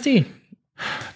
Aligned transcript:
KSD. 0.00 0.24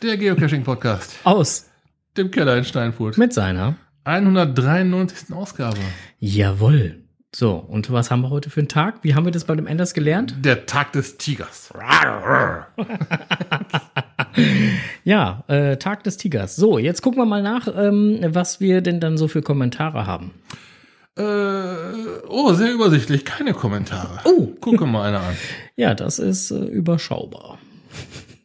Der 0.03 0.19
Geocaching-Podcast. 0.19 1.17
Aus. 1.25 1.71
Dem 2.19 2.31
Keller 2.31 2.59
in 2.59 2.65
Steinfurt. 2.65 3.17
Mit 3.17 3.33
seiner 3.33 3.77
193. 4.05 5.35
Ausgabe. 5.35 5.79
Jawohl. 6.19 7.03
So, 7.35 7.55
und 7.55 7.91
was 7.91 8.11
haben 8.11 8.21
wir 8.21 8.29
heute 8.29 8.51
für 8.51 8.61
einen 8.61 8.69
Tag? 8.69 8.97
Wie 9.03 9.15
haben 9.15 9.25
wir 9.25 9.33
das 9.33 9.45
bei 9.45 9.57
dem 9.57 9.67
Enders 9.67 9.95
gelernt? 9.95 10.35
Der 10.45 10.67
Tag 10.67 10.93
des 10.93 11.17
Tigers. 11.17 11.73
ja, 15.05 15.45
äh, 15.49 15.79
Tag 15.79 16.05
des 16.05 16.19
Tigers. 16.19 16.55
So, 16.55 16.79
jetzt 16.79 17.01
gucken 17.01 17.19
wir 17.19 17.27
mal 17.27 17.43
nach, 17.43 17.67
ähm, 17.75 18.21
was 18.29 18.61
wir 18.61 18.83
denn 18.83 19.01
dann 19.01 19.17
so 19.17 19.29
für 19.29 19.41
Kommentare 19.41 20.07
haben. 20.07 20.33
Äh, 21.17 21.23
oh, 22.29 22.53
sehr 22.53 22.73
übersichtlich. 22.73 23.25
Keine 23.25 23.55
Kommentare. 23.55 24.21
Oh. 24.25 24.49
Gucke 24.61 24.85
mal 24.85 25.09
einer 25.09 25.21
an. 25.21 25.37
Ja, 25.77 25.95
das 25.95 26.21
ist 26.21 26.53
äh, 26.53 26.67
überschaubar. 26.67 27.59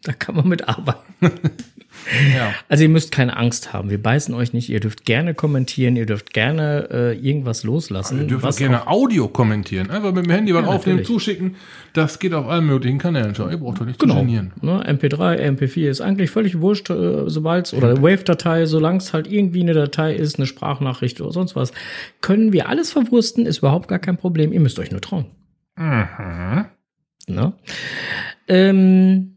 Da 0.03 0.13
kann 0.13 0.35
man 0.35 0.47
mit 0.47 0.67
arbeiten. 0.67 1.03
Ja. 2.35 2.53
Also 2.69 2.83
ihr 2.83 2.89
müsst 2.89 3.11
keine 3.11 3.35
Angst 3.35 3.73
haben. 3.73 3.89
Wir 3.89 4.01
beißen 4.01 4.33
euch 4.33 4.53
nicht. 4.53 4.69
Ihr 4.69 4.79
dürft 4.79 5.05
gerne 5.05 5.33
kommentieren. 5.33 5.95
Ihr 5.95 6.05
dürft 6.05 6.33
gerne 6.33 6.87
äh, 6.91 7.17
irgendwas 7.17 7.63
loslassen. 7.63 8.19
Ihr 8.21 8.27
dürft 8.27 8.45
auch 8.45 8.55
gerne 8.55 8.87
Audio 8.87 9.27
kommentieren. 9.27 9.89
Einfach 9.89 10.13
mit 10.13 10.25
dem 10.25 10.31
Handy 10.31 10.53
was 10.53 10.63
Ja, 10.65 10.69
aufnehmen, 10.69 11.03
zuschicken. 11.03 11.55
Das 11.93 12.19
geht 12.19 12.33
auf 12.33 12.47
allen 12.47 12.65
möglichen 12.65 12.99
Kanälen 12.99 13.35
schon. 13.35 13.51
Ihr 13.51 13.57
braucht 13.57 13.81
doch 13.81 13.85
nicht 13.85 13.99
Genau. 13.99 14.13
zu 14.15 14.19
genieren. 14.21 14.53
Ne, 14.61 14.81
MP3, 14.87 15.39
MP4 15.57 15.89
ist 15.89 15.99
eigentlich 15.99 16.29
völlig 16.31 16.61
wurscht, 16.61 16.89
äh, 16.89 17.23
sobald 17.29 17.73
oder 17.73 18.01
Wave-Datei, 18.01 18.65
solange 18.65 18.99
es 18.99 19.11
halt 19.11 19.29
irgendwie 19.29 19.61
eine 19.61 19.73
Datei 19.73 20.15
ist, 20.15 20.37
eine 20.37 20.45
Sprachnachricht 20.45 21.19
oder 21.19 21.31
sonst 21.33 21.55
was, 21.55 21.73
können 22.21 22.53
wir 22.53 22.69
alles 22.69 22.91
verwursten, 22.93 23.45
ist 23.45 23.57
überhaupt 23.57 23.87
gar 23.89 23.99
kein 23.99 24.15
Problem. 24.17 24.53
Ihr 24.53 24.61
müsst 24.61 24.79
euch 24.79 24.91
nur 24.91 25.01
trauen. 25.01 25.25
Mhm. 25.75 26.65
Ne? 27.27 27.53
Ähm, 28.47 29.35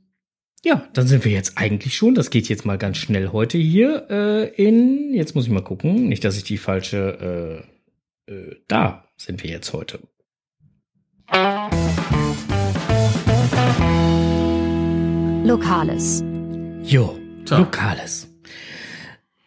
ja, 0.64 0.88
dann 0.92 1.06
sind 1.08 1.24
wir 1.24 1.32
jetzt 1.32 1.58
eigentlich 1.58 1.96
schon. 1.96 2.14
Das 2.14 2.30
geht 2.30 2.48
jetzt 2.48 2.64
mal 2.64 2.78
ganz 2.78 2.96
schnell 2.98 3.28
heute 3.28 3.58
hier 3.58 4.06
äh, 4.10 4.48
in. 4.54 5.12
Jetzt 5.12 5.34
muss 5.34 5.44
ich 5.46 5.50
mal 5.50 5.62
gucken, 5.62 6.08
nicht, 6.08 6.24
dass 6.24 6.36
ich 6.36 6.44
die 6.44 6.58
falsche. 6.58 7.64
Äh, 8.28 8.32
äh, 8.32 8.56
da 8.68 9.04
sind 9.16 9.42
wir 9.42 9.50
jetzt 9.50 9.72
heute. 9.72 9.98
Lokales. 15.44 16.22
Jo, 16.84 17.18
So. 17.44 17.56
Lokales. 17.56 18.28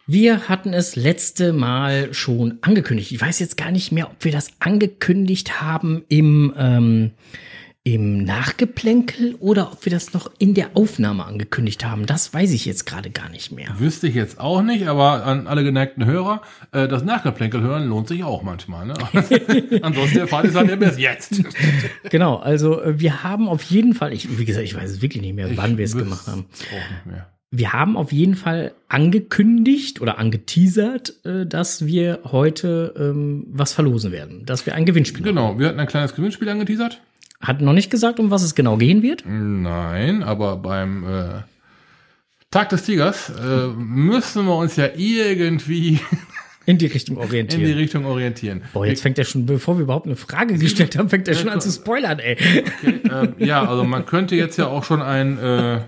Wir 0.07 0.49
hatten 0.49 0.73
es 0.73 0.95
letzte 0.95 1.53
Mal 1.53 2.13
schon 2.13 2.59
angekündigt. 2.61 3.11
Ich 3.11 3.19
weiß 3.19 3.39
jetzt 3.39 3.57
gar 3.57 3.71
nicht 3.71 3.91
mehr, 3.91 4.11
ob 4.11 4.23
wir 4.23 4.31
das 4.31 4.51
angekündigt 4.59 5.61
haben 5.61 6.03
im, 6.09 6.53
ähm, 6.57 7.11
im 7.87 8.23
Nachgeplänkel 8.23 9.35
oder 9.35 9.71
ob 9.71 9.85
wir 9.85 9.91
das 9.91 10.11
noch 10.11 10.31
in 10.39 10.55
der 10.55 10.71
Aufnahme 10.73 11.23
angekündigt 11.23 11.85
haben. 11.85 12.07
Das 12.07 12.33
weiß 12.33 12.51
ich 12.51 12.65
jetzt 12.65 12.87
gerade 12.87 13.11
gar 13.11 13.29
nicht 13.29 13.51
mehr. 13.51 13.67
Wüsste 13.77 14.07
ich 14.07 14.15
jetzt 14.15 14.39
auch 14.39 14.63
nicht, 14.63 14.87
aber 14.87 15.23
an 15.23 15.45
alle 15.45 15.63
geneigten 15.63 16.03
Hörer, 16.03 16.41
äh, 16.71 16.87
das 16.87 17.03
Nachgeplänkel 17.03 17.61
hören 17.61 17.87
lohnt 17.87 18.07
sich 18.07 18.23
auch 18.23 18.41
manchmal. 18.41 18.87
Ne? 18.87 18.95
Ansonsten 19.83 20.17
erfahrt 20.17 20.45
ihr 20.45 20.49
es 20.49 20.55
halt 20.55 20.69
ja 20.69 20.75
bis 20.75 20.97
jetzt. 20.97 21.43
Genau, 22.09 22.37
also 22.37 22.81
äh, 22.81 22.99
wir 22.99 23.23
haben 23.23 23.47
auf 23.47 23.61
jeden 23.63 23.93
Fall, 23.93 24.13
ich, 24.13 24.39
wie 24.39 24.45
gesagt, 24.45 24.65
ich 24.65 24.75
weiß 24.75 24.89
es 24.89 25.01
wirklich 25.01 25.21
nicht 25.21 25.35
mehr, 25.35 25.55
wann 25.55 25.77
wir 25.77 25.85
es 25.85 25.95
gemacht 25.95 26.27
haben. 26.27 26.45
Auch 26.49 26.91
nicht 26.91 27.05
mehr. 27.05 27.27
Wir 27.51 27.73
haben 27.73 27.95
auf 27.97 28.11
jeden 28.11 28.35
Fall 28.35 28.73
angekündigt 28.89 30.01
oder 30.01 30.17
angeteasert, 30.17 31.13
äh, 31.23 31.45
dass 31.45 31.85
wir 31.85 32.21
heute 32.25 32.93
ähm, 32.97 33.45
was 33.49 33.73
verlosen 33.73 34.11
werden, 34.11 34.45
dass 34.45 34.65
wir 34.65 34.73
ein 34.73 34.85
Gewinnspiel. 34.85 35.23
Genau, 35.23 35.59
wir 35.59 35.67
hatten 35.67 35.79
ein 35.79 35.87
kleines 35.87 36.15
Gewinnspiel 36.15 36.49
angeteasert. 36.49 37.01
Hat 37.41 37.61
noch 37.61 37.73
nicht 37.73 37.89
gesagt, 37.89 38.19
um 38.19 38.31
was 38.31 38.43
es 38.43 38.55
genau 38.55 38.77
gehen 38.77 39.01
wird. 39.01 39.23
Nein, 39.25 40.23
aber 40.23 40.57
beim 40.57 41.03
äh, 41.03 41.27
Tag 42.49 42.69
des 42.69 42.83
Tigers 42.83 43.29
äh, 43.29 43.67
müssen 43.67 44.45
wir 44.45 44.55
uns 44.55 44.75
ja 44.75 44.89
irgendwie 44.95 45.99
In 46.67 46.79
die 46.79 46.87
Richtung 46.87 47.17
in 47.17 47.21
die 47.21 47.27
orientieren. 47.27 47.77
Richtung 47.77 48.05
orientieren. 48.05 48.61
Boah, 48.73 48.87
jetzt 48.87 49.01
fängt 49.03 49.19
er 49.19 49.25
schon, 49.25 49.45
bevor 49.45 49.77
wir 49.77 49.83
überhaupt 49.83 50.07
eine 50.07 50.15
Frage 50.15 50.57
gestellt 50.57 50.97
haben, 50.97 51.09
fängt 51.09 51.27
er 51.27 51.35
schon 51.35 51.49
an 51.49 51.61
zu 51.61 51.69
spoilern, 51.71 52.17
ey. 52.17 52.37
Okay, 52.39 53.01
ähm, 53.11 53.35
ja, 53.37 53.67
also 53.67 53.83
man 53.83 54.05
könnte 54.07 54.35
jetzt 54.35 54.57
ja 54.57 54.67
auch 54.67 54.83
schon 54.83 55.01
ein, 55.01 55.37
äh, 55.37 55.81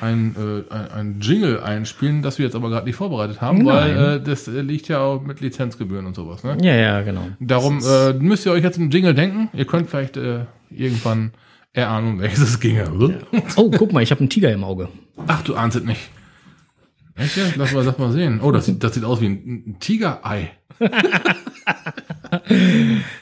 ein, 0.00 0.36
äh, 0.36 0.72
ein, 0.72 0.90
ein 0.90 1.20
Jingle 1.20 1.60
einspielen, 1.60 2.22
das 2.22 2.38
wir 2.38 2.46
jetzt 2.46 2.54
aber 2.54 2.68
gerade 2.68 2.86
nicht 2.86 2.96
vorbereitet 2.96 3.40
haben, 3.40 3.58
Nein. 3.58 3.66
weil 3.66 4.16
äh, 4.16 4.20
das 4.20 4.48
äh, 4.48 4.60
liegt 4.60 4.88
ja 4.88 5.00
auch 5.00 5.22
mit 5.22 5.40
Lizenzgebühren 5.40 6.06
und 6.06 6.14
sowas. 6.14 6.44
Ne? 6.44 6.56
Ja, 6.62 6.74
ja, 6.74 7.02
genau. 7.02 7.28
Darum 7.40 7.80
äh, 7.84 8.12
müsst 8.14 8.46
ihr 8.46 8.52
euch 8.52 8.62
jetzt 8.62 8.78
einen 8.78 8.90
Jingle 8.90 9.14
denken. 9.14 9.48
Ihr 9.52 9.66
könnt 9.66 9.88
vielleicht 9.88 10.16
äh, 10.16 10.44
irgendwann 10.70 11.32
erahnen, 11.72 12.12
um 12.12 12.20
welches 12.20 12.40
es 12.40 12.60
ginge. 12.60 13.20
Oh, 13.56 13.70
guck 13.70 13.92
mal, 13.92 14.02
ich 14.02 14.10
habe 14.10 14.20
einen 14.20 14.30
Tiger 14.30 14.52
im 14.52 14.64
Auge. 14.64 14.88
Ach, 15.26 15.42
du 15.42 15.54
ahnst 15.54 15.76
es 15.76 15.84
nicht. 15.84 16.10
Echt? 17.14 17.38
Lass 17.56 17.72
mal, 17.72 17.84
lass 17.84 17.98
mal 17.98 18.12
sehen. 18.12 18.40
Oh, 18.42 18.52
das 18.52 18.66
sieht, 18.66 18.84
das 18.84 18.94
sieht 18.94 19.04
aus 19.04 19.20
wie 19.20 19.26
ein, 19.26 19.64
ein 19.66 19.76
Tigerei. 19.80 20.52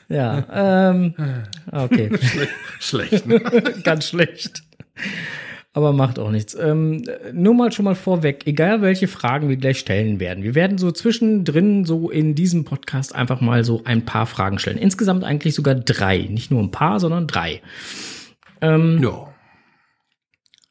Ja, 0.08 0.90
ähm, 0.90 1.14
okay. 1.70 2.10
Schlecht, 2.80 3.26
ne? 3.26 3.40
Ganz 3.84 4.08
schlecht. 4.08 4.62
Aber 5.74 5.92
macht 5.92 6.20
auch 6.20 6.30
nichts. 6.30 6.54
Ähm, 6.54 7.04
nur 7.32 7.52
mal 7.52 7.72
schon 7.72 7.84
mal 7.84 7.96
vorweg, 7.96 8.46
egal 8.46 8.80
welche 8.80 9.08
Fragen 9.08 9.48
wir 9.48 9.56
gleich 9.56 9.80
stellen 9.80 10.20
werden. 10.20 10.44
Wir 10.44 10.54
werden 10.54 10.78
so 10.78 10.92
zwischendrin 10.92 11.84
so 11.84 12.10
in 12.10 12.36
diesem 12.36 12.64
Podcast 12.64 13.12
einfach 13.12 13.40
mal 13.40 13.64
so 13.64 13.82
ein 13.84 14.04
paar 14.04 14.26
Fragen 14.26 14.60
stellen. 14.60 14.78
Insgesamt 14.78 15.24
eigentlich 15.24 15.54
sogar 15.54 15.74
drei. 15.74 16.28
Nicht 16.30 16.52
nur 16.52 16.62
ein 16.62 16.70
paar, 16.70 17.00
sondern 17.00 17.26
drei. 17.26 17.60
ja. 18.62 19.34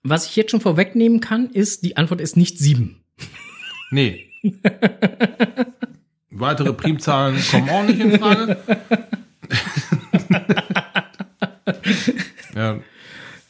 Was 0.06 0.26
ich 0.26 0.36
jetzt 0.36 0.52
schon 0.52 0.62
vorwegnehmen 0.62 1.20
kann, 1.22 1.50
ist, 1.50 1.84
die 1.86 1.96
Antwort 1.96 2.20
ist 2.20 2.36
nicht 2.36 2.58
sieben. 2.60 3.04
Nee. 3.92 4.26
Weitere 6.30 6.74
Primzahlen 6.74 7.42
kommen 7.52 7.70
auch 7.70 7.84
nicht 7.84 8.00
in 8.00 8.20
Frage. 8.20 8.58
ja, 12.56 12.80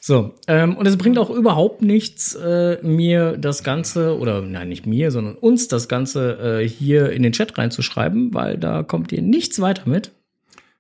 So, 0.06 0.36
ähm, 0.50 0.76
und 0.76 0.86
es 0.86 0.98
bringt 0.98 1.18
auch 1.18 1.30
überhaupt 1.30 1.82
nichts, 1.82 2.36
äh, 2.36 2.78
mir 2.86 3.38
das 3.38 3.64
Ganze, 3.64 4.20
oder 4.20 4.42
nein, 4.42 4.68
nicht 4.68 4.86
mir, 4.86 5.12
sondern 5.12 5.36
uns 5.36 5.70
das 5.70 5.88
Ganze 5.88 6.60
äh, 6.62 6.68
hier 6.68 7.14
in 7.14 7.24
den 7.24 7.32
Chat 7.32 7.58
reinzuschreiben, 7.58 8.34
weil 8.34 8.58
da 8.58 8.84
kommt 8.84 9.14
ihr 9.14 9.22
nichts 9.22 9.62
weiter 9.62 9.88
mit. 9.88 10.12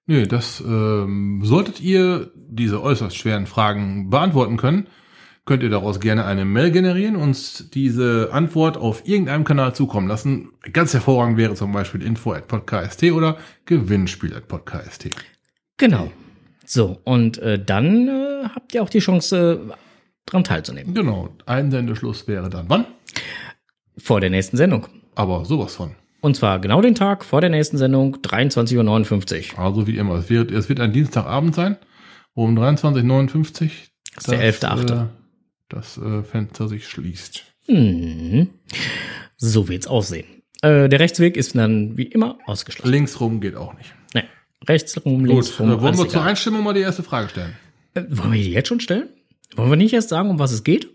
nö, 0.07 0.27
das 0.27 0.59
ähm, 0.59 1.39
solltet 1.41 1.79
ihr 1.79 2.31
diese 2.35 2.83
äußerst 2.83 3.15
schweren 3.15 3.45
Fragen 3.45 4.09
beantworten 4.09 4.57
können, 4.57 4.87
könnt 5.45 5.63
ihr 5.63 5.69
daraus 5.69 6.01
gerne 6.01 6.25
eine 6.25 6.43
Mail 6.43 6.71
generieren, 6.71 7.15
uns 7.15 7.69
diese 7.73 8.27
Antwort 8.33 8.75
auf 8.75 9.07
irgendeinem 9.07 9.45
Kanal 9.45 9.73
zukommen 9.73 10.09
lassen. 10.09 10.49
Ganz 10.73 10.93
hervorragend 10.93 11.37
wäre 11.37 11.53
zum 11.53 11.71
Beispiel 11.71 12.01
info 12.01 12.33
at 12.33 12.49
podcast 12.49 13.01
oder 13.03 13.37
gewinnspiel 13.65 14.35
at 14.35 14.49
podcast. 14.49 15.07
Genau. 15.77 16.11
So, 16.73 16.99
und 17.03 17.37
äh, 17.37 17.63
dann 17.63 18.07
äh, 18.07 18.49
habt 18.49 18.73
ihr 18.73 18.81
auch 18.81 18.89
die 18.89 18.97
Chance, 18.97 19.61
äh, 19.69 19.73
dran 20.25 20.43
teilzunehmen. 20.43 20.95
Genau, 20.95 21.29
Einsendeschluss 21.45 22.27
wäre 22.27 22.49
dann 22.49 22.65
wann? 22.67 22.85
Vor 23.95 24.19
der 24.19 24.31
nächsten 24.31 24.57
Sendung. 24.57 24.87
Aber 25.13 25.45
sowas 25.45 25.75
von. 25.75 25.91
Und 26.21 26.35
zwar 26.35 26.57
genau 26.57 26.81
den 26.81 26.95
Tag 26.95 27.25
vor 27.25 27.41
der 27.41 27.51
nächsten 27.51 27.77
Sendung, 27.77 28.15
23.59 28.15 29.53
Uhr. 29.53 29.59
Also 29.59 29.85
wie 29.85 29.97
immer, 29.97 30.15
es 30.15 30.31
wird, 30.31 30.49
es 30.49 30.67
wird 30.67 30.79
ein 30.79 30.93
Dienstagabend 30.93 31.53
sein, 31.53 31.77
um 32.33 32.57
23.59 32.57 33.69
Das 34.15 34.23
ist 34.23 34.31
der 34.31 34.53
11.8.. 34.53 35.03
Äh, 35.03 35.07
das 35.69 35.99
äh, 35.99 36.23
Fenster 36.23 36.67
sich 36.67 36.87
schließt. 36.87 37.43
Mhm. 37.67 38.49
So 39.37 39.67
wird's 39.67 39.85
aussehen. 39.85 40.25
Äh, 40.63 40.89
der 40.89 40.99
Rechtsweg 40.99 41.37
ist 41.37 41.55
dann 41.55 41.97
wie 41.97 42.07
immer 42.07 42.39
ausgeschlossen. 42.47 42.91
Links 42.91 43.19
rum 43.19 43.41
geht 43.41 43.55
auch 43.55 43.75
nicht. 43.75 43.93
Rechts 44.67 45.03
rum, 45.05 45.25
links 45.25 45.59
rum. 45.59 45.71
äh, 45.71 45.81
wollen 45.81 45.97
wir 45.97 46.07
zur 46.07 46.21
egal. 46.21 46.29
Einstimmung 46.29 46.63
mal 46.63 46.73
die 46.73 46.81
erste 46.81 47.03
Frage 47.03 47.29
stellen? 47.29 47.55
Äh, 47.93 48.03
wollen 48.09 48.31
wir 48.31 48.41
die 48.41 48.51
jetzt 48.51 48.67
schon 48.69 48.79
stellen? 48.79 49.09
Wollen 49.55 49.69
wir 49.69 49.77
nicht 49.77 49.93
erst 49.93 50.09
sagen, 50.09 50.29
um 50.29 50.39
was 50.39 50.51
es 50.51 50.63
geht? 50.63 50.89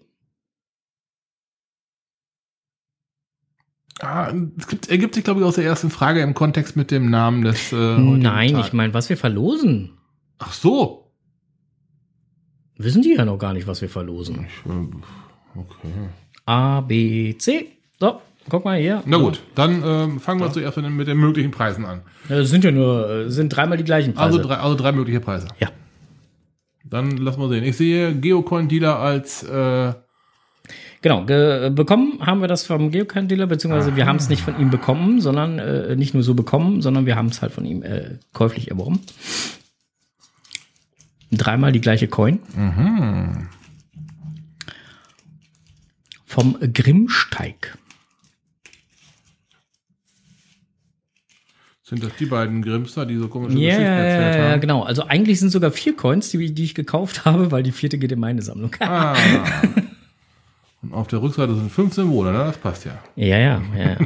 Ah, 4.01 4.33
es 4.57 4.69
gibt, 4.69 4.89
ergibt 4.89 5.15
sich, 5.15 5.25
glaube 5.25 5.41
ich, 5.41 5.47
aus 5.47 5.57
der 5.57 5.65
ersten 5.65 5.91
Frage 5.91 6.21
im 6.23 6.35
Kontext 6.35 6.77
mit 6.77 6.91
dem 6.93 7.11
Namen 7.11 7.43
des 7.43 7.73
äh, 7.73 7.77
Nein, 7.99 8.53
Tages. 8.53 8.67
ich 8.69 8.73
meine, 8.73 8.95
was 8.95 9.09
wir 9.09 9.17
verlosen. 9.17 9.99
Ach 10.39 10.53
so. 10.53 11.11
Wissen 12.77 13.03
die 13.03 13.15
ja 13.15 13.25
noch 13.25 13.39
gar 13.39 13.53
nicht, 13.55 13.67
was 13.67 13.81
wir 13.83 13.89
verlosen. 13.89 14.47
Ich, 14.47 14.71
äh, 14.71 15.59
okay. 15.59 16.09
A, 16.47 16.81
B, 16.81 17.37
C. 17.39 17.73
So, 17.99 18.21
guck 18.49 18.65
mal 18.65 18.79
hier. 18.79 19.03
Na 19.07 19.17
gut, 19.19 19.43
dann 19.55 19.83
ähm, 19.85 20.21
fangen 20.21 20.41
wir 20.41 20.51
zuerst 20.51 20.77
mit 20.79 21.07
den, 21.09 21.17
möglichen 21.17 21.51
Preisen 21.51 21.85
an. 21.85 22.03
Das 22.29 22.51
sind 22.51 22.65
ja 22.65 22.71
nur, 22.71 23.09
äh, 23.09 23.31
sind 23.31 23.51
dreimal 23.51 23.79
die 23.79 23.85
gleichen 23.85 24.15
Preise. 24.15 24.39
Also 24.39 24.49
drei, 24.49 24.57
also 24.57 24.77
drei 24.77 24.93
mögliche 24.93 25.21
Preise. 25.21 25.49
Ja. 25.59 25.69
Dann 26.85 27.17
lass 27.19 27.37
mal 27.37 27.49
sehen. 27.49 27.65
Ich 27.65 27.77
sehe 27.77 28.15
Geocoin-Dealer 28.15 28.99
als 28.99 29.43
äh, 29.43 29.93
Genau, 31.01 31.25
ge 31.25 31.71
bekommen 31.71 32.19
haben 32.27 32.41
wir 32.41 32.49
das 32.49 32.67
vom 32.67 32.91
Geocache-Dealer, 32.91 33.47
beziehungsweise 33.47 33.95
wir 33.95 34.07
haben 34.07 34.17
es 34.17 34.29
nicht 34.29 34.43
von 34.43 34.59
ihm 34.59 34.71
bekommen, 34.71 35.21
sondern 35.21 35.61
äh, 35.61 35.95
nicht 35.95 36.13
nur 36.13 36.25
so 36.25 36.35
bekommen, 36.35 36.83
sondern 36.83 37.07
wir 37.07 37.15
haben 37.15 37.29
es 37.29 37.41
halt 37.41 37.53
von 37.53 37.65
ihm 37.65 37.83
äh, 37.85 38.19
käuflich 38.33 38.71
erworben. 38.71 39.01
Dreimal 41.31 41.73
die 41.73 41.81
gleiche 41.81 42.09
Coin. 42.09 42.41
vom 46.25 46.57
Grimmsteig. 46.73 47.77
Sind 51.89 52.05
das 52.05 52.15
die 52.19 52.27
beiden 52.27 52.61
Grimster, 52.61 53.07
die 53.07 53.17
so 53.17 53.29
komische 53.29 53.57
Ja, 53.57 53.71
Geschichten 53.71 53.83
ja, 53.83 53.89
erzählt 53.97 54.45
ja, 54.45 54.51
haben? 54.51 54.61
genau. 54.61 54.83
Also 54.83 55.05
eigentlich 55.05 55.41
sind 55.41 55.49
sogar 55.49 55.71
vier 55.71 55.97
Coins, 55.97 56.29
die, 56.29 56.53
die 56.53 56.65
ich 56.65 56.75
gekauft 56.75 57.25
habe, 57.25 57.51
weil 57.51 57.63
die 57.63 57.73
vierte 57.73 57.97
geht 57.97 58.13
in 58.13 58.21
meine 58.21 58.43
Sammlung. 58.43 58.77
Ah. 58.81 59.17
Und 60.83 60.93
auf 60.93 61.09
der 61.09 61.23
Rückseite 61.23 61.55
sind 61.55 61.73
fünf 61.73 61.95
Symbole, 61.95 62.31
ne? 62.31 62.39
Das 62.39 62.59
passt 62.59 62.85
ja. 62.85 62.99
ja, 63.17 63.39
ja, 63.39 63.63
ja, 63.75 63.85
ja. 63.85 63.97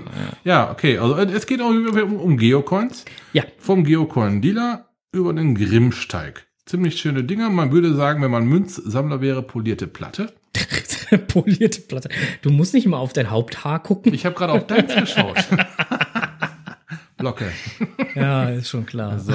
Ja, 0.44 0.70
okay. 0.70 0.96
Also 0.98 1.16
äh, 1.16 1.26
es 1.32 1.44
geht 1.46 1.60
auch 1.60 1.70
um, 1.70 2.16
um 2.20 2.36
Geocoins. 2.36 3.04
Ja, 3.32 3.42
Vom 3.58 3.82
Geocoin-Dealer 3.82 4.86
über 5.10 5.32
den 5.32 5.56
Grimmsteig. 5.56 6.46
Ziemlich 6.64 7.00
schöne 7.00 7.24
Dinger. 7.24 7.50
Man 7.50 7.72
würde 7.72 7.94
sagen, 7.94 8.22
wenn 8.22 8.30
man 8.30 8.46
Münzsammler 8.46 9.20
wäre, 9.20 9.42
polierte 9.42 9.88
Platte. 9.88 10.32
polierte 11.28 11.80
Platte. 11.80 12.08
Du 12.42 12.50
musst 12.50 12.74
nicht 12.74 12.86
immer 12.86 12.98
auf 12.98 13.12
dein 13.12 13.30
Haupthaar 13.30 13.82
gucken. 13.82 14.14
Ich 14.14 14.24
habe 14.24 14.34
gerade 14.36 14.52
auf 14.52 14.66
deins 14.66 14.94
geschaut. 14.94 15.36
Blocke. 17.22 17.50
Ja, 18.14 18.50
ist 18.50 18.68
schon 18.68 18.84
klar. 18.84 19.18
So. 19.18 19.32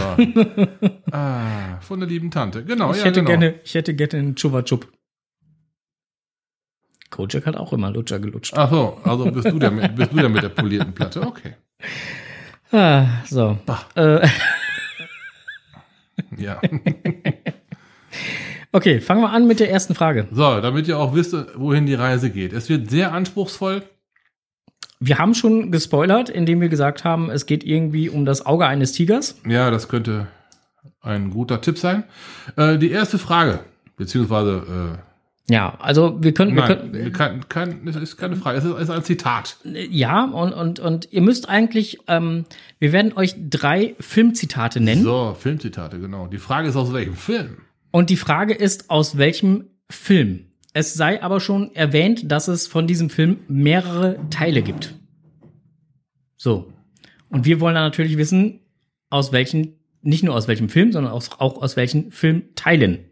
Ah, 1.12 1.80
von 1.82 2.00
der 2.00 2.08
lieben 2.08 2.30
Tante. 2.30 2.64
Genau, 2.64 2.92
Ich 2.92 2.98
ja, 3.00 3.06
hätte 3.06 3.22
genau. 3.24 3.30
gerne, 3.40 3.56
ich 3.64 3.74
hätte 3.74 3.96
gerne 3.96 4.14
einen 4.20 4.36
Chupa 4.36 4.62
Chup. 4.62 4.88
Kojak 7.10 7.46
hat 7.48 7.56
auch 7.56 7.74
immer 7.74 7.90
Lutscher 7.90 8.20
gelutscht. 8.20 8.54
Ach 8.56 8.70
so, 8.70 9.00
also 9.04 9.32
bist 9.32 9.48
du 9.50 9.58
der, 9.58 9.72
mit- 9.72 9.96
bist 9.96 10.12
du 10.12 10.18
der 10.18 10.30
mit 10.30 10.44
der 10.44 10.50
polierten 10.50 10.94
Platte. 10.94 11.22
Okay. 11.26 11.56
Ah, 12.72 13.24
so. 13.26 13.58
Äh, 13.96 14.28
Ja. 16.38 16.60
okay, 18.72 19.00
fangen 19.02 19.22
wir 19.22 19.30
an 19.32 19.48
mit 19.48 19.60
der 19.60 19.72
ersten 19.72 19.96
Frage. 19.96 20.28
So, 20.32 20.62
damit 20.62 20.88
ihr 20.88 20.98
auch 21.00 21.16
wisst, 21.16 21.34
wohin 21.56 21.86
die 21.86 21.94
Reise 21.94 22.30
geht. 22.30 22.54
Es 22.54 22.70
wird 22.70 22.90
sehr 22.90 23.12
anspruchsvoll. 23.14 23.84
Wir 25.00 25.20
haben 25.20 25.34
schon 25.36 25.72
gespoilert, 25.72 26.30
indem 26.30 26.60
wir 26.62 26.70
gesagt 26.70 27.04
haben, 27.04 27.30
es 27.30 27.46
geht 27.46 27.64
irgendwie 27.64 28.10
um 28.10 28.26
das 28.26 28.46
Auge 28.46 28.66
eines 28.66 28.92
Tigers. 28.94 29.40
Ja, 29.48 29.70
das 29.70 29.88
könnte 29.90 30.28
ein 31.02 31.30
guter 31.30 31.62
Tipp 31.62 31.78
sein. 31.78 32.04
Äh, 32.56 32.78
die 32.78 32.92
erste 32.92 33.18
Frage, 33.18 33.60
beziehungsweise, 33.96 35.00
Ja, 35.50 35.76
also 35.80 36.18
wir 36.22 36.32
äh, 36.32 36.34
können, 36.34 36.56
wir 36.56 36.64
nein, 36.64 36.92
können 36.92 37.14
kein, 37.14 37.50
kein, 37.50 37.88
es 37.88 37.96
ist 37.96 38.18
keine 38.18 38.36
Frage, 38.36 38.58
es 38.58 38.66
ist, 38.66 38.78
ist 38.78 38.90
ein 38.90 39.04
Zitat. 39.04 39.58
ja, 39.64 40.26
und, 40.26 40.54
und, 40.54 40.80
und 40.80 41.08
ihr 41.12 41.22
müsst 41.22 41.48
eigentlich, 41.48 42.00
ähm, 42.08 42.46
wir 42.80 42.92
werden 42.92 43.14
euch 43.14 43.36
drei 43.50 43.96
Filmzitate 44.00 44.82
nennen. 44.82 45.04
So, 45.04 45.36
Filmzitate, 45.40 46.00
genau. 46.00 46.28
Die 46.28 46.40
Frage 46.40 46.68
ist 46.68 46.76
aus 46.76 46.92
welchem 46.92 47.16
Film? 47.16 47.58
Und 47.92 48.10
die 48.10 48.18
Frage 48.18 48.54
ist, 48.54 48.90
aus 48.90 49.18
welchem 49.18 49.66
Film? 49.90 50.48
Es 50.78 50.94
sei 50.94 51.24
aber 51.24 51.40
schon 51.40 51.74
erwähnt, 51.74 52.32
dass 52.32 52.48
es 52.48 52.68
von 52.68 52.86
diesem 52.86 53.10
Film 53.10 53.40
mehrere 53.48 54.20
Teile 54.30 54.62
gibt. 54.62 54.94
So. 56.36 56.72
Und 57.30 57.46
wir 57.46 57.60
wollen 57.60 57.74
dann 57.74 57.86
natürlich 57.86 58.16
wissen, 58.16 58.60
aus 59.10 59.32
welchen, 59.32 59.80
nicht 60.04 60.24
nur 60.24 60.36
aus 60.36 60.48
welchem 60.48 60.70
Film, 60.70 60.92
sondern 60.92 61.12
aus, 61.14 61.32
auch 61.40 61.64
aus 61.64 61.78
welchen 61.78 62.12
Filmteilen 62.12 63.10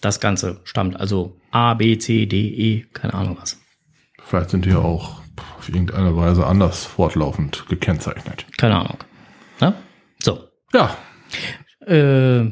das 0.00 0.18
Ganze 0.18 0.62
stammt. 0.64 0.98
Also 0.98 1.38
A, 1.50 1.74
B, 1.74 1.98
C, 1.98 2.24
D, 2.24 2.48
E, 2.48 2.86
keine 2.94 3.12
Ahnung 3.12 3.36
was. 3.38 3.60
Vielleicht 4.24 4.48
sind 4.48 4.64
die 4.64 4.70
ja 4.70 4.78
auch 4.78 5.20
auf 5.58 5.68
irgendeine 5.68 6.16
Weise 6.16 6.46
anders 6.46 6.86
fortlaufend 6.86 7.66
gekennzeichnet. 7.68 8.46
Keine 8.56 8.76
Ahnung. 8.76 8.96
Na? 9.60 9.74
So. 10.22 10.48
Ja, 10.72 10.96
Äh, 11.86 12.50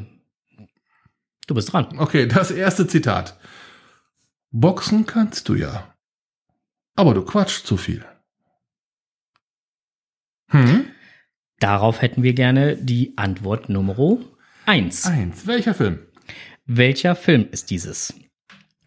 du 1.47 1.55
bist 1.55 1.73
dran. 1.73 1.87
okay, 1.97 2.27
das 2.27 2.51
erste 2.51 2.85
Zitat. 2.85 3.39
Boxen 4.57 5.05
kannst 5.05 5.49
du 5.49 5.55
ja, 5.55 5.93
aber 6.95 7.13
du 7.13 7.25
quatschst 7.25 7.67
zu 7.67 7.75
viel. 7.75 8.05
Hm? 10.49 10.85
Darauf 11.59 12.01
hätten 12.01 12.23
wir 12.23 12.33
gerne 12.33 12.77
die 12.77 13.17
Antwort 13.17 13.67
Nummer 13.67 13.97
eins. 14.65 15.05
Eins. 15.07 15.45
Welcher 15.45 15.73
Film? 15.73 16.07
Welcher 16.65 17.17
Film 17.17 17.49
ist 17.51 17.69
dieses? 17.69 18.13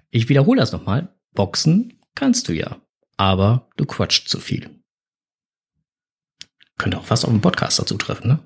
Ich 0.09 0.31
wiederhole 0.31 0.59
das 0.59 0.73
nochmal. 0.73 1.15
Boxen 1.35 2.00
kannst 2.15 2.49
du 2.49 2.55
ja, 2.55 2.81
aber 3.19 3.69
du 3.76 3.85
quatscht 3.85 4.26
zu 4.26 4.41
viel. 4.41 4.82
Könnte 6.79 6.97
auch 6.97 7.05
fast 7.05 7.26
auf 7.26 7.31
einen 7.31 7.43
Podcast 7.43 7.79
dazu 7.79 7.99
treffen, 7.99 8.29
ne? 8.29 8.38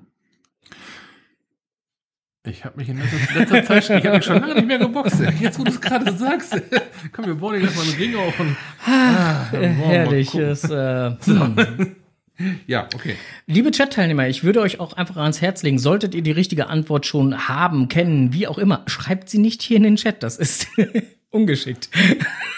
Ich 2.45 2.65
habe 2.65 2.77
mich 2.77 2.89
in 2.89 2.97
letzter, 2.97 3.39
letzter 3.39 3.63
Zeit, 3.63 4.03
ich 4.03 4.11
mich 4.11 4.25
schon 4.25 4.41
lange 4.41 4.55
nicht 4.55 4.67
mehr 4.67 4.77
geboxt. 4.77 5.21
Jetzt, 5.39 5.57
wo 5.59 5.63
du 5.63 5.71
es 5.71 5.79
gerade 5.79 6.11
sagst, 6.11 6.61
komm, 7.13 7.25
wir 7.25 7.35
bauen 7.35 7.61
jetzt 7.61 7.75
mal 7.77 7.83
einen 7.83 7.93
Ring 7.93 8.15
auf 8.17 8.37
und 8.37 8.57
ah, 8.85 9.45
mal 9.53 9.61
Herrlich. 9.61 10.35
Ist, 10.35 10.69
äh, 10.69 11.11
hm. 11.23 11.95
Ja, 12.67 12.89
okay. 12.93 13.15
Liebe 13.45 13.71
Chat-Teilnehmer, 13.71 14.27
ich 14.27 14.43
würde 14.43 14.59
euch 14.59 14.81
auch 14.81 14.93
einfach 14.93 15.17
ans 15.17 15.39
Herz 15.41 15.63
legen, 15.63 15.79
solltet 15.79 16.15
ihr 16.15 16.21
die 16.21 16.31
richtige 16.31 16.67
Antwort 16.67 17.05
schon 17.05 17.47
haben, 17.47 17.87
kennen, 17.87 18.33
wie 18.33 18.47
auch 18.47 18.57
immer, 18.57 18.83
schreibt 18.87 19.29
sie 19.29 19.37
nicht 19.37 19.61
hier 19.61 19.77
in 19.77 19.83
den 19.83 19.95
Chat, 19.95 20.21
das 20.21 20.37
ist 20.37 20.67
ungeschickt. 21.33 21.89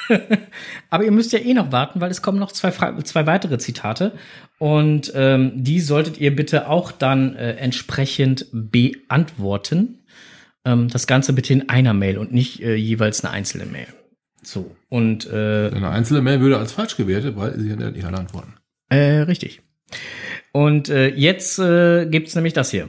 Aber 0.90 1.04
ihr 1.04 1.12
müsst 1.12 1.32
ja 1.34 1.40
eh 1.40 1.54
noch 1.54 1.72
warten, 1.72 2.02
weil 2.02 2.12
es 2.12 2.22
kommen 2.22 2.38
noch 2.40 2.52
zwei, 2.52 2.72
zwei 2.72 3.26
weitere 3.26 3.58
Zitate 3.58 4.12
und 4.60 5.12
ähm, 5.16 5.52
die 5.56 5.80
solltet 5.80 6.20
ihr 6.20 6.36
bitte 6.36 6.70
auch 6.70 6.92
dann 6.92 7.36
äh, 7.36 7.54
entsprechend 7.54 8.46
beantworten. 8.52 10.00
Ähm, 10.64 10.90
das 10.90 11.08
Ganze 11.08 11.34
bitte 11.34 11.54
in 11.54 11.70
einer 11.70 11.94
Mail 11.94 12.18
und 12.18 12.34
nicht 12.34 12.62
äh, 12.62 12.76
jeweils 12.76 13.24
eine 13.24 13.34
einzelne 13.34 13.66
Mail. 13.66 13.88
So, 14.44 14.76
und 14.90 15.26
äh, 15.28 15.72
Eine 15.74 15.90
einzelne 15.90 16.22
Mail 16.22 16.40
würde 16.40 16.60
als 16.60 16.72
falsch 16.72 16.98
gewertet, 16.98 17.36
weil 17.36 17.60
sie 17.60 17.70
ja 17.70 17.76
nicht 17.76 18.06
alle 18.06 18.18
antworten. 18.20 18.54
äh, 18.90 19.22
richtig. 19.22 19.62
Und 20.52 20.90
äh, 20.90 21.08
jetzt 21.10 21.58
äh, 21.60 22.06
gibt's 22.06 22.36
nämlich 22.36 22.54
das 22.54 22.70
hier. 22.72 22.88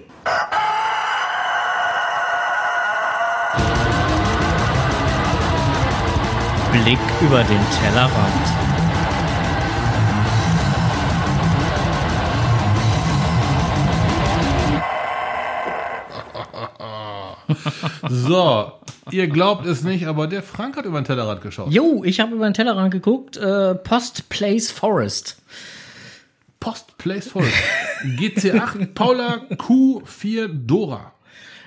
Blick 6.82 6.98
über 7.22 7.42
den 7.44 7.60
Tellerrand. 7.80 8.32
So, 18.08 18.72
ihr 19.10 19.28
glaubt 19.28 19.66
es 19.66 19.82
nicht, 19.82 20.06
aber 20.06 20.26
der 20.26 20.42
Frank 20.42 20.76
hat 20.76 20.84
über 20.84 21.00
den 21.00 21.04
Tellerrad 21.04 21.40
geschaut. 21.40 21.72
Jo, 21.72 22.02
ich 22.04 22.20
habe 22.20 22.34
über 22.34 22.44
den 22.48 22.54
Tellerrand 22.54 22.90
geguckt. 22.92 23.36
Äh, 23.36 23.74
Post 23.74 24.28
Place 24.28 24.70
Forest. 24.70 25.42
Post 26.60 26.98
Place 26.98 27.28
Forest. 27.28 27.54
GC8 28.02 28.94
Paula 28.94 29.46
Q4 29.50 30.48
Dora. 30.48 31.12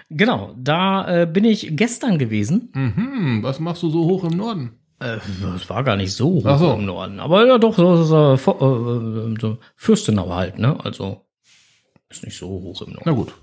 Genau, 0.09 0.53
da 0.57 1.21
äh, 1.21 1.25
bin 1.25 1.45
ich 1.45 1.75
gestern 1.75 2.17
gewesen. 2.17 2.69
Hm, 2.73 3.43
was 3.43 3.59
machst 3.59 3.83
du 3.83 3.89
so 3.89 4.05
hoch 4.05 4.23
im 4.23 4.37
Norden? 4.37 4.78
Äh, 4.99 5.17
das 5.41 5.69
war 5.69 5.83
gar 5.83 5.95
nicht 5.95 6.13
so 6.13 6.29
hoch 6.29 6.57
so. 6.57 6.73
im 6.73 6.85
Norden. 6.85 7.19
Aber 7.19 7.45
ja 7.45 7.57
doch, 7.57 7.75
so, 7.75 8.03
so, 8.03 8.35
so, 8.35 8.51
äh, 8.51 9.35
so 9.39 9.57
Fürstenau 9.75 10.29
halt, 10.29 10.59
ne? 10.59 10.77
Also 10.83 11.25
ist 12.11 12.25
nicht 12.25 12.37
so 12.37 12.47
hoch 12.47 12.81
im 12.81 12.93
Norden. 12.93 13.03
Na 13.05 13.11
gut. 13.11 13.33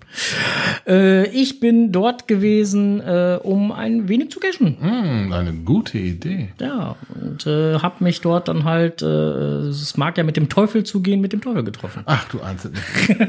Äh, 0.88 1.28
ich 1.28 1.60
bin 1.60 1.92
dort 1.92 2.26
gewesen, 2.26 3.00
äh, 3.00 3.38
um 3.40 3.70
ein 3.70 4.08
wenig 4.08 4.32
zu 4.32 4.40
cashen. 4.40 4.76
Hm, 4.80 5.32
eine 5.32 5.52
gute 5.52 5.98
Idee. 5.98 6.48
Ja, 6.60 6.96
und 7.14 7.46
äh, 7.46 7.78
hab 7.78 8.00
mich 8.00 8.22
dort 8.22 8.48
dann 8.48 8.64
halt, 8.64 9.02
äh, 9.02 9.06
es 9.06 9.96
mag 9.96 10.18
ja 10.18 10.24
mit 10.24 10.36
dem 10.36 10.48
Teufel 10.48 10.82
zugehen, 10.82 11.20
mit 11.20 11.32
dem 11.32 11.42
Teufel 11.42 11.62
getroffen. 11.62 12.02
Ach, 12.06 12.28
du 12.28 12.40
ahnst 12.40 12.64
es 12.64 12.72
nicht. 12.72 13.20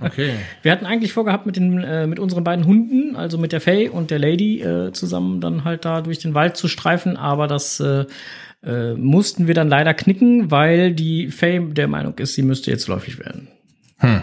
Okay. 0.00 0.32
Wir 0.62 0.72
hatten 0.72 0.86
eigentlich 0.86 1.12
vorgehabt, 1.12 1.46
mit, 1.46 1.54
den, 1.54 1.78
äh, 1.78 2.08
mit 2.08 2.18
unseren 2.18 2.42
beiden 2.42 2.66
Hunden, 2.66 3.14
also 3.14 3.38
mit 3.38 3.52
der 3.52 3.60
Faye 3.60 3.88
und 3.88 4.10
der 4.10 4.18
Lady, 4.18 4.60
äh, 4.60 4.90
zusammen 4.90 5.40
dann 5.40 5.62
halt 5.62 5.84
da 5.84 6.00
durch 6.00 6.18
den 6.18 6.34
Wald 6.34 6.56
zu 6.56 6.66
streifen, 6.66 7.16
aber 7.16 7.46
das 7.46 7.78
äh, 7.78 8.06
äh, 8.64 8.94
mussten 8.94 9.46
wir 9.46 9.54
dann 9.54 9.68
leider 9.68 9.94
knicken, 9.94 10.50
weil 10.50 10.92
die 10.92 11.28
Faye 11.28 11.60
der 11.60 11.86
Meinung 11.86 12.18
ist, 12.18 12.34
sie 12.34 12.42
müsste 12.42 12.72
jetzt 12.72 12.88
läufig 12.88 13.20
werden. 13.20 13.46
Hm. 13.98 14.22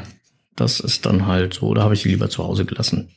Das 0.58 0.82
ist 0.82 1.06
dann 1.06 1.28
halt 1.28 1.54
so, 1.54 1.74
da 1.74 1.84
habe 1.84 1.94
ich 1.94 2.02
sie 2.02 2.10
lieber 2.10 2.30
zu 2.30 2.44
Hause 2.44 2.66
gelassen. 2.66 3.12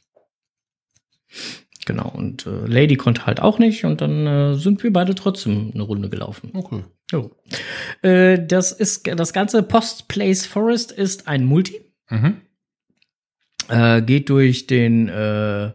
Genau, 1.87 2.09
und 2.09 2.47
äh, 2.47 2.67
Lady 2.67 2.97
konnte 2.97 3.27
halt 3.27 3.41
auch 3.41 3.59
nicht 3.59 3.85
und 3.85 4.01
dann 4.01 4.27
äh, 4.27 4.55
sind 4.55 4.83
wir 4.83 4.93
beide 4.93 5.15
trotzdem 5.15 5.71
eine 5.75 5.83
Runde 5.83 6.11
gelaufen. 6.11 6.51
Okay. 6.53 6.85
Jo. 7.11 7.31
Äh, 8.03 8.47
das 8.47 8.71
ist 8.71 9.07
das 9.07 9.33
ganze 9.33 9.63
Post 9.63 10.07
Place 10.07 10.47
Forest 10.47 10.93
ist 10.93 11.27
ein 11.27 11.45
Multi. 11.45 11.81
Mhm. 12.11 12.43
Äh, 13.69 14.03
geht 14.03 14.29
durch 14.29 14.67
den 14.67 15.09
äh, 15.09 15.73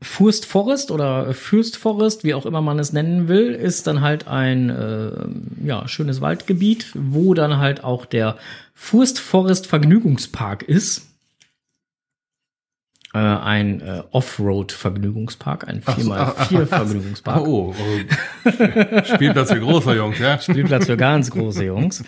Furst 0.00 0.46
Forest 0.46 0.90
oder 0.90 1.34
Fürst 1.34 1.76
Forest, 1.76 2.22
wie 2.22 2.34
auch 2.34 2.46
immer 2.46 2.60
man 2.60 2.78
es 2.78 2.92
nennen 2.92 3.26
will, 3.26 3.52
ist 3.52 3.86
dann 3.86 4.02
halt 4.02 4.28
ein 4.28 4.70
äh, 4.70 5.66
ja, 5.66 5.88
schönes 5.88 6.20
Waldgebiet, 6.20 6.92
wo 6.94 7.34
dann 7.34 7.56
halt 7.56 7.82
auch 7.82 8.04
der 8.04 8.36
Furst 8.74 9.18
Forest 9.20 9.66
Vergnügungspark 9.66 10.62
ist. 10.62 11.10
Äh, 13.14 13.18
ein 13.18 13.80
äh, 13.80 14.02
Offroad-Vergnügungspark, 14.10 15.68
ein 15.68 15.82
Ach 15.84 15.98
so, 15.98 16.12
ach, 16.12 16.34
ach, 16.36 16.50
4x4-Vergnügungspark. 16.50 17.46
Oh, 17.46 17.72
oh. 17.72 19.04
Spielplatz 19.04 19.52
für 19.52 19.60
große 19.60 19.94
Jungs, 19.94 20.18
ja? 20.18 20.40
Spielplatz 20.40 20.86
für 20.86 20.96
ganz 20.96 21.30
große 21.30 21.64
Jungs. 21.64 22.02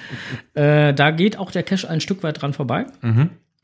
Äh, 0.54 0.92
da 0.94 1.12
geht 1.12 1.38
auch 1.38 1.52
der 1.52 1.62
Cache 1.62 1.88
ein 1.88 2.00
Stück 2.00 2.24
weit 2.24 2.42
dran 2.42 2.54
vorbei. 2.54 2.86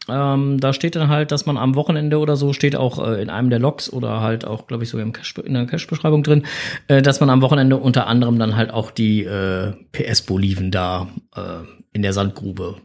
Ähm, 0.08 0.58
da 0.58 0.72
steht 0.72 0.96
dann 0.96 1.08
halt, 1.08 1.30
dass 1.30 1.46
man 1.46 1.56
am 1.56 1.74
Wochenende 1.74 2.18
oder 2.18 2.36
so 2.36 2.52
steht 2.52 2.74
auch 2.74 3.04
äh, 3.04 3.22
in 3.22 3.30
einem 3.30 3.50
der 3.50 3.58
Logs 3.58 3.92
oder 3.92 4.20
halt 4.20 4.44
auch, 4.44 4.66
glaube 4.66 4.82
ich, 4.82 4.90
sogar 4.90 5.06
im 5.06 5.12
Cache, 5.12 5.40
in 5.42 5.54
der 5.54 5.66
Cache-Beschreibung 5.66 6.22
drin, 6.22 6.44
äh, 6.88 7.02
dass 7.02 7.20
man 7.20 7.30
am 7.30 7.42
Wochenende 7.42 7.76
unter 7.76 8.06
anderem 8.06 8.38
dann 8.38 8.56
halt 8.56 8.72
auch 8.72 8.90
die 8.90 9.24
äh, 9.24 9.72
PS-Boliven 9.92 10.70
da 10.70 11.08
äh, 11.36 11.40
in 11.92 12.02
der 12.02 12.12
Sandgrube 12.12 12.76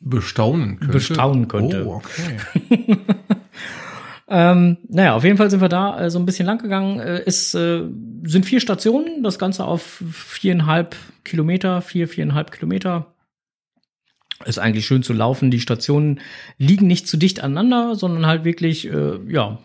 Bestaunen 0.00 0.78
könnte. 0.78 0.92
Bestaunen 0.92 1.48
könnte. 1.48 1.86
Oh, 1.86 1.94
okay. 1.96 2.98
Ähm, 4.28 4.78
naja, 4.88 5.14
auf 5.14 5.22
jeden 5.22 5.36
Fall 5.36 5.50
sind 5.50 5.60
wir 5.60 5.68
da 5.68 6.00
äh, 6.00 6.10
so 6.10 6.18
ein 6.18 6.26
bisschen 6.26 6.46
lang 6.46 6.58
gegangen. 6.58 6.98
Äh, 6.98 7.22
ist, 7.24 7.54
äh, 7.54 7.82
sind 8.24 8.44
vier 8.44 8.60
Stationen, 8.60 9.22
das 9.22 9.38
Ganze 9.38 9.64
auf 9.64 10.02
viereinhalb 10.10 10.96
Kilometer, 11.24 11.80
vier, 11.80 12.08
viereinhalb 12.08 12.50
Kilometer. 12.50 13.14
Ist 14.44 14.58
eigentlich 14.58 14.84
schön 14.84 15.04
zu 15.04 15.12
laufen. 15.12 15.52
Die 15.52 15.60
Stationen 15.60 16.20
liegen 16.58 16.88
nicht 16.88 17.06
zu 17.06 17.16
dicht 17.16 17.40
aneinander, 17.40 17.94
sondern 17.94 18.26
halt 18.26 18.44
wirklich, 18.44 18.88
äh, 18.92 19.18
ja, 19.28 19.58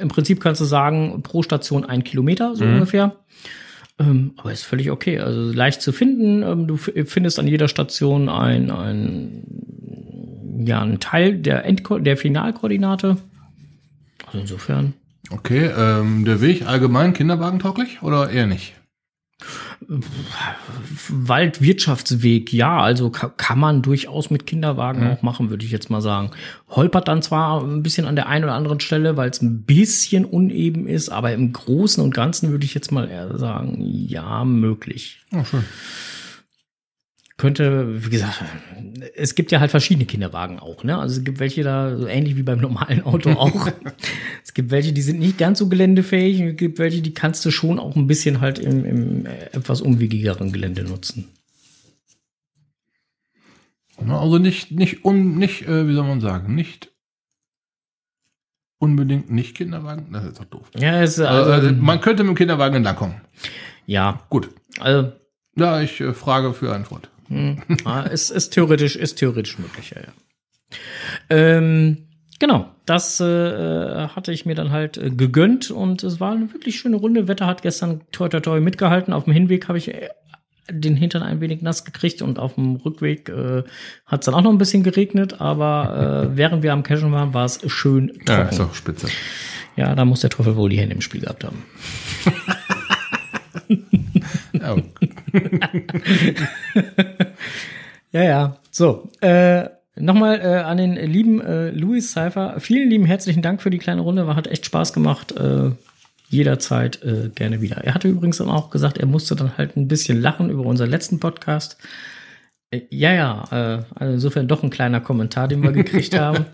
im 0.00 0.08
Prinzip 0.08 0.40
kannst 0.40 0.62
du 0.62 0.64
sagen, 0.64 1.22
pro 1.22 1.42
Station 1.42 1.84
ein 1.84 2.04
Kilometer, 2.04 2.56
so 2.56 2.64
Mhm. 2.64 2.74
ungefähr. 2.76 3.16
Ähm, 3.98 4.32
aber 4.38 4.50
ist 4.50 4.64
völlig 4.64 4.90
okay. 4.90 5.20
Also 5.20 5.52
leicht 5.52 5.80
zu 5.82 5.92
finden. 5.92 6.42
Ähm, 6.42 6.66
du 6.66 6.76
findest 6.76 7.38
an 7.38 7.46
jeder 7.46 7.68
Station 7.68 8.28
ein, 8.28 8.70
ein, 8.70 9.43
ja, 10.58 10.80
einen 10.82 11.00
Teil 11.00 11.38
der, 11.38 11.64
Endko 11.64 11.98
der 11.98 12.16
Finalkoordinate. 12.16 13.16
Also 14.26 14.38
insofern. 14.38 14.94
Okay, 15.30 15.70
ähm, 15.76 16.24
der 16.24 16.40
Weg 16.40 16.66
allgemein 16.66 17.12
kinderwagentauglich 17.14 18.02
oder 18.02 18.30
eher 18.30 18.46
nicht? 18.46 18.74
Waldwirtschaftsweg, 21.08 22.52
ja, 22.52 22.78
also 22.78 23.10
ka 23.10 23.28
kann 23.36 23.58
man 23.58 23.82
durchaus 23.82 24.30
mit 24.30 24.46
Kinderwagen 24.46 25.02
Mhm. 25.04 25.10
auch 25.10 25.22
machen, 25.22 25.50
würde 25.50 25.64
ich 25.64 25.70
jetzt 25.72 25.90
mal 25.90 26.00
sagen. 26.00 26.30
Holpert 26.70 27.08
dann 27.08 27.22
zwar 27.22 27.62
ein 27.62 27.82
bisschen 27.82 28.06
an 28.06 28.16
der 28.16 28.28
einen 28.28 28.44
oder 28.44 28.54
anderen 28.54 28.80
Stelle, 28.80 29.16
weil 29.16 29.30
es 29.30 29.42
ein 29.42 29.62
bisschen 29.62 30.24
uneben 30.24 30.86
ist, 30.86 31.08
aber 31.08 31.32
im 31.32 31.52
Großen 31.52 32.02
und 32.02 32.14
Ganzen 32.14 32.50
würde 32.50 32.64
ich 32.64 32.74
jetzt 32.74 32.92
mal 32.92 33.08
eher 33.08 33.36
sagen, 33.38 33.76
ja, 33.80 34.44
möglich. 34.44 35.20
Oh, 35.32 35.44
schön. 35.44 35.64
Könnte, 37.36 38.04
wie 38.04 38.10
gesagt, 38.10 38.44
es 39.16 39.34
gibt 39.34 39.50
ja 39.50 39.58
halt 39.58 39.72
verschiedene 39.72 40.06
Kinderwagen 40.06 40.60
auch, 40.60 40.84
ne? 40.84 40.96
Also 40.96 41.18
es 41.18 41.24
gibt 41.24 41.40
welche 41.40 41.64
da, 41.64 41.96
so 41.96 42.06
ähnlich 42.06 42.36
wie 42.36 42.44
beim 42.44 42.60
normalen 42.60 43.02
Auto 43.02 43.30
auch. 43.38 43.68
es 44.44 44.54
gibt 44.54 44.70
welche, 44.70 44.92
die 44.92 45.02
sind 45.02 45.18
nicht 45.18 45.36
ganz 45.36 45.58
so 45.58 45.68
geländefähig 45.68 46.40
und 46.40 46.48
es 46.50 46.56
gibt 46.56 46.78
welche, 46.78 47.02
die 47.02 47.12
kannst 47.12 47.44
du 47.44 47.50
schon 47.50 47.80
auch 47.80 47.96
ein 47.96 48.06
bisschen 48.06 48.40
halt 48.40 48.60
im, 48.60 48.84
im 48.84 49.26
äh, 49.26 49.46
etwas 49.52 49.80
umwegigeren 49.80 50.52
Gelände 50.52 50.84
nutzen. 50.84 51.28
Also 53.96 54.38
nicht, 54.38 54.70
nicht, 54.70 55.04
un, 55.04 55.36
nicht, 55.36 55.66
äh, 55.66 55.88
wie 55.88 55.94
soll 55.94 56.06
man 56.06 56.20
sagen, 56.20 56.54
nicht 56.54 56.92
unbedingt 58.78 59.30
nicht 59.30 59.56
Kinderwagen. 59.56 60.12
Das 60.12 60.24
ist 60.24 60.38
doch 60.38 60.44
doof. 60.44 60.70
Ja, 60.76 61.02
es, 61.02 61.18
Also, 61.18 61.50
also, 61.50 61.68
äh, 61.68 61.72
man 61.72 62.00
könnte 62.00 62.22
mit 62.22 62.30
dem 62.30 62.36
Kinderwagen 62.36 62.76
entlangkommen. 62.76 63.16
ja, 63.86 64.20
Gut. 64.30 64.50
also 64.78 65.12
Ja, 65.56 65.80
ich 65.80 66.00
äh, 66.00 66.12
frage 66.12 66.52
für 66.54 66.72
Antwort. 66.74 67.10
Hm, 67.28 67.62
ja, 67.84 68.02
ist, 68.02 68.30
ist 68.30 68.50
theoretisch, 68.50 68.96
ist 68.96 69.16
theoretisch 69.16 69.58
möglich, 69.58 69.90
ja, 69.94 70.02
ja. 70.02 70.12
Ähm, 71.30 72.08
genau, 72.40 72.68
das 72.86 73.20
äh, 73.20 74.08
hatte 74.08 74.32
ich 74.32 74.46
mir 74.46 74.54
dann 74.54 74.70
halt 74.70 74.96
äh, 74.96 75.10
gegönnt 75.10 75.70
und 75.70 76.02
es 76.02 76.20
war 76.20 76.32
eine 76.32 76.52
wirklich 76.52 76.78
schöne 76.78 76.96
Runde. 76.96 77.28
Wetter 77.28 77.46
hat 77.46 77.62
gestern 77.62 78.00
toi 78.12 78.28
toi 78.28 78.40
toi 78.40 78.60
mitgehalten. 78.60 79.12
Auf 79.12 79.24
dem 79.24 79.32
Hinweg 79.32 79.68
habe 79.68 79.78
ich 79.78 79.88
äh, 79.94 80.08
den 80.70 80.96
Hintern 80.96 81.22
ein 81.22 81.40
wenig 81.40 81.60
nass 81.62 81.84
gekriegt 81.84 82.22
und 82.22 82.38
auf 82.38 82.54
dem 82.54 82.76
Rückweg 82.76 83.28
äh, 83.28 83.62
hat 84.06 84.20
es 84.22 84.26
dann 84.26 84.34
auch 84.34 84.42
noch 84.42 84.50
ein 84.50 84.58
bisschen 84.58 84.82
geregnet, 84.82 85.40
aber 85.40 86.30
äh, 86.32 86.36
während 86.36 86.62
wir 86.62 86.72
am 86.72 86.82
Cashen 86.82 87.12
waren, 87.12 87.34
war 87.34 87.44
es 87.44 87.60
schön 87.70 88.12
Ja, 88.26 88.36
trocken. 88.36 88.48
ist 88.50 88.58
doch 88.60 88.74
spitze. 88.74 89.08
Ja, 89.76 89.94
da 89.94 90.04
muss 90.04 90.20
der 90.20 90.30
Teufel 90.30 90.56
wohl 90.56 90.70
die 90.70 90.78
Hände 90.78 90.94
im 90.94 91.00
Spiel 91.00 91.20
gehabt 91.20 91.44
haben. 91.44 91.64
Ja, 98.12 98.22
Ja. 98.22 98.56
So, 98.70 99.08
äh, 99.20 99.68
nochmal 99.96 100.40
äh, 100.40 100.62
an 100.62 100.76
den 100.78 100.94
lieben 100.94 101.40
äh, 101.40 101.70
Louis 101.70 102.12
Cypher. 102.12 102.58
Vielen 102.58 102.90
lieben 102.90 103.04
herzlichen 103.04 103.42
Dank 103.42 103.62
für 103.62 103.70
die 103.70 103.78
kleine 103.78 104.00
Runde. 104.00 104.26
War, 104.26 104.36
hat 104.36 104.46
echt 104.46 104.66
Spaß 104.66 104.92
gemacht. 104.92 105.32
Äh, 105.32 105.70
jederzeit 106.28 107.02
äh, 107.04 107.30
gerne 107.34 107.60
wieder. 107.60 107.78
Er 107.78 107.94
hatte 107.94 108.08
übrigens 108.08 108.38
dann 108.38 108.50
auch 108.50 108.70
gesagt, 108.70 108.98
er 108.98 109.06
musste 109.06 109.36
dann 109.36 109.56
halt 109.56 109.76
ein 109.76 109.88
bisschen 109.88 110.20
lachen 110.20 110.50
über 110.50 110.64
unseren 110.64 110.90
letzten 110.90 111.20
Podcast. 111.20 111.76
Äh, 112.70 112.82
ja, 112.90 113.12
ja, 113.12 113.44
äh, 113.50 113.82
also 113.94 114.14
insofern 114.14 114.48
doch 114.48 114.62
ein 114.62 114.70
kleiner 114.70 115.00
Kommentar, 115.00 115.48
den 115.48 115.62
wir 115.62 115.72
gekriegt 115.72 116.18
haben. 116.18 116.46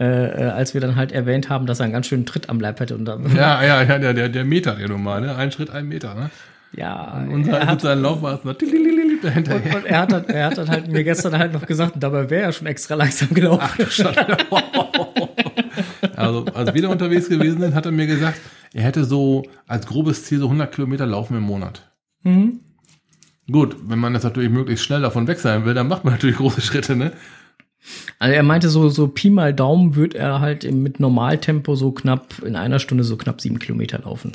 Äh, 0.00 0.44
äh, 0.46 0.48
als 0.48 0.72
wir 0.72 0.80
dann 0.80 0.96
halt 0.96 1.12
erwähnt 1.12 1.50
haben, 1.50 1.66
dass 1.66 1.80
er 1.80 1.84
einen 1.84 1.92
ganz 1.92 2.06
schönen 2.06 2.24
Tritt 2.24 2.48
am 2.48 2.58
Leib 2.58 2.80
hätte. 2.80 2.94
Und 2.94 3.04
dann, 3.04 3.36
ja, 3.36 3.62
ja, 3.62 3.82
ja 3.82 3.98
der, 3.98 4.14
der, 4.14 4.30
der 4.30 4.44
Meter, 4.46 4.76
der 4.76 4.88
normal, 4.88 5.20
ne? 5.20 5.36
Ein 5.36 5.52
Schritt, 5.52 5.68
ein 5.68 5.88
Meter, 5.88 6.14
ne? 6.14 6.30
Ja, 6.76 7.26
Unser, 7.30 7.58
er 7.58 7.66
hat, 7.66 7.70
mit 7.70 7.80
seinem 7.80 8.02
Lauf 8.02 8.22
war 8.22 8.38
es 8.38 8.44
noch 8.44 8.54
tilililili 8.54 9.20
dahinter. 9.20 9.56
und, 9.56 9.74
und 9.74 9.84
er 9.86 9.98
hat, 10.00 10.28
er 10.28 10.46
hat 10.46 10.58
dann 10.58 10.68
halt 10.68 10.88
mir 10.88 11.02
gestern 11.02 11.36
halt 11.36 11.52
noch 11.52 11.66
gesagt, 11.66 11.94
dabei 11.98 12.30
wäre 12.30 12.44
er 12.44 12.52
schon 12.52 12.66
extra 12.66 12.94
langsam 12.94 13.30
gelaufen. 13.30 13.86
Also, 16.16 16.44
als 16.54 16.74
wir 16.74 16.82
da 16.82 16.88
unterwegs 16.88 17.28
gewesen 17.28 17.60
sind, 17.60 17.74
hat 17.74 17.86
er 17.86 17.92
mir 17.92 18.06
gesagt, 18.06 18.40
er 18.72 18.82
hätte 18.82 19.04
so 19.04 19.42
als 19.66 19.86
grobes 19.86 20.24
Ziel 20.24 20.38
so 20.38 20.46
100 20.46 20.72
Kilometer 20.74 21.06
laufen 21.06 21.36
im 21.36 21.42
Monat. 21.42 21.90
Mhm. 22.22 22.60
Gut, 23.50 23.76
wenn 23.88 23.98
man 23.98 24.14
das 24.14 24.22
natürlich 24.22 24.50
möglichst 24.50 24.84
schnell 24.84 25.00
davon 25.00 25.26
weg 25.26 25.40
sein 25.40 25.64
will, 25.64 25.74
dann 25.74 25.88
macht 25.88 26.04
man 26.04 26.12
natürlich 26.14 26.36
große 26.36 26.60
Schritte, 26.60 26.94
ne? 26.94 27.12
Also 28.18 28.34
er 28.34 28.42
meinte 28.42 28.68
so, 28.68 28.88
so 28.90 29.08
Pi 29.08 29.30
mal 29.30 29.54
Daumen 29.54 29.96
wird 29.96 30.14
er 30.14 30.40
halt 30.40 30.70
mit 30.70 31.00
Normaltempo 31.00 31.74
so 31.74 31.92
knapp, 31.92 32.42
in 32.44 32.54
einer 32.54 32.78
Stunde 32.78 33.02
so 33.02 33.16
knapp 33.16 33.40
sieben 33.40 33.58
Kilometer 33.58 33.98
laufen. 34.00 34.32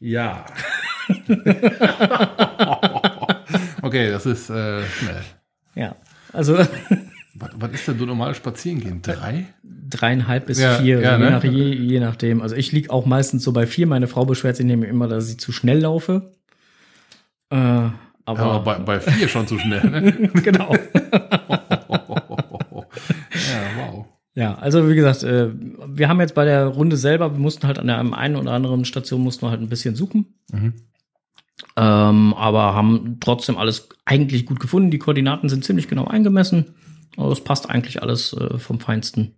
Ja. 0.00 0.44
okay, 3.82 4.10
das 4.10 4.26
ist 4.26 4.50
äh, 4.50 4.82
schnell. 4.86 5.22
Ja. 5.74 5.94
Also 6.32 6.58
Was, 7.34 7.50
was 7.54 7.70
ist 7.72 7.88
denn 7.88 7.98
so 7.98 8.06
normal 8.06 8.34
spazieren 8.34 8.80
gehen? 8.80 9.02
Drei? 9.02 9.46
dreieinhalb 9.62 10.46
bis 10.46 10.60
Ja, 10.60 10.74
vier, 10.74 11.00
ja, 11.00 11.12
je, 11.12 11.18
ne? 11.18 11.30
nach, 11.30 11.44
je, 11.44 11.74
je 11.74 12.00
nachdem. 12.00 12.42
Also 12.42 12.54
ich 12.54 12.70
lieg 12.70 12.90
auch 12.90 13.06
meistens 13.06 13.42
so 13.42 13.52
bei 13.52 13.66
vier. 13.66 13.86
Meine 13.86 14.06
Frau 14.08 14.24
beschwert 14.24 14.56
sich 14.56 14.66
nämlich 14.66 14.90
immer, 14.90 15.08
dass 15.08 15.30
ich 15.30 15.38
zu 15.38 15.50
schnell 15.50 15.80
laufe. 15.80 16.32
Äh, 17.50 17.56
aber, 17.56 17.94
Aber 18.26 18.60
bei, 18.60 18.78
bei 18.78 19.00
vier 19.00 19.28
schon 19.28 19.46
zu 19.46 19.58
schnell, 19.58 19.82
ne? 19.88 20.12
genau. 20.42 20.76
Ja, 24.34 24.54
also 24.54 24.88
wie 24.88 24.94
gesagt, 24.94 25.22
äh, 25.22 25.50
wir 25.86 26.08
haben 26.08 26.20
jetzt 26.20 26.34
bei 26.34 26.44
der 26.44 26.66
Runde 26.66 26.96
selber, 26.96 27.32
wir 27.32 27.38
mussten 27.40 27.66
halt 27.66 27.78
an 27.78 27.86
der 27.88 27.98
einen 27.98 28.36
oder 28.36 28.52
anderen 28.52 28.84
Station 28.84 29.22
mussten 29.22 29.46
wir 29.46 29.50
halt 29.50 29.60
ein 29.60 29.68
bisschen 29.68 29.96
suchen. 29.96 30.26
Mhm. 30.52 30.74
Ähm, 31.76 32.34
aber 32.34 32.74
haben 32.74 33.18
trotzdem 33.20 33.56
alles 33.58 33.88
eigentlich 34.04 34.46
gut 34.46 34.60
gefunden. 34.60 34.90
Die 34.90 34.98
Koordinaten 34.98 35.48
sind 35.48 35.64
ziemlich 35.64 35.88
genau 35.88 36.06
eingemessen. 36.06 36.74
Also 37.16 37.32
es 37.32 37.44
passt 37.44 37.68
eigentlich 37.68 38.02
alles 38.02 38.32
äh, 38.32 38.58
vom 38.58 38.80
Feinsten. 38.80 39.34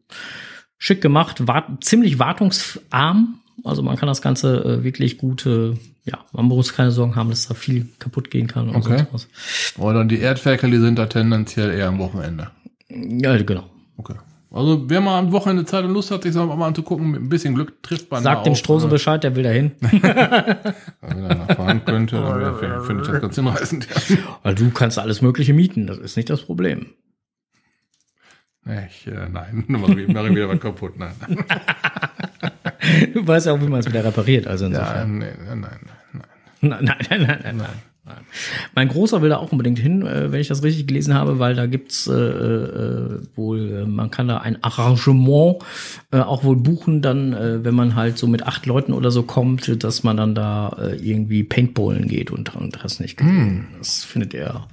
Schick 0.79 1.01
gemacht, 1.01 1.47
war 1.47 1.79
ziemlich 1.81 2.19
wartungsarm. 2.19 3.39
Also 3.65 3.83
man 3.83 3.97
kann 3.97 4.09
das 4.09 4.23
Ganze 4.23 4.65
äh, 4.65 4.85
wirklich 4.85 5.19
gut, 5.19 5.47
äh, 5.47 5.75
ja, 6.05 6.19
man 6.33 6.47
muss 6.47 6.75
keine 6.75 6.91
Sorgen 6.91 7.17
haben, 7.17 7.31
dass 7.31 7.47
da 7.47 7.55
viel 7.55 7.89
kaputt 7.99 8.31
gehen 8.31 8.47
kann 8.47 8.69
und 8.69 8.77
Okay. 8.77 9.07
sonst 9.11 9.13
was. 9.13 9.79
Oder 9.79 10.05
die 10.05 10.19
Erdferkel, 10.19 10.71
die 10.71 10.79
sind 10.79 10.99
da 10.99 11.07
tendenziell 11.07 11.71
eher 11.71 11.89
am 11.89 11.99
Wochenende. 11.99 12.51
Ja, 12.89 13.41
genau. 13.41 13.71
Okay. 13.97 14.15
Also, 14.55 14.91
wer 14.91 15.01
mal 15.01 15.19
am 15.19 15.33
Wochenende 15.33 15.65
Zeit 15.65 15.85
und 15.85 15.93
Lust 15.93 16.11
hat, 16.11 16.25
sich 16.25 16.35
das 16.35 16.47
mal 16.47 16.67
anzugucken, 16.67 17.11
mit 17.11 17.23
ein 17.23 17.29
bisschen 17.31 17.55
Glück 17.55 17.83
trifft 17.83 18.11
man 18.11 18.23
Sagt 18.23 18.41
da 18.41 18.51
dem 18.51 18.55
Strose 18.55 18.87
äh, 18.87 18.91
Bescheid, 18.91 19.25
der 19.25 19.35
will 19.35 19.45
dahin. 19.45 19.73
Wenn 19.81 20.03
er 21.25 21.35
nachfahren 21.35 21.83
könnte, 21.87 22.17
dann 22.17 22.85
finde 22.87 23.03
ich 23.03 23.09
das 23.09 23.21
ganz 23.23 23.35
hinreißend. 23.35 23.89
Ja. 24.11 24.17
Weil 24.43 24.55
du 24.55 24.71
kannst 24.71 24.99
alles 24.99 25.23
Mögliche 25.23 25.55
mieten, 25.55 25.87
das 25.87 25.97
ist 25.97 26.17
nicht 26.17 26.29
das 26.29 26.43
Problem. 26.43 26.87
Ich, 28.67 29.07
äh, 29.07 29.29
nein, 29.31 29.65
dann 29.69 29.81
mache 29.81 29.99
ich 30.01 30.09
wieder 30.09 30.49
was 30.49 30.61
kaputt. 30.61 30.99
Nein. 30.99 31.13
Du 33.15 33.27
weißt 33.27 33.47
ja 33.47 33.53
auch, 33.55 33.61
wie 33.61 33.69
man 33.69 33.81
es 33.81 33.87
wieder 33.87 34.05
repariert. 34.05 34.47
Also 34.47 34.67
Ja, 34.67 34.71
insofern. 34.81 35.19
nee, 35.19 35.27
nein, 35.47 35.61
nein, 35.61 35.79
nein. 36.13 36.23
Nein, 36.61 36.85
nein, 36.85 36.97
nein, 37.09 37.41
nein, 37.43 37.57
nein, 37.57 37.83
nein. 38.15 38.25
Mein 38.75 38.89
Großer 38.89 39.23
will 39.23 39.31
da 39.31 39.39
auch 39.39 39.53
unbedingt 39.53 39.79
hin, 39.79 40.07
äh, 40.07 40.33
wenn 40.33 40.41
ich 40.41 40.49
das 40.49 40.63
richtig 40.63 40.87
gelesen 40.87 41.15
habe, 41.15 41.39
weil 41.39 41.55
da 41.55 41.67
gibt's 41.67 42.07
äh, 42.07 42.13
äh, 42.13 43.21
wohl, 43.35 43.83
äh, 43.83 43.87
man 43.87 44.11
kann 44.11 44.29
da 44.29 44.39
ein 44.39 44.63
Arrangement 44.63 45.59
äh, 46.11 46.19
auch 46.19 46.45
wohl 46.45 46.57
buchen, 46.57 47.03
dann, 47.03 47.33
äh, 47.33 47.65
wenn 47.65 47.75
man 47.75 47.95
halt 47.95 48.19
so 48.19 48.27
mit 48.27 48.47
acht 48.47 48.67
Leuten 48.67 48.93
oder 48.93 49.11
so 49.11 49.23
kommt, 49.23 49.83
dass 49.83 50.03
man 50.03 50.17
dann 50.17 50.35
da 50.35 50.77
äh, 50.81 50.97
irgendwie 50.97 51.45
Paintballen 51.45 52.09
geht 52.09 52.31
und, 52.31 52.55
und 52.55 52.83
hast 52.83 53.01
nicht 53.01 53.17
gesehen. 53.17 53.69
Das 53.79 54.05
findet 54.05 54.35
er 54.35 54.69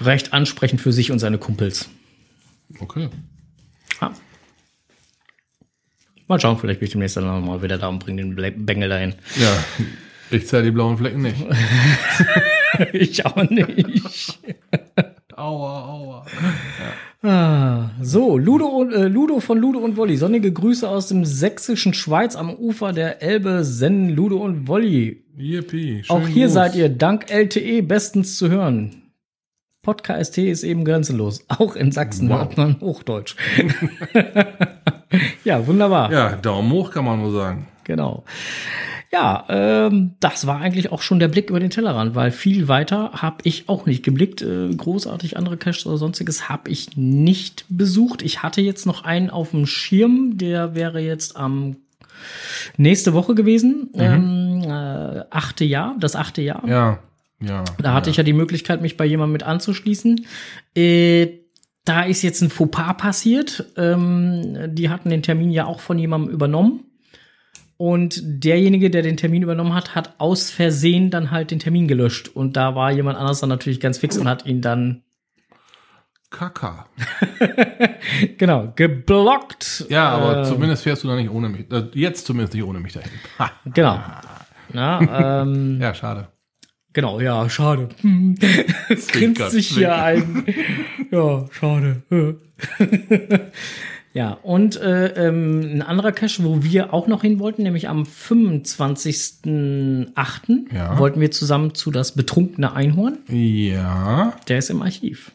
recht 0.00 0.32
ansprechend 0.32 0.80
für 0.80 0.92
sich 0.92 1.10
und 1.10 1.18
seine 1.18 1.38
Kumpels. 1.38 1.88
Okay. 2.80 3.08
Ja. 4.00 4.12
Mal 6.28 6.40
schauen, 6.40 6.58
vielleicht 6.58 6.80
bin 6.80 6.86
ich 6.86 6.92
demnächst 6.92 7.16
dann 7.16 7.24
nochmal 7.24 7.62
wieder 7.62 7.78
da 7.78 7.86
und 7.88 8.00
bringe 8.00 8.22
den 8.22 8.66
Bengel 8.66 8.88
dahin. 8.88 9.14
Ja, 9.36 9.64
ich 10.30 10.46
zähle 10.46 10.64
die 10.64 10.70
blauen 10.70 10.96
Flecken 10.98 11.22
nicht. 11.22 11.36
ich 12.92 13.24
auch 13.26 13.36
nicht. 13.48 14.38
Aua, 15.34 15.84
aua. 15.86 16.26
Ah, 17.22 17.90
so, 18.00 18.38
Ludo, 18.38 18.66
und, 18.66 18.92
äh, 18.92 19.08
Ludo 19.08 19.40
von 19.40 19.58
Ludo 19.58 19.80
und 19.80 19.96
Wolli. 19.96 20.16
Sonnige 20.16 20.52
Grüße 20.52 20.88
aus 20.88 21.08
dem 21.08 21.24
sächsischen 21.24 21.92
Schweiz 21.92 22.36
am 22.36 22.54
Ufer 22.54 22.92
der 22.92 23.22
Elbe 23.22 23.64
senden 23.64 24.14
Ludo 24.16 24.36
und 24.38 24.68
Wolli. 24.68 25.24
Yippie. 25.36 26.04
Auch 26.08 26.26
hier 26.26 26.46
Gruß. 26.46 26.54
seid 26.54 26.74
ihr 26.76 26.88
dank 26.88 27.30
LTE 27.30 27.82
bestens 27.82 28.36
zu 28.38 28.48
hören. 28.48 29.02
Podcast 29.82 30.36
ist 30.38 30.64
eben 30.64 30.84
grenzenlos. 30.84 31.44
Auch 31.48 31.76
in 31.76 31.92
Sachsen 31.92 32.28
Wow. 32.28 32.40
hat 32.40 32.56
man 32.56 32.80
Hochdeutsch. 32.80 33.36
ja, 35.44 35.64
wunderbar. 35.66 36.10
Ja, 36.12 36.36
Daumen 36.36 36.72
hoch 36.72 36.90
kann 36.90 37.04
man 37.04 37.20
nur 37.20 37.32
sagen. 37.32 37.68
Genau. 37.84 38.24
Ja, 39.16 39.46
ähm, 39.48 40.12
das 40.20 40.46
war 40.46 40.60
eigentlich 40.60 40.92
auch 40.92 41.00
schon 41.00 41.18
der 41.18 41.28
Blick 41.28 41.48
über 41.48 41.58
den 41.58 41.70
Tellerrand, 41.70 42.14
weil 42.14 42.30
viel 42.30 42.68
weiter 42.68 43.12
habe 43.14 43.38
ich 43.44 43.66
auch 43.66 43.86
nicht 43.86 44.02
geblickt. 44.02 44.42
Äh, 44.42 44.68
großartig 44.76 45.38
andere 45.38 45.56
Caches 45.56 45.86
oder 45.86 45.96
sonstiges 45.96 46.50
habe 46.50 46.70
ich 46.70 46.98
nicht 46.98 47.64
besucht. 47.70 48.20
Ich 48.20 48.42
hatte 48.42 48.60
jetzt 48.60 48.84
noch 48.84 49.04
einen 49.04 49.30
auf 49.30 49.52
dem 49.52 49.64
Schirm, 49.64 50.36
der 50.36 50.74
wäre 50.74 51.00
jetzt 51.00 51.34
am 51.34 51.76
nächste 52.76 53.14
Woche 53.14 53.34
gewesen. 53.34 53.88
Ähm, 53.94 54.62
äh, 54.64 55.24
achte 55.30 55.64
Jahr, 55.64 55.96
das 55.98 56.14
achte 56.14 56.42
Jahr. 56.42 56.68
Ja, 56.68 56.98
ja. 57.40 57.64
Da 57.78 57.94
hatte 57.94 58.10
ich 58.10 58.18
ja 58.18 58.22
die 58.22 58.34
Möglichkeit, 58.34 58.82
mich 58.82 58.98
bei 58.98 59.06
jemandem 59.06 59.32
mit 59.32 59.44
anzuschließen. 59.44 60.26
Äh, 60.74 61.28
da 61.86 62.02
ist 62.02 62.20
jetzt 62.20 62.42
ein 62.42 62.50
Fauxpas 62.50 62.98
passiert. 62.98 63.64
Ähm, 63.78 64.74
die 64.74 64.90
hatten 64.90 65.08
den 65.08 65.22
Termin 65.22 65.52
ja 65.52 65.64
auch 65.64 65.80
von 65.80 65.98
jemandem 65.98 66.34
übernommen. 66.34 66.85
Und 67.78 68.20
derjenige, 68.24 68.88
der 68.90 69.02
den 69.02 69.16
Termin 69.18 69.42
übernommen 69.42 69.74
hat, 69.74 69.94
hat 69.94 70.14
aus 70.18 70.50
Versehen 70.50 71.10
dann 71.10 71.30
halt 71.30 71.50
den 71.50 71.58
Termin 71.58 71.86
gelöscht. 71.88 72.28
Und 72.28 72.56
da 72.56 72.74
war 72.74 72.90
jemand 72.90 73.18
anders 73.18 73.40
dann 73.40 73.50
natürlich 73.50 73.80
ganz 73.80 73.98
fix 73.98 74.16
und 74.16 74.28
hat 74.28 74.46
ihn 74.46 74.62
dann, 74.62 75.02
Kaka. 76.30 76.86
genau, 78.38 78.72
geblockt. 78.74 79.86
Ja, 79.88 80.08
aber 80.08 80.40
Äh, 80.40 80.44
zumindest 80.44 80.82
fährst 80.82 81.04
du 81.04 81.08
da 81.08 81.14
nicht 81.16 81.30
ohne 81.30 81.48
mich. 81.48 81.70
Äh, 81.70 81.84
Jetzt 81.92 82.26
zumindest 82.26 82.54
nicht 82.54 82.64
ohne 82.64 82.80
mich 82.80 82.94
dahin. 82.94 83.10
Ha. 83.38 83.50
Genau. 83.72 84.00
Na, 84.72 85.42
ähm, 85.42 85.78
Ja, 85.80 85.94
schade. 85.94 86.28
Genau, 86.92 87.20
ja, 87.20 87.48
schade. 87.50 87.90
Hm. 88.00 88.36
Grinst 89.12 89.50
sich 89.50 89.68
hier 89.68 89.94
ein. 89.94 90.46
Ja, 91.10 91.44
schade. 91.52 92.02
Ja, 94.16 94.32
und 94.42 94.80
äh, 94.80 95.28
ähm, 95.28 95.60
ein 95.60 95.82
anderer 95.82 96.10
Cache, 96.10 96.42
wo 96.42 96.62
wir 96.62 96.94
auch 96.94 97.06
noch 97.06 97.20
hin 97.20 97.38
wollten, 97.38 97.64
nämlich 97.64 97.90
am 97.90 98.04
25.08. 98.04 100.74
Ja. 100.74 100.98
wollten 100.98 101.20
wir 101.20 101.30
zusammen 101.30 101.74
zu 101.74 101.90
das 101.90 102.12
betrunkene 102.12 102.72
Einhorn. 102.72 103.18
Ja. 103.28 104.34
Der 104.48 104.56
ist 104.56 104.70
im 104.70 104.80
Archiv. 104.80 105.32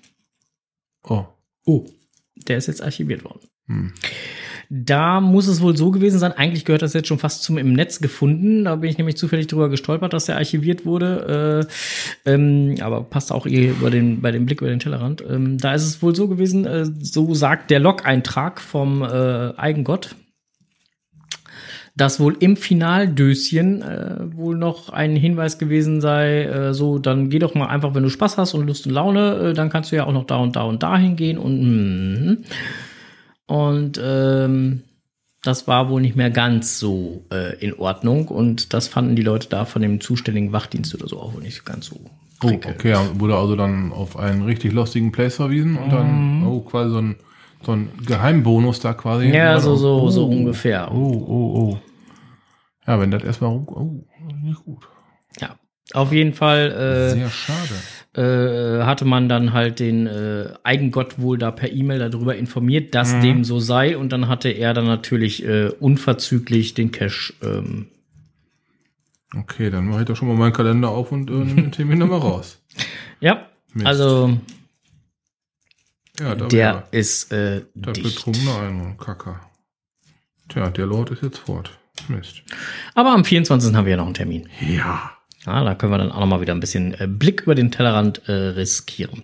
Oh. 1.03 1.25
Oh. 1.63 1.85
Der 2.47 2.57
ist 2.57 2.65
jetzt 2.65 2.81
archiviert 2.81 3.23
worden. 3.23 3.41
Hm. 3.67 3.93
Da 4.73 5.19
muss 5.19 5.47
es 5.47 5.59
wohl 5.59 5.75
so 5.75 5.91
gewesen 5.91 6.17
sein, 6.17 6.31
eigentlich 6.31 6.63
gehört 6.63 6.81
das 6.81 6.93
jetzt 6.93 7.09
schon 7.09 7.19
fast 7.19 7.43
zum 7.43 7.57
im 7.57 7.73
Netz 7.73 7.99
gefunden. 7.99 8.63
Da 8.63 8.77
bin 8.77 8.89
ich 8.89 8.97
nämlich 8.97 9.17
zufällig 9.17 9.47
drüber 9.47 9.67
gestolpert, 9.67 10.13
dass 10.13 10.27
der 10.27 10.37
archiviert 10.37 10.85
wurde. 10.85 11.67
Äh, 12.25 12.31
ähm, 12.31 12.75
aber 12.79 13.03
passt 13.03 13.33
auch 13.33 13.45
eh 13.45 13.67
über 13.67 13.89
den, 13.89 14.21
bei 14.21 14.31
dem 14.31 14.45
Blick 14.45 14.61
über 14.61 14.69
den 14.69 14.79
Tellerrand. 14.79 15.25
Ähm, 15.29 15.57
da 15.57 15.73
ist 15.73 15.83
es 15.83 16.01
wohl 16.01 16.15
so 16.15 16.29
gewesen, 16.29 16.65
äh, 16.65 16.85
so 16.85 17.33
sagt 17.33 17.69
der 17.69 17.81
Log-Eintrag 17.81 18.61
vom 18.61 19.01
äh, 19.01 19.53
Eigengott, 19.57 20.15
dass 21.97 22.21
wohl 22.21 22.37
im 22.39 22.55
Finaldöschen 22.55 23.81
äh, 23.81 24.37
wohl 24.37 24.55
noch 24.55 24.87
ein 24.87 25.17
Hinweis 25.17 25.57
gewesen 25.57 25.99
sei, 25.99 26.43
äh, 26.43 26.73
so, 26.73 26.97
dann 26.97 27.29
geh 27.29 27.39
doch 27.39 27.55
mal 27.55 27.67
einfach, 27.67 27.93
wenn 27.93 28.03
du 28.03 28.09
Spaß 28.09 28.37
hast 28.37 28.53
und 28.53 28.67
Lust 28.67 28.87
und 28.87 28.93
Laune, 28.93 29.49
äh, 29.49 29.53
dann 29.53 29.69
kannst 29.69 29.91
du 29.91 29.97
ja 29.97 30.05
auch 30.05 30.13
noch 30.13 30.27
da 30.27 30.37
und 30.37 30.55
da 30.55 30.63
und 30.63 30.81
da 30.81 30.97
hingehen 30.97 31.37
und 31.37 31.61
mm, 31.61 32.43
und 33.51 33.99
ähm, 34.01 34.83
das 35.43 35.67
war 35.67 35.89
wohl 35.89 35.99
nicht 35.99 36.15
mehr 36.15 36.29
ganz 36.29 36.79
so 36.79 37.25
äh, 37.33 37.59
in 37.59 37.73
Ordnung 37.73 38.29
und 38.29 38.73
das 38.73 38.87
fanden 38.87 39.17
die 39.17 39.23
Leute 39.23 39.49
da 39.49 39.65
von 39.65 39.81
dem 39.81 39.99
zuständigen 39.99 40.53
Wachdienst 40.53 40.95
oder 40.95 41.09
so 41.09 41.19
auch 41.19 41.33
wohl 41.33 41.41
nicht 41.41 41.65
ganz 41.65 41.87
so 41.87 41.99
Oh, 42.43 42.47
okay, 42.47 42.95
wurde 43.15 43.35
also 43.35 43.55
dann 43.55 43.91
auf 43.91 44.17
einen 44.17 44.43
richtig 44.43 44.71
lustigen 44.71 45.11
Place 45.11 45.35
verwiesen 45.35 45.77
und 45.77 45.91
dann, 45.91 46.43
oh, 46.47 46.61
quasi 46.61 46.89
so 46.89 46.97
ein, 46.97 47.15
so 47.63 47.73
ein 47.73 47.91
Geheimbonus 48.03 48.79
da 48.79 48.93
quasi. 48.93 49.27
Mhm. 49.27 49.33
Ja, 49.33 49.59
so, 49.59 49.75
so, 49.75 50.01
oh, 50.01 50.09
so 50.09 50.25
ungefähr. 50.25 50.91
Oh, 50.91 51.23
oh, 51.27 51.59
oh. 51.59 51.79
Ja, 52.87 52.99
wenn 52.99 53.11
das 53.11 53.23
erstmal 53.23 53.51
oh, 53.51 54.03
nicht 54.41 54.65
gut. 54.65 54.87
Ja. 55.39 55.55
Auf 55.93 56.11
jeden 56.11 56.33
Fall 56.33 56.71
äh, 56.71 57.09
Sehr 57.11 57.29
schade. 57.29 57.75
Äh, 58.13 58.83
hatte 58.83 59.05
man 59.05 59.29
dann 59.29 59.53
halt 59.53 59.79
den 59.79 60.05
äh, 60.07 60.49
Eigengott 60.63 61.19
wohl 61.19 61.37
da 61.37 61.51
per 61.51 61.71
E-Mail 61.71 61.99
darüber 62.09 62.35
informiert, 62.35 62.93
dass 62.93 63.13
Mhm. 63.13 63.21
dem 63.21 63.43
so 63.43 63.59
sei. 63.59 63.97
Und 63.97 64.11
dann 64.11 64.27
hatte 64.27 64.49
er 64.49 64.73
dann 64.73 64.85
natürlich 64.85 65.45
äh, 65.45 65.69
unverzüglich 65.79 66.73
den 66.73 66.91
Cash. 66.91 67.33
Ähm, 67.41 67.87
Okay, 69.33 69.69
dann 69.69 69.85
mache 69.87 70.01
ich 70.01 70.05
doch 70.07 70.17
schon 70.17 70.27
mal 70.27 70.35
meinen 70.35 70.51
Kalender 70.51 70.89
auf 70.89 71.13
und 71.13 71.29
äh, 71.29 71.33
nehme 71.33 71.61
den 71.61 71.71
Termin 71.71 71.99
nochmal 71.99 72.19
raus. 72.19 72.59
ja, 73.21 73.47
Mist. 73.73 73.87
also 73.87 74.37
Ja, 76.19 76.35
da 76.35 76.47
der 76.47 76.87
ist 76.91 77.31
äh, 77.31 77.61
der 77.73 77.93
dicht. 77.93 78.03
betrunkene 78.17 78.53
Einhorn, 78.59 78.97
Kacker. 78.97 79.39
Tja, 80.49 80.69
der 80.69 80.85
Lord 80.85 81.11
ist 81.11 81.23
jetzt 81.23 81.37
fort. 81.37 81.71
Mist. 82.09 82.43
Aber 82.93 83.11
am 83.13 83.23
24. 83.23 83.73
haben 83.73 83.85
wir 83.85 83.91
ja 83.91 83.97
noch 83.97 84.05
einen 84.05 84.13
Termin. 84.15 84.49
Ja. 84.59 85.11
Ja, 85.45 85.63
da 85.63 85.75
können 85.75 85.91
wir 85.91 85.97
dann 85.97 86.11
auch 86.11 86.19
noch 86.19 86.27
mal 86.27 86.41
wieder 86.41 86.53
ein 86.53 86.59
bisschen 86.59 86.93
äh, 86.99 87.07
Blick 87.07 87.41
über 87.41 87.55
den 87.55 87.71
Tellerrand 87.71 88.27
äh, 88.27 88.31
riskieren. 88.31 89.23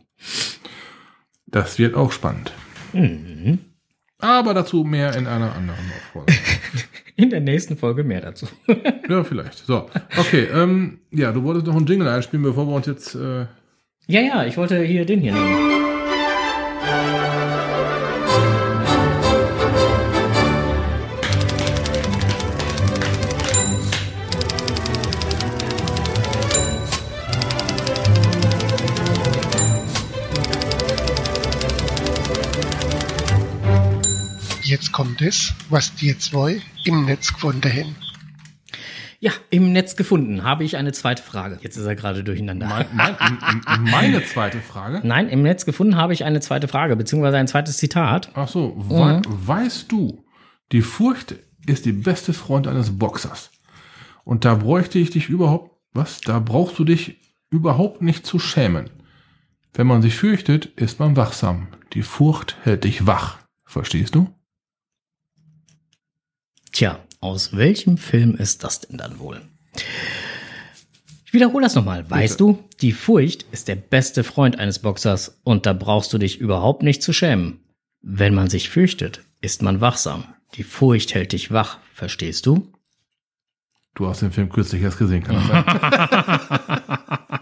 Das 1.46 1.78
wird 1.78 1.96
auch 1.96 2.12
spannend. 2.12 2.52
Mhm. 2.94 3.60
Aber 4.20 4.54
dazu 4.54 4.84
mehr 4.84 5.16
in 5.16 5.28
einer 5.28 5.56
anderen 5.56 5.80
Folge. 6.12 6.34
In 7.16 7.32
der 7.32 7.40
nächsten 7.40 7.78
Folge 7.78 8.04
mehr 8.04 8.22
dazu. 8.22 8.48
ja, 9.10 9.24
vielleicht. 9.24 9.66
So, 9.66 9.90
okay. 10.18 10.48
Ähm, 10.54 11.00
ja, 11.12 11.32
du 11.32 11.44
wolltest 11.44 11.66
noch 11.66 11.76
einen 11.76 11.88
Jingle 11.88 12.08
einspielen, 12.08 12.44
bevor 12.44 12.68
wir 12.68 12.76
uns 12.76 12.86
jetzt. 12.86 13.16
Äh, 13.16 13.48
ja, 14.06 14.22
ja, 14.22 14.46
ich 14.46 14.56
wollte 14.56 14.80
hier 14.84 15.04
den 15.04 15.22
hier 15.22 15.34
nehmen. 15.34 15.78
Es, 35.28 35.54
was 35.70 35.94
die 35.94 36.18
zwei 36.18 36.62
im 36.86 37.04
Netz 37.04 37.34
gefunden 37.34 37.70
haben. 37.70 37.98
Ja, 39.20 39.34
im 39.50 39.74
Netz 39.74 39.98
gefunden 39.98 40.44
habe 40.44 40.64
ich 40.64 40.78
eine 40.78 40.94
zweite 40.94 41.22
Frage. 41.22 41.60
Jetzt 41.62 41.76
ist 41.76 41.86
er 41.86 41.98
gerade 41.98 42.24
durcheinander. 42.24 42.66
mein, 42.66 42.86
mein, 42.94 43.82
meine 43.92 44.24
zweite 44.24 44.62
Frage. 44.62 45.02
Nein, 45.04 45.28
im 45.28 45.42
Netz 45.42 45.66
gefunden 45.66 45.98
habe 45.98 46.14
ich 46.14 46.24
eine 46.24 46.40
zweite 46.40 46.70
Frage, 46.70 46.96
beziehungsweise 46.96 47.36
ein 47.36 47.50
zweites 47.50 47.76
Zitat. 47.76 48.32
Ach 48.36 48.48
so, 48.48 48.74
wei 48.78 49.22
weißt 49.26 49.92
du, 49.92 50.24
die 50.72 50.82
Furcht 50.82 51.36
ist 51.66 51.84
die 51.84 51.92
beste 51.92 52.32
Freund 52.32 52.66
eines 52.66 52.98
Boxers. 52.98 53.52
Und 54.24 54.46
da 54.46 54.56
bräuchte 54.56 54.98
ich 54.98 55.10
dich 55.10 55.28
überhaupt, 55.28 55.72
was? 55.92 56.22
Da 56.22 56.40
brauchst 56.40 56.80
du 56.80 56.86
dich 56.86 57.18
überhaupt 57.50 58.02
nicht 58.02 58.26
zu 58.26 58.40
schämen. 58.40 58.90
Wenn 59.74 59.88
man 59.88 60.02
sich 60.02 60.16
fürchtet, 60.16 60.68
ist 60.78 61.02
man 61.02 61.18
wachsam. 61.18 61.68
Die 61.92 62.04
Furcht 62.04 62.56
hält 62.62 62.86
dich 62.86 63.08
wach. 63.08 63.40
Verstehst 63.66 64.16
du? 64.16 64.30
Tja, 66.78 67.00
aus 67.22 67.58
welchem 67.58 67.98
Film 67.98 68.36
ist 68.36 68.64
das 68.64 68.82
denn 68.82 69.00
dann 69.00 69.18
wohl? 69.18 69.42
Ich 71.26 71.34
wiederhole 71.34 71.64
das 71.64 71.74
nochmal. 71.74 72.08
Weißt 72.08 72.40
du, 72.40 72.64
die 72.82 72.92
Furcht 72.92 73.48
ist 73.52 73.68
der 73.68 73.78
beste 73.78 74.24
Freund 74.24 74.60
eines 74.60 74.78
Boxers 74.78 75.40
und 75.44 75.66
da 75.66 75.74
brauchst 75.74 76.14
du 76.14 76.20
dich 76.20 76.38
überhaupt 76.38 76.84
nicht 76.84 77.02
zu 77.02 77.14
schämen. 77.14 77.62
Wenn 78.04 78.36
man 78.36 78.48
sich 78.48 78.70
fürchtet, 78.70 79.22
ist 79.42 79.64
man 79.64 79.82
wachsam. 79.82 80.26
Die 80.54 80.62
Furcht 80.62 81.16
hält 81.16 81.32
dich 81.32 81.52
wach. 81.52 81.80
Verstehst 81.96 82.46
du? 82.46 82.72
Du 83.96 84.08
hast 84.08 84.22
den 84.22 84.32
Film 84.32 84.50
kürzlich 84.50 84.84
erst 84.84 85.00
gesehen, 85.00 85.24
kann 85.24 85.36
das 85.36 85.48
sein? 85.48 85.64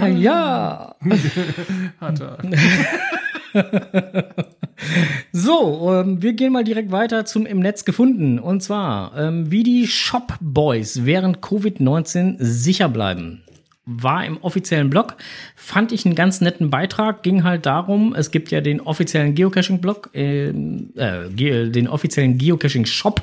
Ah, 0.00 0.06
ja. 0.06 0.96
Hat 2.00 2.20
er. 2.20 2.38
So, 5.32 5.92
ähm, 5.92 6.22
wir 6.22 6.32
gehen 6.34 6.52
mal 6.52 6.64
direkt 6.64 6.90
weiter 6.90 7.24
zum 7.24 7.46
im 7.46 7.60
Netz 7.60 7.84
gefunden. 7.84 8.38
Und 8.38 8.62
zwar, 8.62 9.16
ähm, 9.16 9.50
wie 9.50 9.62
die 9.62 9.86
Shop 9.86 10.34
Boys 10.40 11.04
während 11.04 11.38
Covid-19 11.38 12.36
sicher 12.38 12.88
bleiben. 12.88 13.42
war 13.84 14.24
im 14.24 14.38
offiziellen 14.42 14.90
Blog, 14.90 15.16
fand 15.56 15.90
ich 15.90 16.06
einen 16.06 16.14
ganz 16.14 16.40
netten 16.40 16.70
Beitrag, 16.70 17.24
ging 17.24 17.42
halt 17.42 17.66
darum, 17.66 18.14
es 18.14 18.30
gibt 18.30 18.52
ja 18.52 18.60
den 18.60 18.80
offiziellen 18.80 19.34
Geocaching-Blog, 19.34 20.10
äh, 20.14 20.50
äh, 20.50 21.70
den 21.70 21.88
offiziellen 21.88 22.38
Geocaching-Shop, 22.38 23.22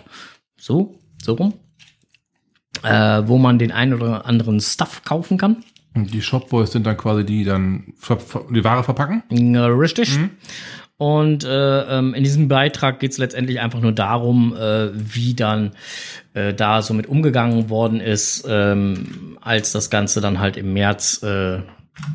so, 0.57 0.99
so 1.21 1.33
rum, 1.35 1.53
äh, 2.83 3.21
wo 3.25 3.37
man 3.37 3.57
den 3.57 3.71
einen 3.71 3.93
oder 3.93 4.25
anderen 4.25 4.59
Stuff 4.59 5.03
kaufen 5.05 5.37
kann. 5.37 5.63
Und 5.95 6.13
die 6.13 6.21
Shopboys 6.21 6.71
sind 6.71 6.85
dann 6.85 6.97
quasi 6.97 7.25
die, 7.25 7.39
die 7.39 7.43
dann 7.45 7.93
die 8.51 8.63
Ware 8.63 8.83
verpacken? 8.83 9.23
Ja, 9.31 9.67
Richtig. 9.67 10.17
Mhm. 10.17 10.29
Und 10.99 11.45
äh, 11.45 11.97
ähm, 11.97 12.13
in 12.13 12.25
diesem 12.25 12.49
Beitrag 12.49 12.99
geht 12.99 13.11
es 13.11 13.17
letztendlich 13.17 13.61
einfach 13.61 13.79
nur 13.79 13.93
darum, 13.93 14.53
äh, 14.53 14.89
wie 14.93 15.33
dann 15.33 15.71
äh, 16.33 16.53
da 16.53 16.81
so 16.81 16.93
mit 16.93 17.07
umgegangen 17.07 17.69
worden 17.69 18.01
ist, 18.01 18.45
ähm, 18.49 19.37
als 19.39 19.71
das 19.71 19.89
Ganze 19.89 20.19
dann 20.19 20.39
halt 20.39 20.57
im 20.57 20.73
März 20.73 21.23
äh, 21.23 21.59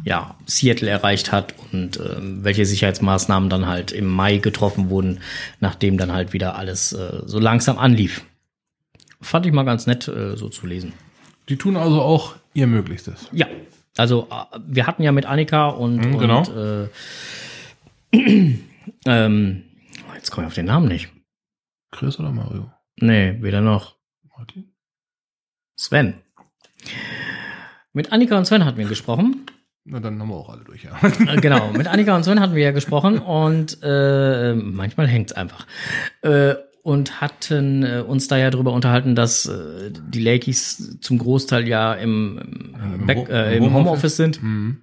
ja, 0.05 0.37
Seattle 0.45 0.91
erreicht 0.91 1.33
hat 1.33 1.55
und 1.73 1.97
äh, 1.97 2.17
welche 2.21 2.67
Sicherheitsmaßnahmen 2.67 3.49
dann 3.49 3.67
halt 3.67 3.91
im 3.91 4.07
Mai 4.07 4.37
getroffen 4.37 4.91
wurden, 4.91 5.21
nachdem 5.61 5.97
dann 5.97 6.13
halt 6.13 6.35
wieder 6.35 6.57
alles 6.57 6.93
äh, 6.93 7.23
so 7.25 7.39
langsam 7.39 7.79
anlief. 7.79 8.23
Fand 9.23 9.47
ich 9.47 9.53
mal 9.53 9.65
ganz 9.65 9.87
nett 9.87 10.09
äh, 10.09 10.37
so 10.37 10.51
zu 10.51 10.67
lesen. 10.67 10.93
Die 11.49 11.57
tun 11.57 11.77
also 11.77 12.01
auch 12.01 12.35
ihr 12.55 12.67
Möglichstes. 12.67 13.29
Ja, 13.33 13.47
also 13.97 14.29
äh, 14.31 14.59
wir 14.67 14.87
hatten 14.87 15.03
ja 15.03 15.13
mit 15.13 15.27
Annika 15.27 15.69
und, 15.69 15.97
Mhm, 15.97 16.19
genau. 16.19 16.39
und 16.39 16.89
äh, 18.13 18.19
ähm, 19.07 19.63
jetzt 20.15 20.31
komme 20.31 20.47
ich 20.47 20.49
auf 20.49 20.55
den 20.55 20.67
Namen 20.67 20.89
nicht. 20.89 21.09
Chris 21.91 22.19
oder 22.19 22.31
Mario? 22.33 22.71
Nee, 23.01 23.37
weder 23.41 23.61
noch. 23.61 23.97
Martin? 24.37 24.73
Sven. 25.77 26.15
Mit 27.93 28.13
Annika 28.13 28.37
und 28.37 28.47
Sven 28.47 28.65
hatten 28.65 28.79
wir 28.79 28.87
gesprochen. 28.87 29.47
Na, 29.85 30.01
dann 30.01 30.19
haben 30.19 30.29
wir 30.29 30.35
auch 30.37 30.49
alle 30.49 30.65
durch, 30.65 30.83
ja. 30.85 30.99
Äh, 31.03 31.41
genau, 31.41 31.71
mit 31.73 31.87
Annika 31.89 32.17
und 32.17 32.25
Sven 32.25 32.41
hatten 32.41 32.55
wir 32.55 32.63
ja 32.65 32.71
gesprochen 32.73 33.19
und 33.19 33.79
äh, 33.83 34.55
manchmal 34.55 35.07
hängt's 35.07 35.33
einfach. 35.33 35.67
Äh, 36.23 36.55
und 36.85 37.23
hatten 37.23 37.83
äh, 37.83 38.05
uns 38.07 38.29
da 38.29 38.37
ja 38.37 38.51
drüber 38.51 38.73
unterhalten, 38.75 39.15
dass 39.15 39.47
äh, 39.47 39.91
die 39.91 40.21
Lakeys 40.21 40.99
zum 41.01 41.17
Großteil 41.17 41.67
ja 41.67 41.95
im, 41.95 42.39
im, 42.39 43.01
Im 43.01 43.07
Back, 43.07 43.29
äh, 43.31 43.57
im. 43.57 43.73
Homeoffice 43.73 44.17
sind. 44.17 44.43
Mhm. 44.43 44.83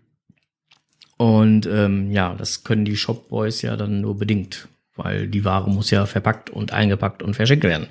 Und 1.18 1.68
ähm, 1.68 2.10
ja, 2.10 2.34
das 2.34 2.64
können 2.64 2.86
die 2.86 2.98
Shopboys 2.98 3.62
ja 3.62 3.78
dann 3.78 4.02
nur 4.02 4.18
bedingt, 4.18 4.68
weil 4.96 5.28
die 5.28 5.46
Ware 5.46 5.70
muss 5.70 5.92
ja 5.92 6.08
verpackt 6.08 6.50
und 6.50 6.74
eingepackt 6.74 7.22
und 7.22 7.36
verschickt 7.36 7.64
werden. 7.64 7.86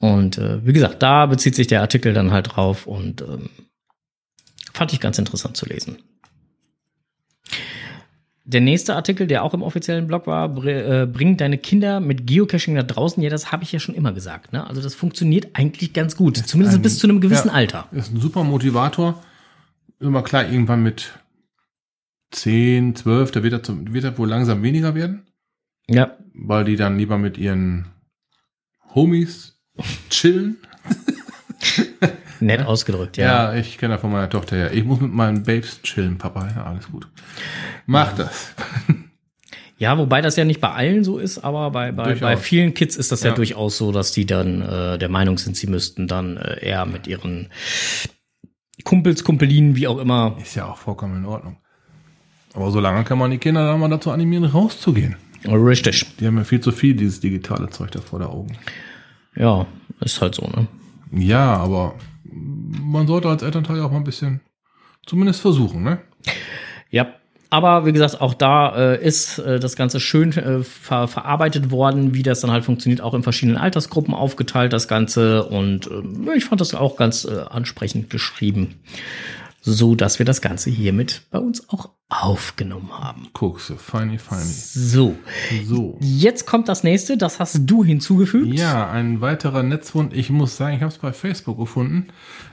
Und 0.00 0.38
äh, 0.38 0.66
wie 0.66 0.72
gesagt, 0.72 1.00
da 1.00 1.26
bezieht 1.26 1.54
sich 1.54 1.68
der 1.68 1.82
Artikel 1.82 2.14
dann 2.14 2.32
halt 2.32 2.56
drauf 2.56 2.88
und 2.88 3.22
ähm, 3.22 3.48
fand 4.72 4.92
ich 4.92 4.98
ganz 4.98 5.20
interessant 5.20 5.56
zu 5.56 5.66
lesen. 5.66 5.98
Der 8.46 8.60
nächste 8.60 8.94
Artikel, 8.94 9.26
der 9.26 9.42
auch 9.42 9.54
im 9.54 9.62
offiziellen 9.62 10.06
Blog 10.06 10.26
war, 10.26 10.54
äh, 10.66 11.06
bring 11.06 11.38
deine 11.38 11.56
Kinder 11.56 11.98
mit 12.00 12.26
Geocaching 12.26 12.74
nach 12.74 12.82
draußen. 12.82 13.22
Ja, 13.22 13.30
das 13.30 13.52
habe 13.52 13.64
ich 13.64 13.72
ja 13.72 13.78
schon 13.78 13.94
immer 13.94 14.12
gesagt. 14.12 14.52
Ne? 14.52 14.66
Also 14.66 14.82
das 14.82 14.94
funktioniert 14.94 15.48
eigentlich 15.54 15.94
ganz 15.94 16.14
gut, 16.14 16.36
zumindest 16.36 16.76
ein- 16.78 16.82
bis 16.82 16.98
zu 16.98 17.06
einem 17.06 17.22
gewissen 17.22 17.48
ja. 17.48 17.54
Alter. 17.54 17.88
Ist 17.92 18.12
ein 18.12 18.20
super 18.20 18.44
Motivator. 18.44 19.22
Immer 19.98 20.22
klar, 20.22 20.44
irgendwann 20.50 20.82
mit 20.82 21.12
10, 22.32 22.94
12, 22.96 23.30
da 23.30 23.42
wird 23.42 23.68
er, 23.68 23.92
wird 23.92 24.04
er 24.04 24.18
wohl 24.18 24.28
langsam 24.28 24.62
weniger 24.62 24.94
werden, 24.94 25.22
Ja, 25.88 26.18
weil 26.34 26.64
die 26.64 26.76
dann 26.76 26.98
lieber 26.98 27.16
mit 27.16 27.38
ihren 27.38 27.86
Homies 28.94 29.58
chillen. 30.10 30.56
nett 32.40 32.64
ausgedrückt, 32.66 33.16
ja. 33.16 33.52
Ja, 33.52 33.54
ich 33.54 33.78
kenne 33.78 33.94
das 33.94 34.00
von 34.00 34.10
meiner 34.12 34.28
Tochter 34.30 34.56
ja. 34.56 34.70
Ich 34.70 34.84
muss 34.84 35.00
mit 35.00 35.12
meinen 35.12 35.42
Babes 35.42 35.80
chillen, 35.82 36.18
Papa. 36.18 36.48
Ja, 36.54 36.64
alles 36.64 36.90
gut. 36.90 37.08
Mach 37.86 38.12
das. 38.14 38.54
Ja, 39.76 39.98
wobei 39.98 40.20
das 40.22 40.36
ja 40.36 40.44
nicht 40.44 40.60
bei 40.60 40.70
allen 40.70 41.02
so 41.02 41.18
ist, 41.18 41.38
aber 41.38 41.72
bei, 41.72 41.90
bei, 41.90 42.04
Durchaus. 42.04 42.20
bei 42.20 42.36
vielen 42.36 42.74
Kids 42.74 42.94
ist 42.94 43.10
das 43.10 43.24
ja, 43.24 43.30
Ja. 43.30 43.34
durchaus 43.34 43.76
so, 43.76 43.90
dass 43.90 44.12
die 44.12 44.24
dann 44.24 44.62
äh, 44.62 44.98
der 44.98 45.08
Meinung 45.08 45.36
sind, 45.36 45.56
sie 45.56 45.66
müssten 45.66 46.06
dann 46.06 46.36
äh, 46.36 46.64
eher 46.64 46.86
mit 46.86 47.08
ihren 47.08 47.48
Kumpels, 48.84 49.24
Kumpelinen, 49.24 49.74
wie 49.74 49.88
auch 49.88 49.98
immer. 49.98 50.36
Ist 50.40 50.54
ja 50.54 50.66
auch 50.66 50.76
vollkommen 50.78 51.16
in 51.16 51.26
Ordnung. 51.26 51.56
Aber 52.54 52.70
solange 52.70 53.02
kann 53.02 53.18
man 53.18 53.32
die 53.32 53.38
Kinder 53.38 53.66
dann 53.66 53.80
mal 53.80 53.88
dazu 53.88 54.12
animieren, 54.12 54.44
rauszugehen. 54.44 55.16
Richtig. 55.44 56.06
Die 56.20 56.26
haben 56.26 56.38
ja 56.38 56.44
viel 56.44 56.60
zu 56.60 56.70
viel 56.70 56.94
dieses 56.94 57.18
digitale 57.18 57.68
Zeug 57.70 57.90
da 57.90 58.00
vor 58.00 58.20
der 58.20 58.30
Augen. 58.30 58.56
Ja, 59.34 59.66
ist 60.00 60.20
halt 60.22 60.36
so, 60.36 60.46
ne? 60.46 60.68
Ja, 61.10 61.56
aber 61.56 61.96
man 62.24 63.06
sollte 63.06 63.28
als 63.28 63.42
Elternteil 63.42 63.80
auch 63.80 63.90
mal 63.90 63.98
ein 63.98 64.04
bisschen 64.04 64.40
zumindest 65.06 65.40
versuchen, 65.40 65.82
ne? 65.82 66.00
Ja. 66.90 67.14
Aber 67.50 67.86
wie 67.86 67.92
gesagt, 67.92 68.20
auch 68.20 68.34
da 68.34 68.74
äh, 68.94 69.06
ist 69.06 69.38
äh, 69.38 69.60
das 69.60 69.76
Ganze 69.76 70.00
schön 70.00 70.32
äh, 70.32 70.64
ver 70.64 71.06
verarbeitet 71.06 71.70
worden, 71.70 72.12
wie 72.12 72.24
das 72.24 72.40
dann 72.40 72.50
halt 72.50 72.64
funktioniert, 72.64 73.00
auch 73.00 73.14
in 73.14 73.22
verschiedenen 73.22 73.58
Altersgruppen 73.58 74.12
aufgeteilt, 74.12 74.72
das 74.72 74.88
Ganze. 74.88 75.44
Und 75.44 75.86
ähm, 75.86 76.28
ich 76.34 76.46
fand 76.46 76.60
das 76.60 76.74
auch 76.74 76.96
ganz 76.96 77.24
äh, 77.24 77.44
ansprechend 77.48 78.10
geschrieben, 78.10 78.80
so 79.66 79.94
dass 79.94 80.18
wir 80.18 80.26
das 80.26 80.42
Ganze 80.42 80.68
hiermit 80.68 81.22
bei 81.30 81.38
uns 81.38 81.70
auch 81.70 81.90
aufgenommen 82.10 82.90
haben. 82.92 83.28
Guckst 83.32 83.70
du, 83.70 83.76
feini, 83.76 84.18
feini. 84.18 84.42
So, 84.44 85.16
So. 85.66 85.96
jetzt 86.00 86.46
kommt 86.46 86.68
das 86.68 86.84
nächste, 86.84 87.16
das 87.16 87.40
hast 87.40 87.60
du 87.64 87.82
hinzugefügt. 87.82 88.52
Ja, 88.52 88.90
ein 88.90 89.22
weiterer 89.22 89.62
Netzfund. 89.62 90.12
Ich 90.12 90.28
muss 90.28 90.58
sagen, 90.58 90.76
ich 90.76 90.82
habe 90.82 90.92
es 90.92 90.98
bei 90.98 91.14
Facebook 91.14 91.58
gefunden. 91.58 92.08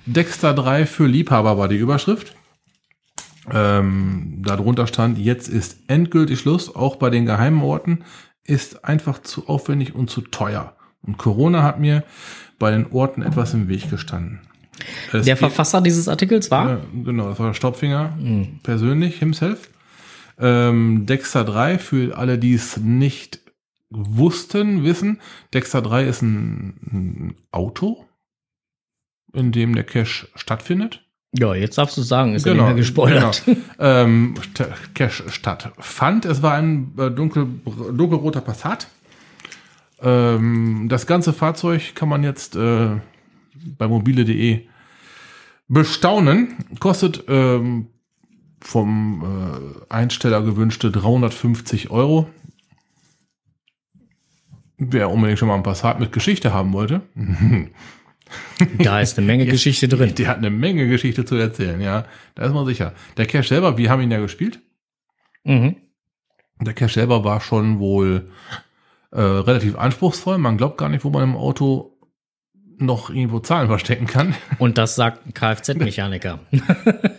Dexter 0.06 0.54
3 0.54 0.86
für 0.86 1.06
Liebhaber 1.06 1.58
war 1.58 1.68
die 1.68 1.76
Überschrift. 1.76 2.34
Ähm, 3.52 4.42
darunter 4.46 4.88
stand, 4.88 5.18
jetzt 5.18 5.50
ist 5.50 5.80
endgültig 5.88 6.40
Schluss, 6.40 6.74
auch 6.74 6.96
bei 6.96 7.10
den 7.10 7.26
geheimen 7.26 7.62
Orten, 7.62 8.04
ist 8.46 8.86
einfach 8.86 9.22
zu 9.22 9.48
aufwendig 9.48 9.94
und 9.96 10.10
zu 10.10 10.22
teuer. 10.22 10.76
Und 11.02 11.18
Corona 11.18 11.64
hat 11.64 11.80
mir 11.80 12.04
bei 12.58 12.72
den 12.72 12.92
Orten 12.92 13.22
etwas 13.22 13.54
im 13.54 13.68
Weg 13.68 13.90
gestanden. 13.90 14.40
Es 15.14 15.26
Der 15.26 15.38
Verfasser 15.38 15.82
dieses 15.82 16.08
Artikels 16.08 16.52
war? 16.52 16.70
Ja, 16.70 16.82
genau, 17.04 17.30
das 17.30 17.40
war 17.40 17.54
Staubfinger 17.54 18.18
persönlich, 18.64 19.20
himself. 19.20 19.70
Ähm, 20.40 21.06
Dexter 21.06 21.44
3, 21.44 21.78
für 21.78 22.18
alle, 22.18 22.38
die 22.38 22.54
es 22.54 22.78
nicht 22.78 23.40
wussten, 23.90 24.84
wissen, 24.84 25.20
Dexter 25.54 25.82
3 25.82 26.06
ist 26.06 26.22
ein, 26.22 26.74
ein 26.92 27.36
Auto, 27.52 28.06
in 29.34 29.52
dem 29.52 29.76
der 29.76 29.84
Cache 29.84 30.28
stattfindet. 30.36 31.06
Ja, 31.34 31.54
jetzt 31.54 31.78
darfst 31.78 31.98
du 31.98 32.02
sagen, 32.02 32.34
ist 32.34 32.46
ja 32.46 32.54
nicht 32.54 32.64
mehr 32.64 32.74
gespoilert. 32.74 33.44
Genau. 33.46 33.58
ähm, 33.80 34.34
Cache 34.94 35.30
stattfand. 35.30 36.26
Es 36.26 36.42
war 36.42 36.56
ein 36.56 36.94
äh, 36.98 37.10
dunkel, 37.10 37.48
dunkelroter 37.66 38.42
Passat. 38.42 38.88
Ähm, 40.02 40.88
das 40.90 41.08
ganze 41.08 41.32
Fahrzeug 41.32 41.96
kann 41.96 42.10
man 42.10 42.24
jetzt 42.24 42.56
äh, 42.56 42.90
bei 43.78 43.88
mobile.de 43.88 44.66
bestaunen. 45.72 46.56
Kostet 46.80 47.24
ähm, 47.28 47.88
vom 48.60 49.24
äh, 49.90 49.94
Einsteller 49.94 50.42
gewünschte 50.42 50.92
350 50.92 51.90
Euro. 51.90 52.30
Wer 54.78 55.10
unbedingt 55.10 55.40
schon 55.40 55.48
mal 55.48 55.56
ein 55.56 55.64
Passat 55.64 56.00
mit 56.00 56.12
Geschichte 56.12 56.54
haben 56.54 56.74
wollte, 56.74 57.02
Da 58.78 59.02
ist 59.02 59.18
eine 59.18 59.28
Menge 59.28 59.46
Geschichte 59.46 59.88
drin. 59.88 60.16
die 60.16 60.28
hat 60.28 60.38
eine 60.38 60.50
Menge 60.50 60.88
Geschichte 60.88 61.26
zu 61.26 61.36
erzählen, 61.36 61.82
ja. 61.82 62.06
Da 62.36 62.46
ist 62.46 62.54
man 62.54 62.66
sicher. 62.66 62.94
Der 63.18 63.26
Cache 63.26 63.48
selber, 63.48 63.78
wir 63.78 63.90
haben 63.90 64.02
ihn 64.02 64.12
ja 64.12 64.20
gespielt. 64.20 64.62
Mhm. 65.44 65.76
Der 66.62 66.74
Cache 66.74 66.94
selber 66.94 67.24
war 67.24 67.42
schon 67.42 67.80
wohl 67.80 68.30
äh, 69.12 69.22
relativ 69.22 69.76
anspruchsvoll. 69.78 70.38
Man 70.38 70.58
glaubt 70.58 70.78
gar 70.78 70.90
nicht, 70.90 71.04
wo 71.04 71.10
man 71.10 71.24
im 71.24 71.36
Auto 71.36 71.91
noch 72.82 73.10
irgendwo 73.10 73.40
Zahlen 73.40 73.68
verstecken 73.68 74.08
kann. 74.08 74.36
Und 74.58 74.78
das 74.78 74.96
sagt 74.96 75.26
ein 75.28 75.34
Kfz-Mechaniker. 75.34 76.40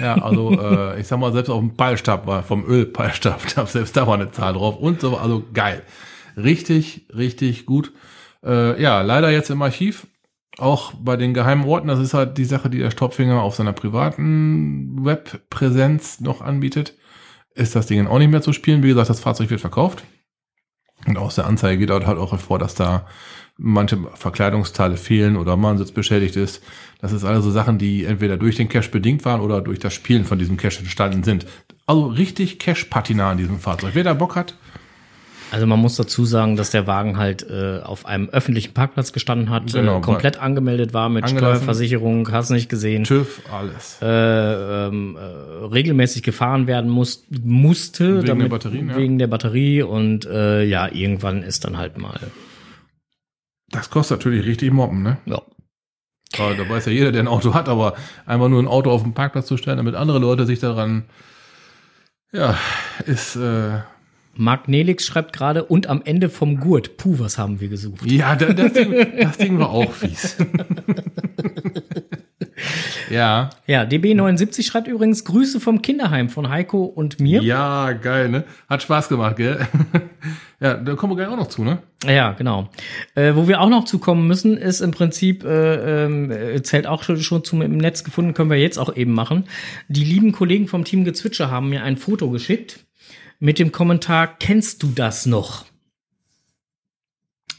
Ja, 0.00 0.14
also 0.22 0.50
äh, 0.60 1.00
ich 1.00 1.06
sag 1.06 1.18
mal, 1.18 1.32
selbst 1.32 1.50
auf 1.50 1.60
dem 1.60 1.76
Peilstab 1.76 2.26
war, 2.26 2.42
vom 2.42 2.64
Ölpeilstab, 2.64 3.40
da- 3.54 3.66
selbst 3.66 3.96
da 3.96 4.06
war 4.06 4.14
eine 4.14 4.30
Zahl 4.30 4.54
drauf 4.54 4.76
und 4.76 5.00
so, 5.00 5.16
also 5.16 5.42
geil. 5.52 5.82
Richtig, 6.36 7.06
richtig 7.14 7.66
gut. 7.66 7.92
Äh, 8.44 8.80
ja, 8.80 9.02
leider 9.02 9.30
jetzt 9.30 9.50
im 9.50 9.60
Archiv. 9.62 10.06
Auch 10.58 10.92
bei 10.94 11.16
den 11.16 11.32
geheimen 11.34 11.64
Orten, 11.64 11.88
das 11.88 12.00
ist 12.00 12.12
halt 12.14 12.36
die 12.38 12.44
Sache, 12.44 12.68
die 12.70 12.78
der 12.78 12.90
Stopfinger 12.90 13.40
auf 13.42 13.54
seiner 13.54 13.72
privaten 13.72 15.04
Webpräsenz 15.04 16.20
noch 16.20 16.40
anbietet, 16.40 16.94
ist 17.54 17.76
das 17.76 17.86
Ding 17.86 18.06
auch 18.06 18.18
nicht 18.18 18.30
mehr 18.30 18.42
zu 18.42 18.52
spielen. 18.52 18.82
Wie 18.82 18.88
gesagt, 18.88 19.10
das 19.10 19.20
Fahrzeug 19.20 19.50
wird 19.50 19.60
verkauft. 19.60 20.02
Und 21.06 21.16
aus 21.16 21.36
der 21.36 21.46
Anzeige 21.46 21.78
geht 21.86 21.90
halt 21.90 22.18
auch 22.18 22.32
hervor, 22.32 22.58
dass 22.58 22.74
da 22.74 23.06
manche 23.56 23.98
Verkleidungsteile 24.14 24.96
fehlen 24.96 25.36
oder 25.36 25.56
man 25.56 25.78
Sitz 25.78 25.92
beschädigt 25.92 26.36
ist. 26.36 26.62
Das 27.00 27.12
ist 27.12 27.24
alles 27.24 27.44
so 27.44 27.50
Sachen, 27.50 27.78
die 27.78 28.04
entweder 28.04 28.36
durch 28.36 28.56
den 28.56 28.68
Cache 28.68 28.90
bedingt 28.90 29.24
waren 29.24 29.40
oder 29.40 29.60
durch 29.60 29.78
das 29.78 29.92
Spielen 29.92 30.24
von 30.24 30.38
diesem 30.38 30.56
Cache 30.56 30.80
entstanden 30.80 31.22
sind. 31.22 31.46
Also 31.86 32.06
richtig 32.06 32.58
Cache-Patina 32.58 33.30
an 33.30 33.38
diesem 33.38 33.58
Fahrzeug. 33.58 33.90
Wer 33.94 34.04
da 34.04 34.14
Bock 34.14 34.36
hat, 34.36 34.54
Also 35.52 35.66
man 35.66 35.80
muss 35.80 35.96
dazu 35.96 36.24
sagen, 36.24 36.56
dass 36.56 36.70
der 36.70 36.86
Wagen 36.86 37.16
halt 37.16 37.48
äh, 37.48 37.80
auf 37.80 38.06
einem 38.06 38.28
öffentlichen 38.28 38.72
Parkplatz 38.72 39.12
gestanden 39.12 39.50
hat, 39.50 39.72
Genau, 39.72 39.98
äh, 39.98 40.00
komplett 40.00 40.38
angemeldet 40.38 40.94
war 40.94 41.08
mit. 41.08 41.28
Steuerversicherung, 41.28 42.30
hast 42.30 42.50
nicht 42.50 42.68
gesehen, 42.68 43.04
TÜV, 43.04 43.42
alles. 43.52 43.98
äh, 44.00 44.06
ähm, 44.86 45.16
äh, 45.16 45.64
regelmäßig 45.66 46.22
gefahren 46.22 46.66
werden 46.66 46.88
muss, 46.90 47.24
musste 47.42 48.22
Wegen 48.22 48.38
der 48.38 48.48
Batterien, 48.48 48.88
ja. 48.90 48.96
wegen 48.96 49.18
der 49.18 49.26
Batterie 49.26 49.82
und 49.82 50.24
äh, 50.26 50.62
ja, 50.64 50.90
irgendwann 50.92 51.42
ist 51.42 51.64
dann 51.64 51.76
halt 51.78 51.98
mal 51.98 52.20
Das 53.70 53.90
kostet 53.90 54.18
natürlich 54.18 54.46
richtig 54.46 54.72
Moppen, 54.72 55.02
ne? 55.02 55.18
ja. 55.26 55.42
Aber 56.38 56.54
da 56.54 56.68
weiß 56.68 56.86
ja 56.86 56.92
jeder, 56.92 57.10
der 57.10 57.22
ein 57.24 57.28
Auto 57.28 57.54
hat, 57.54 57.68
aber 57.68 57.94
einfach 58.24 58.48
nur 58.48 58.62
ein 58.62 58.68
Auto 58.68 58.90
auf 58.92 59.02
den 59.02 59.14
Parkplatz 59.14 59.46
zu 59.46 59.56
stellen, 59.56 59.78
damit 59.78 59.96
andere 59.96 60.20
Leute 60.20 60.46
sich 60.46 60.60
daran, 60.60 61.04
ja, 62.32 62.56
ist, 63.04 63.34
äh, 63.34 63.80
Marc 64.34 64.68
Nelix 64.68 65.04
schreibt 65.06 65.32
gerade 65.34 65.64
und 65.64 65.88
am 65.88 66.02
Ende 66.04 66.28
vom 66.30 66.60
Gurt. 66.60 66.96
Puh, 66.96 67.18
was 67.18 67.36
haben 67.38 67.60
wir 67.60 67.68
gesucht? 67.68 68.10
ja, 68.10 68.36
da- 68.36 68.52
das 68.52 68.72
Ding, 68.72 68.94
das 69.20 69.38
Ding 69.38 69.58
war 69.58 69.70
auch 69.70 69.92
fies. 69.92 70.36
ja, 73.10 73.50
Ja, 73.66 73.82
DB79 73.82 74.64
schreibt 74.64 74.86
übrigens 74.88 75.24
Grüße 75.24 75.60
vom 75.60 75.82
Kinderheim 75.82 76.28
von 76.28 76.48
Heiko 76.48 76.84
und 76.84 77.20
mir. 77.20 77.42
ja, 77.42 77.92
geil, 77.92 78.28
ne? 78.28 78.44
Hat 78.68 78.82
Spaß 78.82 79.08
gemacht, 79.08 79.36
gell? 79.36 79.66
ja, 80.60 80.74
da 80.74 80.94
kommen 80.94 81.12
wir 81.12 81.16
gleich 81.16 81.28
auch 81.28 81.36
noch 81.36 81.48
zu, 81.48 81.64
ne? 81.64 81.78
Ja, 82.06 82.32
genau. 82.32 82.68
Äh, 83.14 83.34
wo 83.34 83.48
wir 83.48 83.60
auch 83.60 83.68
noch 83.68 83.84
zukommen 83.84 84.26
müssen, 84.26 84.56
ist 84.56 84.80
im 84.80 84.90
Prinzip, 84.92 85.44
äh, 85.44 86.04
äh, 86.54 86.62
zählt 86.62 86.86
auch 86.86 87.02
schon, 87.02 87.18
schon 87.20 87.44
zum 87.44 87.62
im 87.62 87.76
Netz 87.78 88.04
gefunden, 88.04 88.32
können 88.34 88.50
wir 88.50 88.58
jetzt 88.58 88.78
auch 88.78 88.94
eben 88.96 89.12
machen. 89.12 89.44
Die 89.88 90.04
lieben 90.04 90.32
Kollegen 90.32 90.68
vom 90.68 90.84
Team 90.84 91.04
Gezwitscher 91.04 91.50
haben 91.50 91.68
mir 91.70 91.82
ein 91.82 91.96
Foto 91.96 92.30
geschickt 92.30 92.84
mit 93.40 93.58
dem 93.58 93.72
Kommentar, 93.72 94.36
kennst 94.38 94.82
du 94.82 94.88
das 94.94 95.26
noch? 95.26 95.66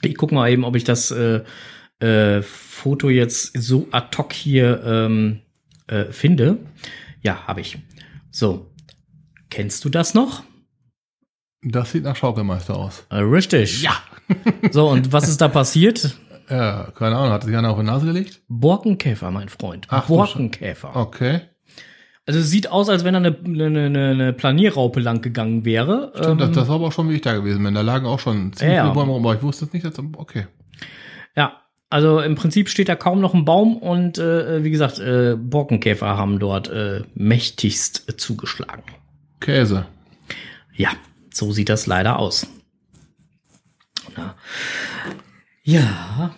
Ich 0.01 0.15
guck 0.15 0.31
mal 0.31 0.49
eben, 0.49 0.63
ob 0.63 0.75
ich 0.75 0.83
das 0.83 1.11
äh, 1.11 1.43
äh, 1.99 2.41
Foto 2.41 3.09
jetzt 3.09 3.57
so 3.57 3.87
ad 3.91 4.17
hoc 4.17 4.31
hier 4.33 4.81
ähm, 4.83 5.41
äh, 5.87 6.05
finde. 6.05 6.57
Ja, 7.21 7.47
habe 7.47 7.61
ich. 7.61 7.77
So. 8.31 8.71
Kennst 9.49 9.83
du 9.83 9.89
das 9.89 10.13
noch? 10.13 10.43
Das 11.61 11.91
sieht 11.91 12.03
nach 12.03 12.15
Schaukelmeister 12.15 12.75
aus. 12.75 13.05
Äh, 13.09 13.17
richtig. 13.17 13.83
Ja. 13.83 13.93
So, 14.71 14.87
und 14.87 15.11
was 15.11 15.27
ist 15.27 15.41
da 15.41 15.49
passiert? 15.49 16.15
Ja, 16.49 16.91
keine 16.95 17.17
Ahnung, 17.17 17.33
hat 17.33 17.43
sich 17.43 17.53
einer 17.53 17.71
auf 17.71 17.77
die 17.77 17.83
Nase 17.83 18.05
gelegt? 18.05 18.41
Borkenkäfer, 18.47 19.29
mein 19.29 19.49
Freund. 19.49 19.87
Ach, 19.89 20.07
Borkenkäfer. 20.07 20.95
Okay. 20.95 21.41
Also 22.25 22.39
es 22.39 22.49
sieht 22.49 22.69
aus, 22.69 22.87
als 22.87 23.03
wenn 23.03 23.13
da 23.13 23.19
eine, 23.19 23.35
eine, 23.43 24.09
eine, 24.09 24.33
Planierraupe 24.33 24.99
lang 24.99 25.21
gegangen 25.21 25.65
wäre. 25.65 26.11
Stimmt, 26.15 26.39
das, 26.39 26.49
Ähm, 26.49 26.55
das 26.55 26.67
war 26.67 26.75
aber 26.75 26.87
auch 26.87 26.91
schon, 26.91 27.09
wie 27.09 27.15
ich 27.15 27.21
da 27.21 27.33
gewesen 27.33 27.63
bin. 27.63 27.73
Da 27.73 27.81
lagen 27.81 28.05
auch 28.05 28.19
schon 28.19 28.53
ziemlich 28.53 28.77
Ja. 28.77 28.83
viele 28.83 28.93
Bäume 28.93 29.11
rum, 29.11 29.25
aber 29.25 29.35
ich 29.35 29.41
wusste 29.41 29.65
es 29.65 29.73
nicht. 29.73 29.85
Dass, 29.85 29.97
okay. 30.17 30.45
ja, 31.35 31.61
also 31.89 32.21
im 32.21 32.35
Prinzip 32.35 32.69
steht 32.69 32.89
da 32.89 32.95
kaum 32.95 33.21
noch 33.21 33.33
ein 33.33 33.43
Baum 33.43 33.75
und 33.75 34.17
äh, 34.19 34.63
wie 34.63 34.71
gesagt, 34.71 34.99
äh, 34.99 35.35
Borkenkäfer 35.35 36.15
haben 36.15 36.39
dort 36.39 36.69
äh, 36.69 37.01
mächtigst 37.15 38.19
zugeschlagen. 38.19 38.83
Käse. 39.39 39.87
Ja, 40.73 40.91
so 41.33 41.51
sieht 41.51 41.69
das 41.69 41.87
leider 41.87 42.19
aus. 42.19 42.47
Na. 44.15 44.35
Ja. 45.63 46.35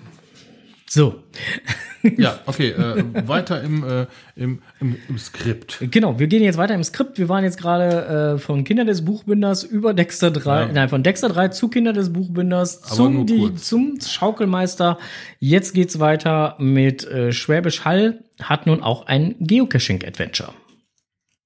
So, 0.87 1.23
Ja, 2.17 2.39
okay. 2.45 2.69
Äh, 2.71 3.27
weiter 3.27 3.61
im, 3.61 3.83
äh, 3.83 4.05
im, 4.35 4.61
im, 4.81 4.97
im 5.07 5.17
Skript. 5.17 5.77
Genau, 5.79 6.19
wir 6.19 6.27
gehen 6.27 6.43
jetzt 6.43 6.57
weiter 6.57 6.75
im 6.75 6.83
Skript. 6.83 7.17
Wir 7.17 7.29
waren 7.29 7.43
jetzt 7.43 7.57
gerade 7.57 8.33
äh, 8.35 8.37
von 8.37 8.63
Kinder 8.65 8.83
des 8.85 9.05
Buchbinders 9.05 9.63
über 9.63 9.93
Dexter 9.93 10.29
3, 10.31 10.61
Ja. 10.61 10.71
nein, 10.71 10.89
von 10.89 11.01
Dexter 11.03 11.29
3 11.29 11.47
zu 11.49 11.69
Kinder 11.69 11.93
des 11.93 12.11
Buchbinders 12.11 12.81
zum, 12.81 13.25
die, 13.25 13.55
zum 13.55 13.99
Schaukelmeister. 14.01 14.97
Jetzt 15.39 15.73
geht's 15.73 15.99
weiter 15.99 16.55
mit 16.59 17.05
äh, 17.05 17.31
Schwäbisch 17.31 17.85
Hall, 17.85 18.23
hat 18.41 18.67
nun 18.67 18.83
auch 18.83 19.07
ein 19.07 19.35
Geocaching-Adventure. 19.39 20.51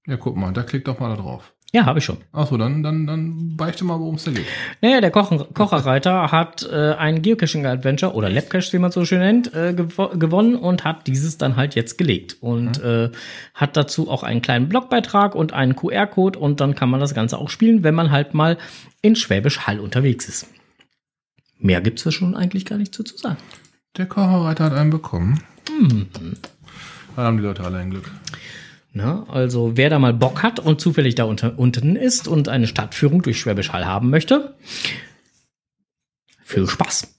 Ja, 0.08 0.18
guck 0.18 0.36
mal, 0.38 0.54
da 0.54 0.64
klickt 0.64 0.88
doch 0.88 1.00
mal 1.00 1.10
da 1.16 1.22
drauf. 1.22 1.54
Ja, 1.74 1.86
habe 1.86 2.00
ich 2.00 2.06
schon. 2.06 2.18
Achso, 2.32 2.56
dann, 2.56 2.82
dann, 2.82 3.06
dann 3.06 3.58
beichte 3.58 3.84
mal, 3.84 4.00
worum 4.00 4.16
es 4.16 4.24
da 4.24 4.32
geht. 4.32 4.46
Naja, 4.82 5.02
der 5.02 5.12
Kochen, 5.12 5.54
Kocherreiter 5.54 6.32
hat 6.32 6.68
äh, 6.72 6.94
ein 6.94 7.22
Geocaching-Adventure 7.22 8.14
oder 8.14 8.30
Labcache, 8.30 8.72
wie 8.72 8.80
man 8.80 8.90
es 8.90 8.96
so 8.96 9.04
schön 9.04 9.20
nennt, 9.20 9.54
äh, 9.54 9.74
gewo 9.74 10.08
gewonnen 10.08 10.56
und 10.56 10.86
hat 10.86 11.08
dieses 11.08 11.38
dann 11.38 11.58
halt 11.58 11.76
jetzt 11.76 11.98
gelegt. 11.98 12.38
Und 12.40 12.82
äh, 12.82 13.12
hat 13.54 13.76
dazu 13.76 14.10
auch 14.10 14.24
einen 14.24 14.42
kleinen 14.42 14.70
Blogbeitrag 14.70 15.36
und 15.36 15.52
einen 15.52 15.76
QR-Code 15.76 16.40
und 16.40 16.62
dann 16.62 16.74
kann 16.74 16.90
man 16.90 17.02
das 17.02 17.14
Ganze 17.14 17.38
auch 17.38 17.50
spielen, 17.50 17.84
wenn 17.84 17.96
man 17.96 18.12
halt 18.12 18.34
mal 18.34 18.58
in 19.02 19.18
Schwäbisch 19.18 19.68
Hall 19.68 19.82
unterwegs 19.82 20.30
ist. 20.30 20.48
Mehr 21.60 21.82
gibt's 21.82 22.04
da 22.04 22.12
schon 22.12 22.36
eigentlich 22.36 22.66
gar 22.66 22.78
nicht 22.78 22.94
zu, 22.94 23.04
zu 23.04 23.18
sagen. 23.18 23.38
Der 23.98 24.06
Kocherreiter 24.06 24.66
hat 24.66 24.74
einen 24.74 24.90
bekommen. 24.90 25.44
Mhm. 25.70 26.08
Da 27.16 27.24
haben 27.24 27.38
die 27.38 27.44
Leute 27.44 27.64
alle 27.64 27.80
ein 27.80 27.90
Glück. 27.90 28.10
Na, 28.98 29.26
also 29.30 29.78
wer 29.78 29.92
da 29.92 30.00
mal 30.00 30.12
Bock 30.12 30.42
hat 30.42 30.60
und 30.60 30.82
zufällig 30.82 31.14
da 31.14 31.26
unter, 31.26 31.60
unten 31.60 31.96
ist 31.96 32.28
und 32.28 32.50
eine 32.50 32.66
Stadtführung 32.66 33.22
durch 33.22 33.40
Schwäbisch 33.40 33.72
Hall 33.72 33.86
haben 33.86 34.10
möchte, 34.10 34.56
viel 36.44 36.66
Spaß. 36.66 37.16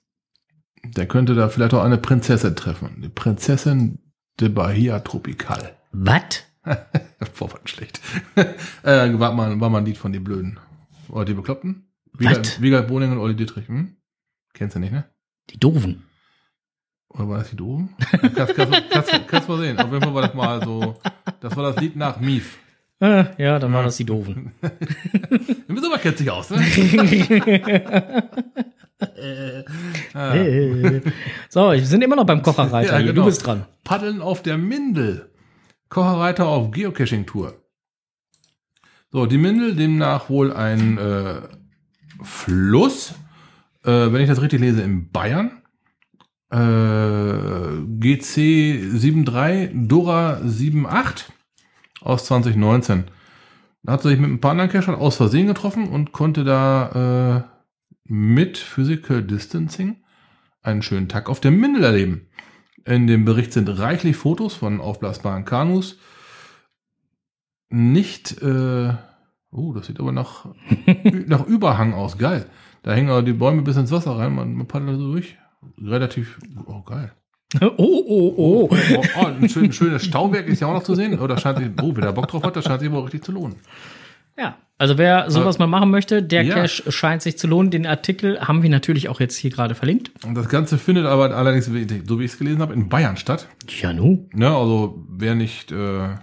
Der 0.83 1.07
könnte 1.07 1.37
da 1.37 1.49
vielleicht 1.49 1.75
auch 1.75 1.85
eine 1.85 1.99
Prinzessin 1.99 2.57
treffen. 2.57 3.01
Die 3.01 3.09
Prinzessin 3.09 4.01
de 4.41 4.49
Bahia 4.49 4.99
Tropical. 4.99 5.77
Was? 5.93 6.43
Was 6.65 7.55
schlecht. 7.67 8.01
äh, 8.83 9.17
war, 9.17 9.33
mal, 9.33 9.61
war 9.61 9.71
mal 9.71 9.79
ein 9.79 9.87
Lied 9.87 9.99
von 9.99 10.13
die 10.13 10.19
Blöden. 10.19 10.59
Oder 11.09 11.27
die 11.27 11.35
Bekloppten? 11.35 11.93
Wiegald 12.13 12.89
Boning 12.89 13.13
und 13.13 13.19
Olli 13.19 13.37
Dietrich. 13.37 13.69
Hm? 13.69 13.99
Kennst 14.53 14.75
du 14.75 14.81
nicht, 14.81 14.93
ne? 14.93 15.05
Die 15.51 15.61
Doofen. 15.61 16.08
Oder 17.11 17.29
war 17.29 17.39
das 17.39 17.51
die 17.51 17.57
Doofen? 17.57 17.89
kannst, 18.35 18.55
kannst, 18.55 18.91
kannst, 18.91 19.29
kannst 19.29 19.49
mal 19.49 19.59
sehen. 19.59 19.79
Auf 19.79 19.91
jeden 19.91 20.03
Fall 20.03 20.15
war 20.15 20.23
das 20.23 20.35
mal 20.35 20.63
so. 20.63 20.97
Das 21.41 21.57
war 21.57 21.73
das 21.73 21.81
Lied 21.81 21.97
nach 21.97 22.21
Mief. 22.21 22.59
Äh, 23.01 23.25
ja, 23.43 23.59
dann 23.59 23.73
war 23.73 23.85
das 23.85 23.97
die 23.97 24.05
Doofen. 24.05 24.53
Du 24.61 25.75
bist 25.75 25.87
aber 25.87 26.17
sich 26.17 26.31
aus, 26.31 26.51
ne? 26.51 26.59
Äh. 30.15 31.01
so, 31.49 31.71
wir 31.71 31.87
sind 31.87 32.03
immer 32.03 32.17
noch 32.17 32.27
beim 32.27 32.43
Kocherreiter 32.43 32.93
Ja, 32.95 32.99
hier. 32.99 33.07
genau. 33.13 33.23
Du 33.23 33.27
bist 33.27 33.47
dran. 33.47 33.65
Paddeln 33.85 34.21
auf 34.21 34.43
der 34.43 34.59
Mindel. 34.59 35.31
Kocherreiter 35.89 36.47
auf 36.49 36.73
Geocaching-Tour. 36.73 37.55
So, 39.13 39.27
die 39.27 39.39
Mindel, 39.39 39.77
demnach 39.77 40.29
wohl 40.29 40.53
ein 40.53 40.99
äh, 40.99 41.43
Fluss, 42.23 43.15
äh, 43.85 43.91
wenn 43.91 44.21
ich 44.21 44.29
das 44.29 44.43
richtig 44.43 44.61
lese, 44.61 44.83
in 44.83 45.11
Bayern. 45.13 45.63
Äh, 46.51 47.85
GC 48.01 48.99
73 48.99 49.71
Dora 49.87 50.41
78 50.41 51.29
aus 52.01 52.25
2019. 52.25 53.05
Da 53.83 53.93
hat 53.93 54.05
er 54.05 54.11
sich 54.11 54.19
mit 54.19 54.31
ein 54.31 54.41
paar 54.41 54.53
anderen 54.53 54.71
Cachern 54.71 54.95
aus 54.95 55.17
Versehen 55.17 55.47
getroffen 55.47 55.89
und 55.89 56.13
konnte 56.13 56.45
da 56.45 57.45
äh, 57.45 57.59
mit 58.05 58.59
Physical 58.59 59.23
Distancing 59.23 59.97
einen 60.63 60.83
schönen 60.83 61.09
Tag 61.09 61.29
auf 61.29 61.41
der 61.41 61.51
Mindel 61.51 61.85
erleben. 61.85 62.29
In 62.85 63.07
dem 63.07 63.25
Bericht 63.25 63.53
sind 63.53 63.69
reichlich 63.69 64.17
Fotos 64.17 64.55
von 64.55 64.81
aufblasbaren 64.81 65.45
Kanus. 65.45 65.99
Nicht, 67.69 68.41
äh, 68.41 68.95
oh, 69.51 69.75
das 69.75 69.87
sieht 69.87 70.01
aber 70.01 70.13
nach, 70.13 70.47
nach 71.27 71.47
Überhang 71.47 71.93
aus. 71.93 72.17
Geil. 72.17 72.47
Da 72.83 72.93
hängen 72.93 73.11
aber 73.11 73.23
die 73.23 73.35
Bäume 73.35 73.61
bis 73.61 73.77
ins 73.77 73.91
Wasser 73.91 74.17
rein. 74.17 74.35
Man, 74.35 74.55
man 74.55 74.67
paddelt 74.67 74.99
so 74.99 75.13
durch. 75.13 75.37
Relativ, 75.83 76.39
oh, 76.67 76.83
geil. 76.83 77.13
Oh, 77.63 77.73
oh, 77.79 78.35
oh. 78.37 78.69
Oh, 78.71 79.03
oh, 79.17 79.27
ein, 79.27 79.49
schön, 79.49 79.73
schönes 79.73 80.05
Stauwerk 80.05 80.47
ist 80.49 80.61
ja 80.61 80.67
auch 80.67 80.75
noch 80.75 80.83
zu 80.83 80.95
sehen. 80.95 81.19
Oder 81.19 81.39
scheint 81.39 81.59
sich, 81.59 81.69
oh, 81.81 81.93
wer 81.95 82.05
da 82.05 82.13
Bock 82.13 82.29
drauf 82.29 82.43
hat, 82.43 82.57
das 82.57 82.65
scheint 82.65 82.81
sich 82.81 82.91
aber 82.91 82.99
auch 82.99 83.05
richtig 83.05 83.25
zu 83.25 83.33
lohnen. 83.33 83.57
Ja, 84.37 84.59
also 84.77 84.99
wer 84.99 85.31
sowas 85.31 85.59
mal 85.59 85.67
machen 85.67 85.91
möchte, 85.91 86.23
der 86.23 86.43
Ja. 86.43 86.55
Cache 86.55 86.93
scheint 86.93 87.23
sich 87.23 87.39
zu 87.39 87.47
lohnen. 87.47 87.71
Den 87.71 87.87
Artikel 87.87 88.39
haben 88.41 88.63
wir 88.63 88.71
natürlich 88.71 89.09
auch 89.09 89.19
jetzt 89.19 89.37
hier 89.37 89.51
gerade 89.51 89.75
verlinkt. 89.75 90.13
Und 90.25 90.35
das 90.35 90.49
Ganze 90.49 90.79
findet 90.79 91.07
aber 91.07 91.35
allerdings, 91.35 91.65
so 91.65 91.75
wie 91.75 92.25
ich 92.25 92.33
es 92.33 92.39
gelesen 92.39 92.61
habe, 92.61 92.75
in 92.75 92.89
Bayern 92.89 93.17
statt. 93.17 93.49
Ja, 93.81 93.93
nu. 93.93 94.29
Ne, 94.33 94.55
also 94.55 95.05
wer 95.09 95.35
nicht, 95.35 95.73
äh, 95.73 96.17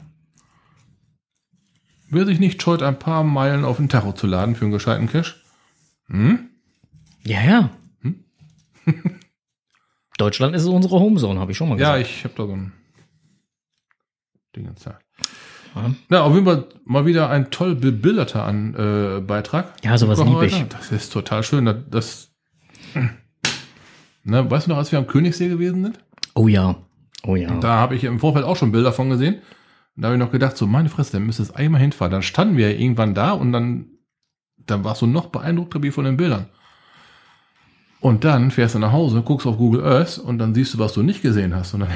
wer 2.10 2.26
sich 2.26 2.40
nicht 2.40 2.62
scheut, 2.62 2.84
ein 2.84 3.00
paar 3.00 3.24
Meilen 3.24 3.66
auf 3.66 3.78
den 3.78 3.90
Tacho 3.90 4.14
zu 4.14 4.28
laden 4.28 4.56
für 4.56 4.66
einen 4.66 4.72
gescheiten 4.72 5.10
Cash. 5.10 5.44
Hm? 6.08 6.50
Ja, 7.24 7.42
ja. 7.42 7.70
Hm? 8.02 8.24
Deutschland 10.18 10.56
ist 10.56 10.66
unsere 10.66 11.00
Homezone, 11.00 11.40
habe 11.40 11.52
ich 11.52 11.58
schon 11.58 11.70
mal 11.70 11.80
Ja, 11.80 11.98
gesagt. 11.98 12.16
ich 12.16 12.24
habe 12.24 12.34
da 12.38 12.46
so 12.46 12.54
ein 12.54 12.74
Ding 14.56 14.70
da. 14.84 15.00
Ja. 15.76 15.92
Ja, 16.10 16.22
auf 16.24 16.34
jeden 16.34 16.46
Fall 16.46 16.66
mal 16.86 17.06
wieder 17.06 17.30
ein 17.30 17.52
toll 17.52 17.76
bebilderter 17.76 18.46
an, 18.46 18.74
äh, 18.76 19.22
Beitrag. 19.22 19.74
Ja, 19.84 19.98
sowas 19.98 20.24
lieb 20.24 20.42
ich. 20.44 20.64
Das 20.70 20.92
ist 20.92 21.12
total 21.12 21.44
schön. 21.44 21.66
Das, 21.66 21.78
das 21.90 22.32
ne, 24.24 24.50
weißt 24.50 24.68
du 24.68 24.72
noch, 24.72 24.78
als 24.78 24.92
wir 24.92 25.00
am 25.00 25.08
Königssee 25.08 25.50
gewesen 25.50 25.84
sind? 25.84 26.00
Oh 26.34 26.48
ja. 26.48 26.76
Oh 27.24 27.36
ja. 27.36 27.60
Da 27.60 27.76
habe 27.76 27.96
ich 27.96 28.06
im 28.06 28.20
Vorfeld 28.20 28.46
auch 28.46 28.56
schon 28.56 28.72
Bilder 28.72 28.94
von 28.94 29.10
gesehen. 29.10 29.36
Und 29.96 30.02
da 30.02 30.08
habe 30.08 30.16
ich 30.16 30.24
noch 30.24 30.32
gedacht, 30.32 30.56
so 30.56 30.68
meine 30.68 30.90
Fresse, 30.90 31.14
dann 31.14 31.26
müsste 31.26 31.44
es 31.44 31.52
einmal 31.56 31.82
hinfahren. 31.82 32.12
Dann 32.12 32.22
standen 32.22 32.56
wir 32.56 32.72
ja 32.72 32.80
irgendwann 32.80 33.14
da 33.14 33.32
und 33.32 33.52
dann, 33.52 33.88
dann 34.58 34.84
warst 34.84 35.02
du 35.02 35.08
noch 35.08 35.28
beeindruckter 35.28 35.84
wie 35.84 35.92
von 35.92 36.06
den 36.06 36.16
Bildern. 36.18 36.48
Und 38.06 38.24
dann 38.24 38.52
fährst 38.52 38.76
du 38.76 38.80
nach 38.80 38.92
Hause, 38.92 39.24
guckst 39.24 39.48
auf 39.48 39.58
Google 39.58 39.84
Earth 39.84 40.20
und 40.20 40.38
dann 40.38 40.54
siehst 40.54 40.76
du, 40.76 40.78
was 40.78 40.94
du 40.94 41.02
nicht 41.02 41.24
gesehen 41.24 41.56
hast. 41.56 41.74
Und 41.74 41.80
dann 41.80 41.90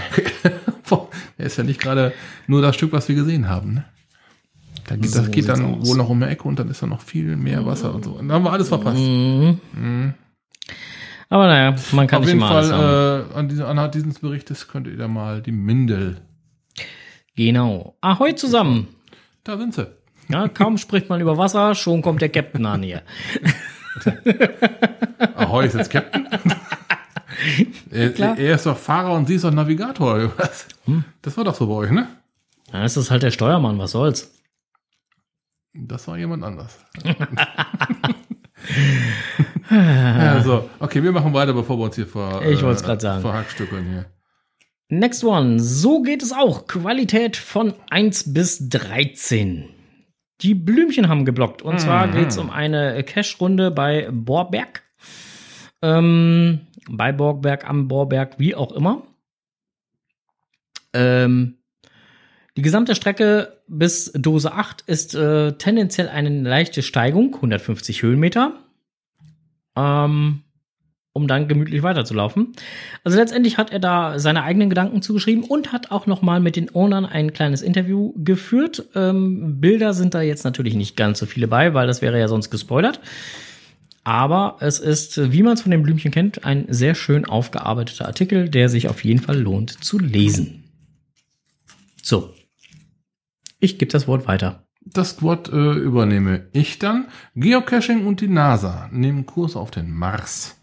ist 1.38 1.56
ja 1.56 1.64
nicht 1.64 1.80
gerade 1.80 2.14
nur 2.48 2.64
das 2.64 2.74
Stück, 2.76 2.94
was 2.94 3.08
wir 3.10 3.14
gesehen 3.16 3.48
haben. 3.48 3.76
Ne? 3.76 3.86
Da 4.88 4.96
geht, 4.96 5.12
So 5.12 5.20
das 5.20 5.30
geht 5.30 5.48
dann 5.48 5.76
aus. 5.76 5.88
wohl 5.88 5.98
noch 5.98 6.10
um 6.10 6.24
eine 6.24 6.32
Ecke 6.32 6.48
und 6.48 6.58
dann 6.58 6.68
ist 6.72 6.82
da 6.82 6.88
noch 6.88 7.02
viel 7.02 7.36
mehr 7.36 7.64
Wasser 7.64 7.94
und 7.94 8.06
so. 8.06 8.14
Und 8.14 8.28
dann 8.28 8.38
haben 8.38 8.44
wir 8.44 8.52
alles 8.52 8.70
verpasst. 8.70 8.98
Mhm. 8.98 10.16
Aber 11.30 11.46
naja, 11.46 11.76
man 11.92 12.08
kann 12.08 12.22
Auf 12.22 12.26
nicht 12.26 12.34
jeden 12.34 12.40
immer 12.40 12.56
alles. 12.56 12.72
Fall, 12.72 13.26
äh, 13.32 13.38
an 13.38 13.48
diese, 13.48 13.68
anhand 13.68 13.94
dieses 13.94 14.18
Berichtes 14.18 14.68
könnt 14.68 14.88
ihr 14.88 14.98
da 14.98 15.08
mal 15.08 15.44
die 15.44 15.52
Mindel. 15.52 16.22
Genau. 17.36 17.98
Ahoi 18.02 18.34
zusammen. 18.34 18.88
Da 19.44 19.60
sind 19.60 19.76
sie. 19.76 19.86
Ja, 20.28 20.48
kaum 20.48 20.80
spricht 20.80 21.08
man 21.08 21.22
über 21.22 21.38
Wasser, 21.38 21.76
schon 21.76 22.02
kommt 22.02 22.24
der 22.24 22.30
Captain 22.30 22.66
an 22.66 22.82
hier. 22.82 23.04
Ahoi 25.36 25.66
ist 25.66 25.76
jetzt 25.76 25.90
Captain. 25.92 26.28
er, 27.92 28.10
Klar. 28.12 28.38
er 28.38 28.56
ist 28.56 28.66
doch 28.66 28.78
Fahrer 28.78 29.14
und 29.14 29.28
sie 29.28 29.36
ist 29.36 29.44
doch 29.44 29.52
Navigator. 29.52 30.16
oder 30.16 30.32
Was? 30.38 30.68
Hm. 30.86 31.04
Das 31.22 31.38
war 31.38 31.44
doch 31.44 31.56
so 31.56 31.68
bei 31.68 31.74
euch, 31.74 31.92
ne? 31.92 32.08
Dann 32.72 32.84
ist 32.84 32.98
das 32.98 33.10
halt 33.12 33.24
der 33.24 33.32
Steuermann, 33.32 33.78
was 33.78 33.92
soll's. 33.92 34.32
Das 35.74 36.08
war 36.08 36.18
jemand 36.18 36.44
anders. 36.44 36.78
ja, 39.70 40.42
so. 40.44 40.70
Okay, 40.80 41.04
wir 41.04 41.12
machen 41.12 41.34
weiter, 41.34 41.54
bevor 41.54 41.78
wir 41.78 41.86
uns 41.86 41.96
hier 41.96 42.08
ver, 42.08 42.42
Ich 42.44 42.60
grad 42.62 43.02
sagen. 43.02 43.22
verhackstückeln 43.22 43.86
hier. 43.90 44.06
Next 44.90 45.24
one. 45.24 45.60
So 45.60 46.02
geht 46.02 46.24
es 46.24 46.32
auch. 46.34 46.66
Qualität 46.68 47.38
von 47.38 47.74
1 47.92 48.34
bis 48.34 48.70
13. 48.70 49.70
Die 50.42 50.56
Blümchen 50.56 51.10
haben 51.10 51.26
geblockt. 51.26 51.62
Und 51.62 51.80
zwar 51.80 52.08
Mhm. 52.08 52.12
geht's 52.14 52.38
um 52.38 52.50
eine 52.50 53.04
Cash-Runde 53.04 53.72
bei 53.72 54.10
Borberg. 54.12 54.84
Ähm, 55.82 56.62
bei 56.90 57.12
Borberg, 57.12 57.68
am 57.68 57.88
Borberg, 57.88 58.40
wie 58.40 58.56
auch 58.56 58.72
immer. 58.72 59.04
Ähm, 60.94 61.58
die 62.58 62.62
gesamte 62.62 62.96
Strecke 62.96 63.62
bis 63.68 64.12
Dose 64.14 64.52
8 64.52 64.82
ist 64.82 65.14
äh, 65.16 65.54
tendenziell 65.54 66.10
eine 66.10 66.30
leichte 66.42 66.82
Steigung, 66.82 67.36
150 67.36 68.02
Höhenmeter. 68.02 68.54
Ähm, 69.76 70.44
um 71.14 71.28
dann 71.28 71.48
gemütlich 71.48 71.84
weiterzulaufen. 71.84 72.54
Also 73.04 73.18
letztendlich 73.18 73.58
hat 73.58 73.72
er 73.72 73.80
da 73.80 74.20
seine 74.20 74.44
eigenen 74.44 74.70
Gedanken 74.70 75.02
zugeschrieben 75.02 75.44
und 75.44 75.72
hat 75.72 75.92
auch 75.92 76.06
noch 76.06 76.22
mal 76.22 76.40
mit 76.40 76.56
den 76.56 76.70
Ownern 76.74 77.06
ein 77.06 77.34
kleines 77.34 77.62
Interview 77.62 78.14
geführt. 78.18 78.88
Ähm, 78.96 79.60
Bilder 79.60 79.94
sind 79.94 80.14
da 80.14 80.22
jetzt 80.22 80.44
natürlich 80.44 80.76
nicht 80.76 80.96
ganz 80.96 81.20
so 81.20 81.26
viele 81.26 81.48
bei, 81.48 81.74
weil 81.74 81.88
das 81.88 82.02
wäre 82.02 82.20
ja 82.20 82.28
sonst 82.28 82.50
gespoilert. 82.50 83.00
Aber 84.04 84.58
es 84.60 84.80
ist, 84.80 85.32
wie 85.32 85.44
man 85.44 85.54
es 85.54 85.62
von 85.62 85.72
den 85.72 85.84
Blümchen 85.84 86.12
kennt, 86.12 86.46
ein 86.46 86.66
sehr 86.70 86.96
schön 86.96 87.26
aufgearbeiteter 87.26 88.06
Artikel, 88.06 88.50
der 88.50 88.70
sich 88.70 88.88
auf 88.88 89.04
jeden 89.04 89.20
Fall 89.20 89.40
lohnt 89.40 89.84
zu 89.84 90.00
lesen. 90.00 90.64
So. 92.02 92.34
Ich 93.60 93.78
gebe 93.78 93.92
das 93.92 94.08
Wort 94.08 94.28
weiter. 94.28 94.64
Das 94.82 95.22
Wort 95.22 95.50
äh, 95.50 95.74
übernehme 95.74 96.48
ich 96.54 96.80
dann. 96.80 97.10
Geocaching 97.36 98.06
und 98.08 98.22
die 98.22 98.30
NASA 98.30 98.90
nehmen 98.92 99.26
Kurs 99.26 99.56
auf 99.56 99.70
den 99.70 99.92
Mars. 99.92 100.59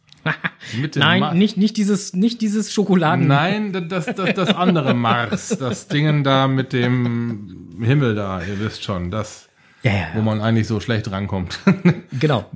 Nein, 0.97 1.21
Mar- 1.21 1.35
nicht, 1.35 1.57
nicht 1.57 1.77
dieses, 1.77 2.15
nicht 2.15 2.41
dieses 2.41 2.73
Schokoladen. 2.73 3.27
Nein, 3.27 3.89
das, 3.89 4.07
das, 4.07 4.35
das 4.35 4.55
andere 4.55 4.95
Mars. 4.95 5.57
Das 5.59 5.89
Dingen 5.89 6.25
da 6.25 6.49
mit 6.49 6.73
dem 6.73 7.77
Himmel 7.81 8.15
da, 8.15 8.41
ihr 8.43 8.59
wisst 8.61 8.85
schon, 8.85 9.11
das, 9.11 9.49
Ja, 9.83 9.93
ja, 9.93 10.07
wo 10.15 10.23
man 10.23 10.41
eigentlich 10.41 10.67
so 10.67 10.81
schlecht 10.81 11.11
rankommt. 11.11 11.59
genau. 12.19 12.51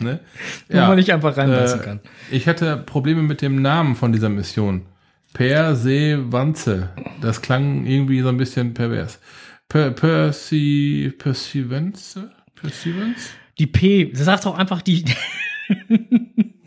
ne? 0.00 0.20
Wo 0.68 0.76
man 0.78 0.96
nicht 0.96 1.12
einfach 1.12 1.36
reinlassen 1.36 1.80
äh, 1.80 1.84
kann. 1.84 2.00
Ich 2.30 2.48
hatte 2.48 2.76
Probleme 2.76 3.22
mit 3.22 3.42
dem 3.42 3.62
Namen 3.62 3.96
von 3.96 4.12
dieser 4.12 4.28
Mission. 4.28 4.86
Persevanze. 5.34 6.90
Das 7.20 7.42
klang 7.42 7.86
irgendwie 7.86 8.20
so 8.22 8.28
ein 8.28 8.36
bisschen 8.36 8.74
pervers. 8.74 9.20
Per, 9.68 9.90
Persi, 9.90 11.12
Perseverance? 11.18 12.30
Perseverance? 12.54 13.30
Die 13.58 13.66
P, 13.66 14.10
sag 14.14 14.40
doch 14.42 14.56
einfach 14.56 14.82
die. 14.82 15.04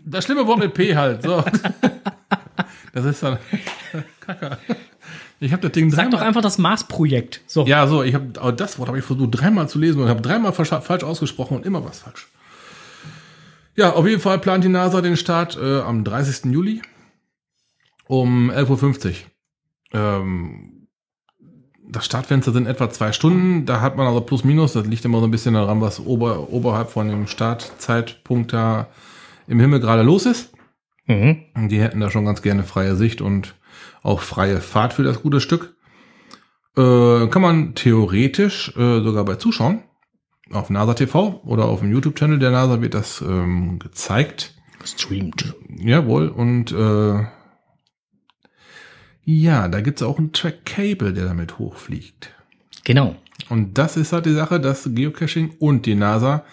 Das 0.04 0.26
schlimme 0.26 0.46
Wort 0.46 0.60
mit 0.60 0.74
P 0.74 0.96
halt. 0.96 1.24
So. 1.24 1.44
Das 2.94 3.06
ist 3.06 3.24
dann 3.24 3.38
Kacke. 4.20 4.58
Ich 5.40 5.54
habe 5.54 5.62
das 5.62 5.72
Ding 5.72 5.90
Sag 5.90 6.12
doch 6.12 6.18
dreimal- 6.20 6.28
einfach 6.28 6.42
das 6.42 6.58
Mars-Projekt. 6.58 7.40
So. 7.48 7.66
Ja, 7.66 7.88
so, 7.88 8.04
ich 8.04 8.14
habe 8.14 8.54
das 8.54 8.78
Wort 8.78 8.90
habe 8.90 9.00
ich 9.00 9.06
versucht 9.06 9.30
dreimal 9.32 9.70
zu 9.70 9.80
lesen 9.80 10.02
und 10.02 10.10
habe 10.10 10.22
dreimal 10.22 10.52
falsch 10.52 10.74
ausgesprochen 11.04 11.56
und 11.56 11.66
immer 11.66 11.84
was 11.86 12.00
falsch. 12.00 12.28
Ja, 13.78 13.94
auf 13.94 14.06
jeden 14.06 14.20
Fall 14.22 14.40
plant 14.40 14.66
die 14.66 14.70
NASA 14.70 15.00
den 15.02 15.16
Start 15.16 15.58
äh, 15.58 15.80
am 15.80 16.04
30. 16.04 16.52
Juli 16.52 16.82
um 18.08 18.52
11.50 18.52 19.08
Uhr. 19.08 19.16
Ähm, 19.94 20.71
das 21.92 22.06
Startfenster 22.06 22.52
sind 22.52 22.68
etwa 22.68 22.90
zwei 22.90 23.12
Stunden. 23.12 23.66
Da 23.66 23.82
hat 23.82 23.98
man 23.98 24.08
also 24.08 24.22
plus 24.22 24.44
minus. 24.44 24.74
Das 24.74 24.88
liegt 24.88 25.04
immer 25.04 25.20
so 25.20 25.26
ein 25.26 25.32
bisschen 25.32 25.54
daran, 25.54 25.82
was 25.82 26.00
ober, 26.00 26.50
oberhalb 26.50 26.90
von 26.90 27.08
dem 27.10 27.28
Startzeitpunkt 27.28 28.54
da 28.54 28.88
im 29.48 29.60
Himmel 29.60 29.82
gerade 29.82 30.02
los 30.02 30.26
ist. 30.26 30.54
Mhm. 31.08 31.68
Die 31.68 31.82
hätten 31.82 32.00
da 32.00 32.10
schon 32.10 32.26
ganz 32.26 32.42
gerne 32.42 32.64
freie 32.64 32.96
Sicht 32.96 33.22
und 33.22 33.56
auch 34.04 34.22
freie 34.22 34.62
Fahrt 34.62 34.94
für 34.94 35.04
das 35.04 35.22
gute 35.22 35.42
Stück. 35.42 35.76
Äh, 36.78 37.28
kann 37.28 37.42
man 37.42 37.76
theoretisch 37.76 38.76
äh, 38.78 39.02
sogar 39.02 39.26
bei 39.26 39.36
zuschauen. 39.36 39.84
Auf 40.52 40.70
NASA 40.70 40.94
TV 40.94 41.42
oder 41.46 41.66
auf 41.66 41.80
dem 41.80 41.92
YouTube-Channel 41.92 42.40
der 42.40 42.52
NASA 42.52 42.82
wird 42.82 42.94
das 42.94 43.22
ähm, 43.22 43.80
gezeigt. 43.80 44.56
Gestreamt. 44.80 45.56
Jawohl. 45.78 46.30
Und 46.30 46.72
äh, 46.72 47.26
ja, 49.26 49.68
da 49.68 49.82
gibt's 49.82 50.02
auch 50.04 50.18
einen 50.18 50.32
Track-Cable, 50.34 51.14
der 51.14 51.26
damit 51.26 51.58
hochfliegt. 51.60 52.32
Genau. 52.84 53.16
Und 53.50 53.78
das 53.78 53.98
ist 53.98 54.14
halt 54.14 54.26
die 54.26 54.34
Sache, 54.34 54.60
dass 54.60 54.90
Geocaching 54.94 55.52
und 55.60 55.86
die 55.86 55.96
NASA 55.96 56.44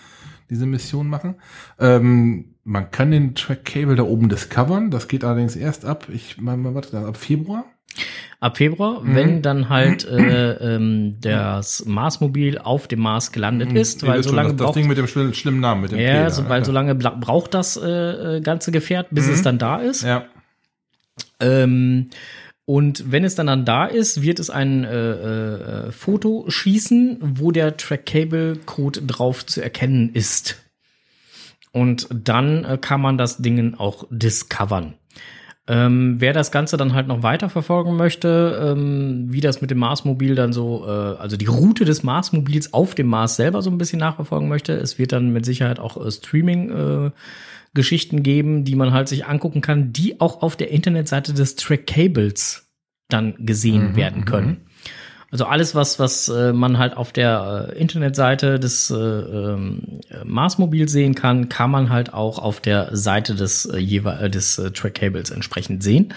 diese 0.50 0.66
Mission 0.66 1.08
machen. 1.08 1.34
Ähm, 1.78 2.54
man 2.64 2.90
kann 2.90 3.10
den 3.10 3.34
Track 3.34 3.64
Cable 3.64 3.96
da 3.96 4.02
oben 4.02 4.28
discovern. 4.28 4.90
Das 4.90 5.08
geht 5.08 5.24
allerdings 5.24 5.56
erst 5.56 5.84
ab, 5.84 6.08
ich 6.12 6.38
meine, 6.40 6.74
warte, 6.74 6.98
ab 6.98 7.16
Februar. 7.16 7.64
Ab 8.40 8.56
Februar, 8.58 9.00
Mhm. 9.02 9.14
wenn 9.14 9.42
dann 9.42 9.68
halt 9.68 10.04
äh, 10.06 10.52
ähm, 10.76 11.16
das 11.20 11.84
Marsmobil 11.86 12.58
auf 12.58 12.86
dem 12.86 13.00
Mars 13.00 13.32
gelandet 13.32 13.72
ist, 13.72 14.02
Ihr 14.02 14.08
weil 14.08 14.22
so 14.22 14.30
lange 14.32 14.50
das, 14.50 14.56
das 14.58 14.64
braucht 14.66 14.76
Ding 14.76 14.86
mit 14.86 14.96
dem 14.98 15.06
schlimmen, 15.08 15.34
schlimmen 15.34 15.60
Namen, 15.60 15.80
mit 15.82 15.90
dem 15.92 15.98
P 15.98 16.04
ja, 16.04 16.24
da, 16.24 16.30
so, 16.30 16.48
weil 16.48 16.60
ne? 16.60 16.64
so 16.66 16.72
lange 16.72 16.94
braucht 16.94 17.54
das 17.54 17.76
äh, 17.76 18.36
äh, 18.36 18.40
ganze 18.40 18.70
Gefährt, 18.70 19.08
bis 19.10 19.26
Mhm. 19.26 19.32
es 19.32 19.42
dann 19.42 19.58
da 19.58 19.78
ist. 19.78 20.02
Ja, 20.02 20.24
Ähm, 21.40 22.08
und 22.68 23.10
wenn 23.10 23.24
es 23.24 23.34
dann, 23.34 23.46
dann 23.46 23.64
da 23.64 23.86
ist, 23.86 24.20
wird 24.20 24.38
es 24.38 24.50
ein 24.50 24.84
äh, 24.84 25.86
äh, 25.86 25.90
Foto 25.90 26.44
schießen, 26.50 27.16
wo 27.22 27.50
der 27.50 27.78
Track-Cable-Code 27.78 29.00
drauf 29.06 29.46
zu 29.46 29.62
erkennen 29.62 30.10
ist. 30.12 30.56
Und 31.72 32.08
dann 32.12 32.66
äh, 32.66 32.76
kann 32.76 33.00
man 33.00 33.16
das 33.16 33.38
Ding 33.38 33.76
auch 33.76 34.06
discovern. 34.10 34.98
Ähm, 35.70 36.16
wer 36.18 36.32
das 36.32 36.50
Ganze 36.50 36.78
dann 36.78 36.94
halt 36.94 37.08
noch 37.08 37.22
weiter 37.22 37.50
verfolgen 37.50 37.96
möchte, 37.96 38.74
ähm, 38.74 39.26
wie 39.28 39.42
das 39.42 39.60
mit 39.60 39.70
dem 39.70 39.78
Marsmobil 39.78 40.34
dann 40.34 40.54
so, 40.54 40.86
äh, 40.86 40.90
also 40.90 41.36
die 41.36 41.44
Route 41.46 41.84
des 41.84 42.02
Marsmobils 42.02 42.72
auf 42.72 42.94
dem 42.94 43.08
Mars 43.08 43.36
selber 43.36 43.60
so 43.60 43.70
ein 43.70 43.76
bisschen 43.76 43.98
nachverfolgen 43.98 44.48
möchte, 44.48 44.72
es 44.72 44.98
wird 44.98 45.12
dann 45.12 45.30
mit 45.30 45.44
Sicherheit 45.44 45.78
auch 45.78 46.02
äh, 46.02 46.10
Streaming 46.10 46.70
äh, 46.70 47.10
Geschichten 47.74 48.22
geben, 48.22 48.64
die 48.64 48.76
man 48.76 48.94
halt 48.94 49.08
sich 49.08 49.26
angucken 49.26 49.60
kann, 49.60 49.92
die 49.92 50.22
auch 50.22 50.40
auf 50.40 50.56
der 50.56 50.70
Internetseite 50.70 51.34
des 51.34 51.54
Track 51.56 51.86
Cables 51.86 52.66
dann 53.08 53.34
gesehen 53.38 53.92
Mhm, 53.92 53.96
werden 53.96 54.24
können. 54.24 54.67
Also 55.30 55.44
alles, 55.44 55.74
was, 55.74 55.98
was 55.98 56.28
äh, 56.28 56.52
man 56.54 56.78
halt 56.78 56.96
auf 56.96 57.12
der 57.12 57.70
äh, 57.74 57.78
Internetseite 57.78 58.58
des 58.58 58.90
äh, 58.90 58.94
ähm, 58.96 60.00
äh, 60.08 60.24
Marsmobils 60.24 60.90
sehen 60.90 61.14
kann, 61.14 61.50
kann 61.50 61.70
man 61.70 61.90
halt 61.90 62.14
auch 62.14 62.38
auf 62.38 62.60
der 62.60 62.96
Seite 62.96 63.34
des, 63.34 63.66
äh, 63.66 63.78
äh, 63.78 64.30
des 64.30 64.58
äh, 64.58 64.70
Track 64.70 64.94
Cables 64.94 65.30
entsprechend 65.30 65.82
sehen. 65.82 66.14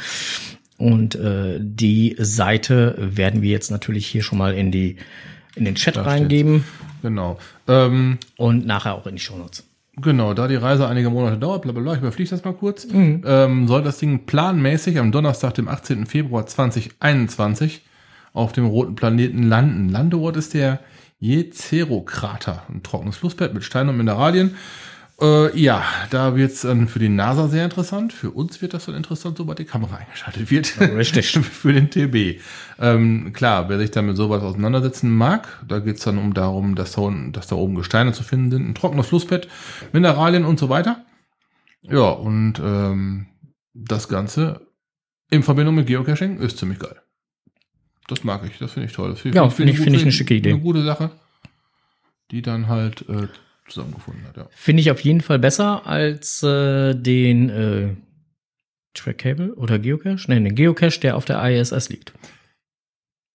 Und 0.77 1.15
äh, 1.15 1.59
die 1.59 2.15
Seite 2.19 2.95
werden 2.97 3.41
wir 3.41 3.51
jetzt 3.51 3.69
natürlich 3.69 4.07
hier 4.07 4.23
schon 4.23 4.37
mal 4.37 4.53
in 4.53 4.71
die 4.71 4.97
in 5.55 5.65
den 5.65 5.75
Chat 5.75 5.97
Da 5.97 6.03
reingeben 6.03 6.63
genau. 7.01 7.37
Ähm, 7.67 8.17
und 8.37 8.65
nachher 8.65 8.95
auch 8.95 9.05
in 9.05 9.15
die 9.15 9.21
Shownotes. 9.21 9.67
Genau, 9.97 10.33
da 10.33 10.47
die 10.47 10.55
Reise 10.55 10.87
einige 10.87 11.09
Monate 11.09 11.37
dauert, 11.37 11.63
bla 11.63 11.73
bla 11.73 11.81
bla, 11.81 11.93
ich 11.93 11.99
überfliege 11.99 12.29
das 12.29 12.43
mal 12.45 12.53
kurz, 12.53 12.87
Mhm. 12.87 13.23
ähm, 13.25 13.67
soll 13.67 13.83
das 13.83 13.99
Ding 13.99 14.25
planmäßig 14.25 14.97
am 14.97 15.11
Donnerstag, 15.11 15.53
dem 15.55 15.67
18. 15.67 16.05
Februar 16.05 16.47
2021 16.47 17.81
auf 18.33 18.53
dem 18.53 18.65
roten 18.65 18.95
Planeten 18.95 19.43
landen. 19.43 19.89
Landeort 19.89 20.37
ist 20.37 20.53
der 20.53 20.79
Jezero-Krater, 21.19 22.63
ein 22.69 22.83
trockenes 22.83 23.17
Flussbett 23.17 23.53
mit 23.53 23.63
Steinen 23.63 23.89
und 23.89 23.97
Mineralien. 23.97 24.55
Äh, 25.21 25.55
ja, 25.59 25.83
da 26.09 26.35
wird 26.35 26.51
es 26.51 26.61
dann 26.61 26.87
für 26.87 26.97
die 26.97 27.09
NASA 27.09 27.47
sehr 27.47 27.63
interessant. 27.63 28.11
Für 28.11 28.31
uns 28.31 28.59
wird 28.63 28.73
das 28.73 28.85
dann 28.87 28.95
interessant, 28.95 29.37
sobald 29.37 29.59
die 29.59 29.65
Kamera 29.65 29.97
eingeschaltet 29.97 30.49
wird. 30.49 30.79
Richtig. 30.81 31.29
für 31.39 31.73
den 31.73 31.91
TB. 31.91 32.41
Ähm, 32.79 33.31
klar, 33.33 33.69
wer 33.69 33.77
sich 33.77 33.91
dann 33.91 34.07
mit 34.07 34.17
sowas 34.17 34.41
auseinandersetzen 34.41 35.15
mag, 35.15 35.63
da 35.67 35.77
geht 35.77 35.97
es 35.97 36.03
dann 36.03 36.17
um 36.17 36.33
darum, 36.33 36.73
dass 36.73 36.93
da, 36.93 37.01
unten- 37.01 37.33
dass 37.33 37.45
da 37.45 37.55
oben 37.55 37.75
Gesteine 37.75 38.13
zu 38.13 38.23
finden 38.23 38.49
sind, 38.49 38.67
ein 38.67 38.73
trockenes 38.75 39.07
Flussbett, 39.07 39.47
Mineralien 39.93 40.43
und 40.43 40.57
so 40.57 40.69
weiter. 40.69 41.05
Ja, 41.83 42.09
und 42.09 42.55
ähm, 42.63 43.27
das 43.75 44.07
Ganze 44.07 44.67
in 45.29 45.43
Verbindung 45.43 45.75
mit 45.75 45.85
Geocaching 45.87 46.39
ist 46.39 46.57
ziemlich 46.57 46.79
geil. 46.79 46.99
Das 48.11 48.25
mag 48.25 48.41
ich, 48.45 48.57
das 48.57 48.73
finde 48.73 48.87
ich 48.89 48.93
toll. 48.93 49.11
Das 49.11 49.23
Ja, 49.23 49.49
finde 49.49 49.71
ich- 49.71 49.79
finde 49.79 49.97
ich 49.97 50.03
eine 50.03 50.11
schicke 50.11 50.33
Idee. 50.33 50.51
Eine 50.51 50.59
gute 50.59 50.83
Sache, 50.83 51.11
die 52.29 52.41
dann 52.41 52.67
halt 52.67 53.07
äh, 53.07 53.27
zusammengefunden 53.69 54.25
hat, 54.27 54.35
ja. 54.35 54.47
Finde 54.51 54.81
ich 54.81 54.91
auf 54.91 54.99
jeden 54.99 55.21
Fall 55.21 55.39
besser 55.39 55.87
als 55.87 56.43
äh, 56.43 56.93
den 56.93 57.49
äh, 57.49 57.89
Trackcable 58.93 59.53
oder 59.55 59.79
Geocache? 59.79 60.25
Nein, 60.27 60.43
den 60.43 60.55
Geocache, 60.55 60.99
der 60.99 61.15
auf 61.15 61.23
der 61.23 61.41
ISS 61.49 61.87
liegt. 61.87 62.11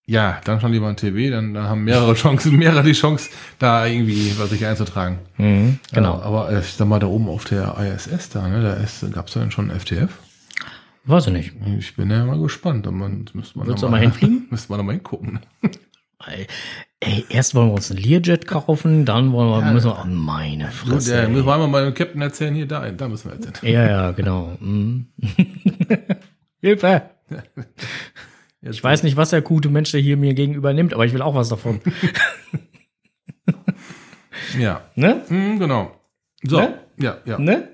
Ja, 0.08 0.40
dann 0.44 0.60
schon 0.60 0.72
lieber 0.72 0.88
ein 0.88 0.96
TB, 0.96 1.30
dann, 1.30 1.54
dann 1.54 1.64
haben 1.64 1.84
mehrere 1.84 2.12
Chancen, 2.22 2.56
mehrere 2.56 2.82
die 2.84 2.92
Chance, 2.92 3.30
da 3.58 3.86
irgendwie 3.86 4.32
was 4.38 4.50
sich 4.50 4.64
einzutragen. 4.66 5.18
Mhm, 5.38 5.78
genau. 5.92 6.18
Ja, 6.18 6.22
aber 6.22 6.52
äh, 6.52 6.60
ich 6.60 6.66
sag 6.74 6.86
mal, 6.86 6.98
da 7.00 7.06
oben 7.06 7.28
auf 7.28 7.44
der 7.46 7.76
ISS 7.78 8.28
da, 8.28 8.46
ne, 8.46 8.62
da 8.62 8.74
ist, 8.74 9.10
gab's 9.12 9.32
da 9.32 9.40
denn 9.40 9.50
schon 9.50 9.70
FTF? 9.70 10.10
Weiß 11.06 11.28
ich 11.28 11.32
nicht. 11.32 11.52
Ich 11.78 11.94
bin 11.96 12.10
ja 12.10 12.24
mal 12.24 12.38
gespannt. 12.38 12.84
Man, 12.90 13.24
müsste 13.32 13.58
man 13.58 13.68
Willst 13.68 13.82
du 13.82 13.88
mal 13.88 14.00
hinfliegen? 14.00 14.46
Müsste 14.50 14.72
man 14.72 14.78
da 14.78 14.82
mal 14.82 14.92
hingucken. 14.92 15.40
Ey, 17.00 17.24
erst 17.28 17.54
wollen 17.54 17.68
wir 17.68 17.74
uns 17.74 17.90
ein 17.90 17.98
Learjet 17.98 18.46
kaufen, 18.48 19.04
dann 19.04 19.30
wollen 19.32 19.50
wir, 19.50 19.60
Ja, 19.66 19.72
müssen 19.72 19.90
wir, 19.90 20.00
oh, 20.02 20.06
meine 20.08 20.68
Fresse. 20.70 21.14
ja, 21.14 21.28
müssen 21.28 21.46
wir 21.46 21.52
einmal 21.52 21.68
mal 21.68 21.84
dem 21.84 21.94
Captain 21.94 22.22
erzählen, 22.22 22.54
hier, 22.54 22.66
da, 22.66 22.90
da 22.90 23.06
müssen 23.08 23.30
wir 23.30 23.36
erzählen. 23.36 23.72
Ja, 23.74 23.86
ja, 23.86 24.10
genau. 24.12 24.56
Mhm. 24.60 25.06
Hilfe! 26.60 27.02
Ich 28.68 28.82
weiß 28.82 29.04
nicht, 29.04 29.16
was 29.16 29.30
der 29.30 29.42
gute 29.42 29.68
Mensch, 29.68 29.92
der 29.92 30.00
hier 30.00 30.16
mir 30.16 30.34
gegenüber 30.34 30.72
nimmt, 30.72 30.92
aber 30.92 31.06
ich 31.06 31.12
will 31.12 31.22
auch 31.22 31.36
was 31.36 31.50
davon. 31.50 31.80
Ja, 34.58 34.80
Ne? 34.96 35.22
hm, 35.28 35.58
genau. 35.60 35.92
So, 36.42 36.58
Ne? 36.58 36.80
ja, 36.98 37.18
ja. 37.24 37.38
Ne? 37.38 37.68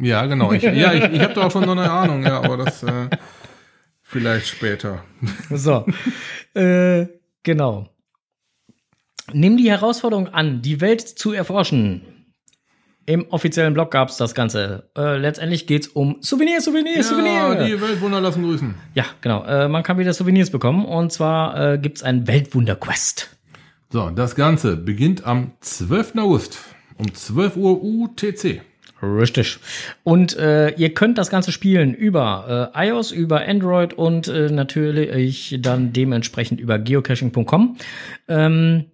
Ja, 0.00 0.26
genau. 0.26 0.52
Ich, 0.52 0.62
ja, 0.62 0.92
ich, 0.92 1.04
ich 1.04 1.20
habe 1.20 1.34
da 1.34 1.46
auch 1.46 1.50
schon 1.50 1.64
so 1.64 1.70
eine 1.70 1.90
Ahnung, 1.90 2.22
ja, 2.22 2.40
aber 2.40 2.58
das 2.58 2.82
äh, 2.82 3.08
vielleicht 4.02 4.48
später. 4.48 5.04
So. 5.50 5.86
äh, 6.54 7.06
genau. 7.42 7.88
Nimm 9.32 9.56
die 9.56 9.70
Herausforderung 9.70 10.28
an, 10.28 10.62
die 10.62 10.80
Welt 10.80 11.00
zu 11.00 11.32
erforschen. 11.32 12.02
Im 13.06 13.26
offiziellen 13.30 13.72
Blog 13.72 13.92
gab's 13.92 14.16
das 14.16 14.34
Ganze. 14.34 14.90
Äh, 14.96 15.16
letztendlich 15.16 15.66
geht's 15.66 15.86
um 15.86 16.16
Souvenir, 16.20 16.60
Souvenir, 16.60 17.02
Souvenir. 17.04 17.32
Ja, 17.32 17.64
die 17.66 17.80
Weltwunder 17.80 18.20
lassen 18.20 18.42
grüßen. 18.42 18.74
Ja, 18.94 19.04
genau. 19.20 19.44
Äh, 19.44 19.68
man 19.68 19.84
kann 19.84 19.98
wieder 19.98 20.12
Souvenirs 20.12 20.50
bekommen. 20.50 20.84
Und 20.84 21.12
zwar 21.12 21.74
äh, 21.74 21.78
gibt's 21.78 22.02
ein 22.02 22.26
Weltwunder-Quest. 22.26 23.36
So, 23.90 24.10
das 24.10 24.34
Ganze 24.34 24.76
beginnt 24.76 25.24
am 25.24 25.52
12. 25.60 26.16
August 26.18 26.58
um 26.98 27.14
12 27.14 27.56
Uhr 27.56 27.82
UTC. 27.82 28.62
Richtig. 29.18 29.58
Und 30.04 30.36
äh, 30.36 30.70
ihr 30.70 30.94
könnt 30.94 31.18
das 31.18 31.30
Ganze 31.30 31.52
spielen 31.52 31.94
über 31.94 32.72
äh, 32.74 32.88
iOS, 32.88 33.12
über 33.12 33.46
Android 33.46 33.94
und 33.94 34.28
äh, 34.28 34.50
natürlich 34.50 35.58
dann 35.60 35.92
dementsprechend 35.92 36.60
über 36.60 36.78
geocaching.com. 36.78 37.76
Ähm, 38.28 38.86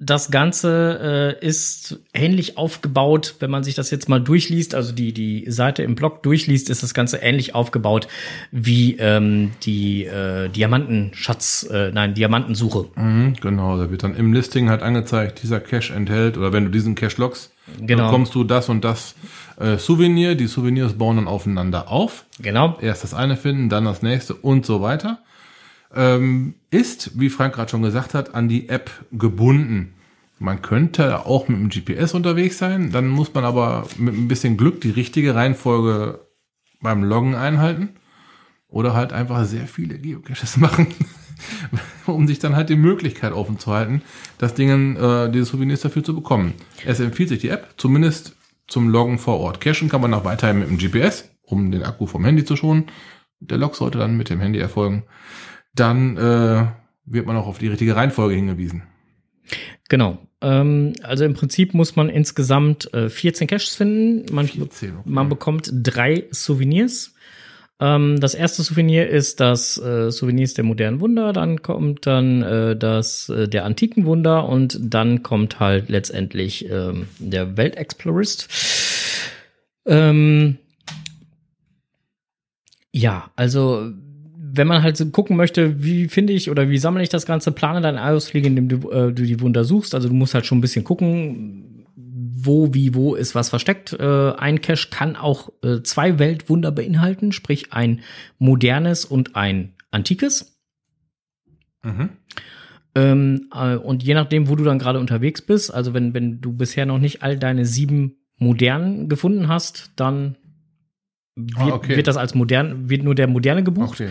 das 0.00 0.30
Ganze 0.30 1.36
äh, 1.42 1.44
ist 1.44 1.98
ähnlich 2.14 2.56
aufgebaut, 2.56 3.34
wenn 3.40 3.50
man 3.50 3.64
sich 3.64 3.74
das 3.74 3.90
jetzt 3.90 4.08
mal 4.08 4.20
durchliest, 4.20 4.76
also 4.76 4.92
die, 4.92 5.12
die 5.12 5.50
Seite 5.50 5.82
im 5.82 5.96
Blog 5.96 6.22
durchliest, 6.22 6.70
ist 6.70 6.84
das 6.84 6.94
Ganze 6.94 7.16
ähnlich 7.16 7.56
aufgebaut 7.56 8.06
wie 8.52 8.96
ähm, 8.98 9.50
die 9.64 10.04
äh, 10.04 10.48
Diamantenschatz, 10.50 11.68
äh, 11.72 11.90
nein, 11.90 12.14
Diamantensuche. 12.14 12.86
Mhm, 12.94 13.34
genau, 13.40 13.76
da 13.76 13.90
wird 13.90 14.04
dann 14.04 14.14
im 14.14 14.32
Listing 14.32 14.70
halt 14.70 14.82
angezeigt, 14.82 15.42
dieser 15.42 15.58
Cache 15.58 15.92
enthält, 15.92 16.38
oder 16.38 16.52
wenn 16.52 16.66
du 16.66 16.70
diesen 16.70 16.94
Cache 16.94 17.20
loggst, 17.20 17.52
Genau. 17.80 18.06
bekommst 18.06 18.34
du 18.34 18.44
das 18.44 18.68
und 18.68 18.84
das 18.84 19.14
äh, 19.58 19.76
Souvenir. 19.76 20.34
Die 20.34 20.46
Souvenirs 20.46 20.94
bauen 20.94 21.16
dann 21.16 21.28
aufeinander 21.28 21.88
auf. 21.90 22.24
Genau. 22.40 22.78
Erst 22.80 23.04
das 23.04 23.14
eine 23.14 23.36
finden, 23.36 23.68
dann 23.68 23.84
das 23.84 24.02
nächste 24.02 24.34
und 24.34 24.66
so 24.66 24.80
weiter. 24.82 25.18
Ähm, 25.94 26.54
ist, 26.70 27.18
wie 27.18 27.30
Frank 27.30 27.54
gerade 27.54 27.70
schon 27.70 27.82
gesagt 27.82 28.14
hat, 28.14 28.34
an 28.34 28.48
die 28.48 28.68
App 28.68 28.90
gebunden. 29.12 29.94
Man 30.38 30.62
könnte 30.62 31.26
auch 31.26 31.48
mit 31.48 31.58
dem 31.58 31.68
GPS 31.68 32.14
unterwegs 32.14 32.58
sein, 32.58 32.92
dann 32.92 33.08
muss 33.08 33.34
man 33.34 33.44
aber 33.44 33.86
mit 33.96 34.14
ein 34.14 34.28
bisschen 34.28 34.56
Glück 34.56 34.80
die 34.80 34.90
richtige 34.90 35.34
Reihenfolge 35.34 36.20
beim 36.80 37.02
Loggen 37.02 37.34
einhalten. 37.34 37.90
Oder 38.68 38.94
halt 38.94 39.12
einfach 39.14 39.44
sehr 39.46 39.66
viele 39.66 39.98
Geocaches 39.98 40.56
machen, 40.58 40.88
um 42.06 42.26
sich 42.26 42.38
dann 42.38 42.56
halt 42.56 42.68
die 42.68 42.76
Möglichkeit 42.76 43.32
offen 43.32 43.58
zu 43.58 43.72
halten, 43.72 44.02
das 44.38 44.54
Ding, 44.54 44.96
äh, 44.96 45.30
diese 45.30 45.44
Souvenirs 45.44 45.80
dafür 45.80 46.04
zu 46.04 46.14
bekommen. 46.14 46.54
Es 46.84 47.00
empfiehlt 47.00 47.28
sich 47.28 47.40
die 47.40 47.48
App, 47.48 47.74
zumindest 47.76 48.34
zum 48.66 48.88
Loggen 48.88 49.18
vor 49.18 49.40
Ort. 49.40 49.60
Cachen 49.60 49.88
kann 49.88 50.00
man 50.00 50.14
auch 50.14 50.24
weiterhin 50.24 50.58
mit 50.58 50.68
dem 50.68 50.78
GPS, 50.78 51.30
um 51.42 51.70
den 51.70 51.82
Akku 51.82 52.06
vom 52.06 52.24
Handy 52.24 52.44
zu 52.44 52.56
schonen. 52.56 52.84
Der 53.40 53.58
Log 53.58 53.76
sollte 53.76 53.98
dann 53.98 54.16
mit 54.16 54.30
dem 54.30 54.40
Handy 54.40 54.58
erfolgen. 54.58 55.04
Dann 55.74 56.16
äh, 56.16 56.66
wird 57.06 57.26
man 57.26 57.36
auch 57.36 57.46
auf 57.46 57.58
die 57.58 57.68
richtige 57.68 57.96
Reihenfolge 57.96 58.34
hingewiesen. 58.34 58.82
Genau. 59.88 60.18
Ähm, 60.40 60.92
also 61.02 61.24
im 61.24 61.34
Prinzip 61.34 61.74
muss 61.74 61.96
man 61.96 62.08
insgesamt 62.08 62.92
äh, 62.92 63.08
14 63.08 63.46
Caches 63.46 63.74
finden. 63.74 64.32
Man, 64.34 64.46
14, 64.46 64.98
okay. 64.98 65.00
man 65.04 65.28
bekommt 65.28 65.70
drei 65.72 66.26
Souvenirs. 66.30 67.14
Ähm, 67.80 68.18
das 68.20 68.34
erste 68.34 68.62
Souvenir 68.62 69.08
ist 69.08 69.40
das 69.40 69.78
äh, 69.78 70.10
Souvenirs 70.10 70.54
der 70.54 70.64
modernen 70.64 71.00
Wunder, 71.00 71.32
dann 71.32 71.62
kommt 71.62 72.06
dann 72.06 72.42
äh, 72.42 72.76
das 72.76 73.28
äh, 73.28 73.48
der 73.48 73.64
antiken 73.64 74.04
Wunder 74.04 74.48
und 74.48 74.78
dann 74.82 75.22
kommt 75.22 75.60
halt 75.60 75.88
letztendlich 75.88 76.68
ähm, 76.68 77.06
der 77.18 77.56
Weltexplorist. 77.56 78.48
Ähm, 79.86 80.58
ja, 82.92 83.30
also 83.36 83.92
wenn 84.50 84.66
man 84.66 84.82
halt 84.82 84.96
so 84.96 85.06
gucken 85.06 85.36
möchte, 85.36 85.84
wie 85.84 86.08
finde 86.08 86.32
ich 86.32 86.50
oder 86.50 86.68
wie 86.68 86.78
sammle 86.78 87.02
ich 87.02 87.08
das 87.10 87.26
Ganze, 87.26 87.52
plane 87.52 87.80
deinen 87.80 87.98
Ausflug, 87.98 88.44
indem 88.44 88.68
du, 88.68 88.90
äh, 88.90 89.12
du 89.12 89.22
die 89.22 89.40
Wunder 89.40 89.62
suchst. 89.62 89.94
Also 89.94 90.08
du 90.08 90.14
musst 90.14 90.34
halt 90.34 90.46
schon 90.46 90.58
ein 90.58 90.62
bisschen 90.62 90.84
gucken, 90.84 91.67
wo, 92.48 92.74
wie, 92.74 92.94
wo 92.94 93.14
ist 93.14 93.36
was 93.36 93.48
versteckt. 93.50 93.92
Äh, 93.92 94.32
ein 94.32 94.60
Cache 94.60 94.88
kann 94.90 95.14
auch 95.14 95.50
äh, 95.62 95.82
zwei 95.82 96.18
Weltwunder 96.18 96.72
beinhalten, 96.72 97.30
sprich 97.30 97.72
ein 97.72 98.00
modernes 98.38 99.04
und 99.04 99.36
ein 99.36 99.74
antikes. 99.92 100.58
Mhm. 101.84 102.08
Ähm, 102.96 103.48
äh, 103.54 103.76
und 103.76 104.02
je 104.02 104.14
nachdem, 104.14 104.48
wo 104.48 104.56
du 104.56 104.64
dann 104.64 104.78
gerade 104.80 104.98
unterwegs 104.98 105.42
bist, 105.42 105.72
also 105.72 105.94
wenn, 105.94 106.14
wenn 106.14 106.40
du 106.40 106.52
bisher 106.52 106.86
noch 106.86 106.98
nicht 106.98 107.22
all 107.22 107.38
deine 107.38 107.64
sieben 107.64 108.16
modernen 108.38 109.08
gefunden 109.08 109.46
hast, 109.48 109.92
dann 109.96 110.36
wird, 111.36 111.58
Ah, 111.58 111.74
okay. 111.74 111.96
wird 111.96 112.06
das 112.06 112.16
als 112.16 112.34
modern, 112.34 112.90
wird 112.90 113.04
nur 113.04 113.14
der 113.14 113.28
moderne 113.28 113.62
gebucht. 113.62 114.00
Okay. 114.00 114.10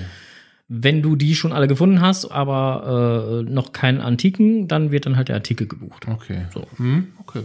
Wenn 0.69 1.01
du 1.01 1.15
die 1.15 1.35
schon 1.35 1.53
alle 1.53 1.67
gefunden 1.67 2.01
hast, 2.01 2.25
aber 2.25 3.43
äh, 3.47 3.51
noch 3.51 3.71
keinen 3.71 4.01
antiken, 4.01 4.67
dann 4.67 4.91
wird 4.91 5.05
dann 5.05 5.15
halt 5.15 5.29
der 5.29 5.37
antike 5.37 5.65
gebucht. 5.65 6.07
Okay. 6.07 6.45
So. 6.53 6.67
Hm, 6.77 7.07
okay. 7.19 7.43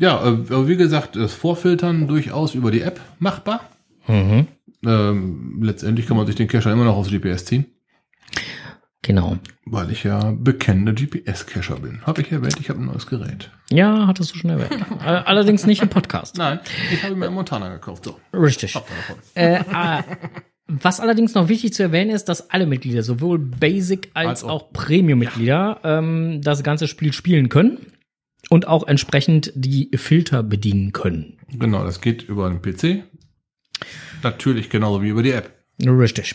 Ja, 0.00 0.22
äh, 0.24 0.28
aber 0.28 0.68
wie 0.68 0.76
gesagt, 0.76 1.16
das 1.16 1.34
Vorfiltern 1.34 2.06
durchaus 2.08 2.54
über 2.54 2.70
die 2.70 2.82
App 2.82 3.00
machbar. 3.18 3.60
Mhm. 4.06 4.46
Ähm, 4.86 5.58
letztendlich 5.62 6.06
kann 6.06 6.16
man 6.16 6.26
sich 6.26 6.36
den 6.36 6.46
Cacher 6.48 6.72
immer 6.72 6.84
noch 6.84 6.96
aus 6.96 7.10
GPS 7.10 7.44
ziehen, 7.44 7.66
Genau. 9.02 9.38
weil 9.64 9.90
ich 9.90 10.04
ja 10.04 10.32
bekennender 10.36 10.92
GPS-Cacher 10.92 11.76
bin. 11.80 12.00
Habe 12.06 12.20
ich 12.22 12.30
erwähnt, 12.32 12.56
ich 12.60 12.68
habe 12.68 12.80
ein 12.80 12.86
neues 12.86 13.06
Gerät. 13.06 13.50
Ja, 13.70 14.06
hattest 14.06 14.34
du 14.34 14.38
schon 14.38 14.50
erwähnt. 14.50 14.84
Äh, 15.04 15.08
Allerdings 15.08 15.66
nicht 15.66 15.82
im 15.82 15.88
Podcast. 15.88 16.36
Nein, 16.38 16.60
ich 16.92 17.02
habe 17.02 17.14
mir 17.16 17.26
einen 17.26 17.34
Montana 17.34 17.68
gekauft. 17.72 18.04
So, 18.04 18.18
Richtig. 18.32 18.74
Äh, 19.34 19.54
äh, 19.60 20.02
was 20.68 21.00
allerdings 21.00 21.34
noch 21.34 21.48
wichtig 21.48 21.72
zu 21.74 21.82
erwähnen 21.82 22.10
ist, 22.10 22.26
dass 22.26 22.50
alle 22.50 22.66
Mitglieder, 22.66 23.02
sowohl 23.02 23.38
Basic 23.38 24.10
als, 24.14 24.28
Als 24.28 24.44
auch- 24.44 24.48
auch 24.50 24.72
Premium-Mitglieder, 24.72 25.80
ähm, 25.84 26.40
das 26.42 26.62
ganze 26.62 26.86
Spiel 26.88 27.12
spielen 27.12 27.48
können 27.48 27.78
und 28.50 28.66
auch 28.66 28.86
entsprechend 28.86 29.52
die 29.54 29.90
Filter 29.94 30.42
bedienen 30.42 30.92
können. 30.92 31.38
Genau, 31.58 31.84
das 31.84 32.00
geht 32.00 32.22
über 32.22 32.48
den 32.48 32.62
PC. 32.62 33.04
Natürlich 34.22 34.70
genauso 34.70 35.02
wie 35.02 35.08
über 35.08 35.22
die 35.22 35.32
App. 35.32 35.52
Richtig. 35.84 36.34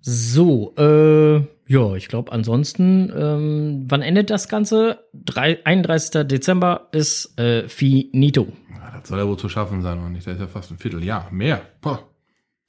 So, 0.00 0.72
äh, 0.78 1.38
ja, 1.68 1.94
ich 1.96 2.06
glaube 2.06 2.30
ansonsten, 2.30 3.12
ähm, 3.16 3.84
wann 3.88 4.02
endet 4.02 4.30
das 4.30 4.48
Ganze? 4.48 5.00
Drei, 5.12 5.58
31. 5.64 6.28
Dezember 6.28 6.88
ist 6.92 7.36
äh, 7.40 7.68
finito. 7.68 8.52
Ja, 8.70 8.98
das 9.00 9.08
soll 9.08 9.18
ja 9.18 9.26
wohl 9.26 9.36
zu 9.36 9.48
schaffen 9.48 9.82
sein, 9.82 9.98
oder 9.98 10.10
nicht? 10.10 10.26
Das 10.26 10.34
ist 10.34 10.40
ja 10.40 10.46
fast 10.46 10.70
ein 10.70 10.78
Vierteljahr. 10.78 11.28
Mehr. 11.32 11.62
Boah. 11.80 12.04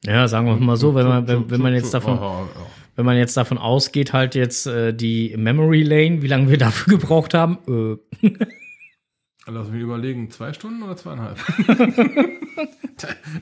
Ja, 0.04 0.28
sagen 0.28 0.48
wir 0.48 0.56
mal 0.56 0.78
so, 0.78 0.96
wenn 0.96 1.08
man, 1.08 1.28
wenn, 1.28 1.50
wenn 1.50 1.62
man 1.62 1.74
jetzt 1.74 1.94
davon, 1.94 2.18
Oh, 2.18 2.42
oh, 2.44 2.48
oh. 2.60 2.66
Wenn 2.98 3.06
man 3.06 3.16
jetzt 3.16 3.38
davon 3.38 3.58
ausgeht, 3.58 4.12
halt 4.12 4.36
jetzt 4.36 4.68
äh, 4.68 4.94
die 4.94 5.34
Memory 5.38 5.84
Lane, 5.84 6.22
wie 6.22 6.28
lange 6.28 6.50
wir 6.50 6.58
dafür 6.58 6.98
gebraucht 7.00 7.34
haben, 7.34 7.60
äh, 8.22 8.30
Lass 9.50 9.70
mich 9.70 9.82
überlegen, 9.82 10.30
zwei 10.30 10.52
Stunden 10.52 10.84
oder 10.84 10.98
zweieinhalb? 10.98 11.38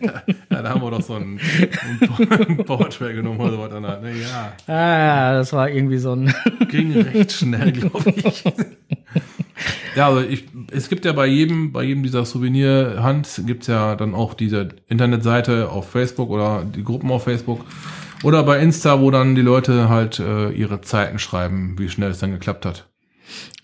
ja, 0.02 0.62
da 0.62 0.70
haben 0.70 0.82
wir 0.84 0.92
doch 0.92 1.02
so 1.02 1.16
einen, 1.16 1.40
einen 1.40 2.58
Powertrail 2.58 3.16
genommen 3.16 3.40
oder 3.40 3.58
was 3.58 3.72
dann 3.72 3.88
halt, 3.88 4.04
ne? 4.04 4.14
Ja. 4.14 4.54
Ah, 4.72 5.34
das 5.34 5.52
war 5.52 5.68
irgendwie 5.68 5.98
so 5.98 6.12
ein. 6.12 6.32
Ging 6.70 6.92
recht 6.92 7.32
schnell, 7.32 7.72
glaube 7.72 8.14
ich. 8.18 8.44
ja, 9.96 10.08
also 10.10 10.22
ich, 10.22 10.44
es 10.70 10.90
gibt 10.90 11.06
ja 11.06 11.14
bei 11.14 11.26
jedem, 11.26 11.72
bei 11.72 11.82
jedem 11.82 12.04
dieser 12.04 12.24
Souvenirhand 12.24 13.42
gibt's 13.48 13.66
ja 13.66 13.96
dann 13.96 14.14
auch 14.14 14.36
diese 14.36 14.70
Internetseite 14.88 15.72
auf 15.72 15.90
Facebook 15.90 16.30
oder 16.30 16.64
die 16.66 16.84
Gruppen 16.84 17.10
auf 17.10 17.24
Facebook 17.24 17.66
oder 18.24 18.44
bei 18.44 18.60
Insta, 18.60 19.02
wo 19.02 19.12
dann 19.12 19.36
die 19.36 19.42
Leute 19.42 19.90
halt 19.90 20.20
äh, 20.20 20.50
ihre 20.50 20.82
Zeiten 20.82 21.20
schreiben, 21.20 21.76
wie 21.78 21.90
schnell 21.90 22.12
es 22.12 22.20
dann 22.20 22.32
geklappt 22.32 22.66
hat. 22.66 22.88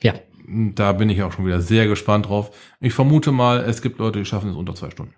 Ja. 0.01 0.13
Da 0.47 0.91
bin 0.91 1.09
ich 1.09 1.23
auch 1.23 1.31
schon 1.31 1.45
wieder 1.45 1.61
sehr 1.61 1.87
gespannt 1.87 2.27
drauf. 2.27 2.51
Ich 2.81 2.93
vermute 2.93 3.31
mal, 3.31 3.59
es 3.61 3.81
gibt 3.81 3.99
Leute, 3.99 4.19
die 4.19 4.25
schaffen 4.25 4.49
es 4.49 4.55
unter 4.55 4.75
zwei 4.75 4.89
Stunden. 4.89 5.13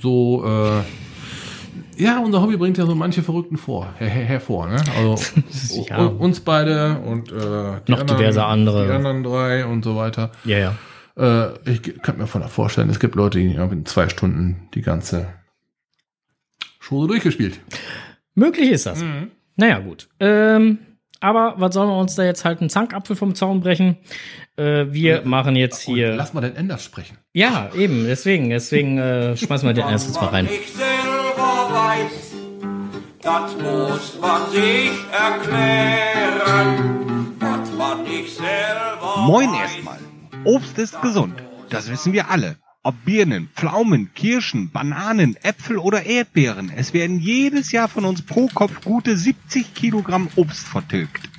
So, 0.00 0.44
äh, 0.46 2.02
ja, 2.02 2.18
unser 2.18 2.40
Hobby 2.40 2.56
bringt 2.56 2.78
ja 2.78 2.86
so 2.86 2.94
manche 2.94 3.22
Verrückten 3.22 3.56
vor, 3.56 3.92
her, 3.98 4.08
her, 4.08 4.24
hervor, 4.24 4.68
ne? 4.68 4.82
Also 4.96 5.22
Ja. 5.88 6.06
uns 6.06 6.40
beide 6.40 6.98
und 7.00 7.30
äh, 7.30 7.80
die 7.86 7.92
Noch 7.92 8.02
diverse 8.04 8.44
andere. 8.44 8.86
Die 8.86 8.92
anderen 8.92 9.22
drei 9.22 9.66
und 9.66 9.84
so 9.84 9.96
weiter. 9.96 10.32
Ja, 10.44 10.58
ja. 10.58 10.74
Äh, 11.16 11.70
ich 11.70 12.02
kann 12.02 12.18
mir 12.18 12.26
von 12.26 12.42
vorstellen, 12.48 12.90
es 12.90 12.98
gibt 13.00 13.14
Leute, 13.14 13.38
die 13.38 13.54
in 13.54 13.86
zwei 13.86 14.08
Stunden 14.08 14.68
die 14.74 14.82
ganze 14.82 15.28
Schule 16.84 17.08
durchgespielt. 17.08 17.58
Möglich 18.34 18.70
ist 18.70 18.84
das. 18.84 19.02
Naja, 19.56 19.78
gut. 19.78 20.06
Ähm, 20.20 20.76
aber 21.18 21.54
was 21.56 21.72
sollen 21.72 21.88
wir 21.88 21.96
uns 21.96 22.14
da 22.14 22.24
jetzt 22.24 22.44
halt 22.44 22.60
einen 22.60 22.68
Zankapfel 22.68 23.16
vom 23.16 23.34
Zaun 23.34 23.60
brechen? 23.60 23.96
Äh, 24.56 24.84
wir 24.90 25.22
machen 25.24 25.56
jetzt 25.56 25.88
Und 25.88 25.94
hier. 25.94 26.14
lass 26.14 26.34
mal 26.34 26.42
den 26.42 26.54
Enders 26.56 26.84
sprechen. 26.84 27.16
Ja, 27.32 27.70
eben, 27.74 28.04
deswegen, 28.04 28.50
deswegen 28.50 28.98
äh, 28.98 29.34
schmeißen 29.34 29.66
wir 29.66 29.72
den 29.72 29.88
erstes 29.88 30.14
mal 30.20 30.26
rein. 30.26 30.46
Ich 30.46 30.72
selber 30.72 31.70
weiß, 31.72 32.34
das 33.22 33.56
muss 33.56 34.18
man 34.20 34.50
sich 34.50 34.90
erklären, 35.10 37.34
was 37.38 37.72
man 37.72 38.02
nicht 38.04 38.36
selber 38.36 39.24
Moin 39.26 39.54
erstmal. 39.54 39.98
Obst 40.44 40.78
ist 40.78 41.00
gesund. 41.00 41.32
Das 41.70 41.90
wissen 41.90 42.12
wir 42.12 42.30
alle. 42.30 42.56
Ob 42.86 43.02
Birnen, 43.06 43.48
Pflaumen, 43.54 44.12
Kirschen, 44.12 44.70
Bananen, 44.70 45.36
Äpfel 45.42 45.78
oder 45.78 46.04
Erdbeeren. 46.04 46.70
Es 46.70 46.92
werden 46.92 47.18
jedes 47.18 47.72
Jahr 47.72 47.88
von 47.88 48.04
uns 48.04 48.20
pro 48.20 48.46
Kopf 48.48 48.84
gute 48.84 49.16
70 49.16 49.72
Kilogramm 49.72 50.28
Obst 50.36 50.68
vertilgt. 50.68 51.30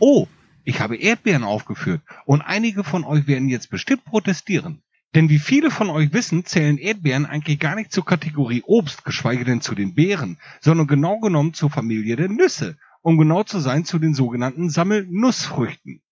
Oh, 0.00 0.26
ich 0.64 0.80
habe 0.80 0.96
Erdbeeren 0.96 1.44
aufgeführt 1.44 2.00
und 2.26 2.40
einige 2.40 2.82
von 2.82 3.04
euch 3.04 3.28
werden 3.28 3.48
jetzt 3.48 3.70
bestimmt 3.70 4.04
protestieren. 4.04 4.82
Denn 5.14 5.28
wie 5.28 5.38
viele 5.38 5.70
von 5.70 5.88
euch 5.88 6.12
wissen, 6.12 6.44
zählen 6.46 6.78
Erdbeeren 6.78 7.26
eigentlich 7.26 7.60
gar 7.60 7.76
nicht 7.76 7.92
zur 7.92 8.04
Kategorie 8.04 8.64
Obst, 8.66 9.04
geschweige 9.04 9.44
denn 9.44 9.60
zu 9.60 9.76
den 9.76 9.94
Beeren, 9.94 10.40
sondern 10.60 10.88
genau 10.88 11.20
genommen 11.20 11.54
zur 11.54 11.70
Familie 11.70 12.16
der 12.16 12.28
Nüsse, 12.28 12.76
um 13.02 13.18
genau 13.18 13.44
zu 13.44 13.60
sein 13.60 13.84
zu 13.84 14.00
den 14.00 14.14
sogenannten 14.14 14.68
Sammelnussfrüchten. 14.68 16.02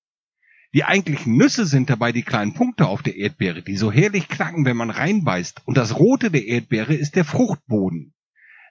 Die 0.73 0.85
eigentlichen 0.85 1.37
Nüsse 1.37 1.67
sind 1.67 1.91
dabei 1.91 2.13
die 2.13 2.23
kleinen 2.23 2.55
Punkte 2.55 2.87
auf 2.87 3.03
der 3.03 3.17
Erdbeere, 3.17 3.63
die 3.63 3.77
so 3.77 3.91
herrlich 3.91 4.29
knacken, 4.29 4.65
wenn 4.65 4.77
man 4.77 4.91
reinbeißt. 4.91 5.63
Und 5.65 5.77
das 5.77 5.99
Rote 5.99 6.31
der 6.31 6.47
Erdbeere 6.47 6.95
ist 6.95 7.17
der 7.17 7.25
Fruchtboden. 7.25 8.15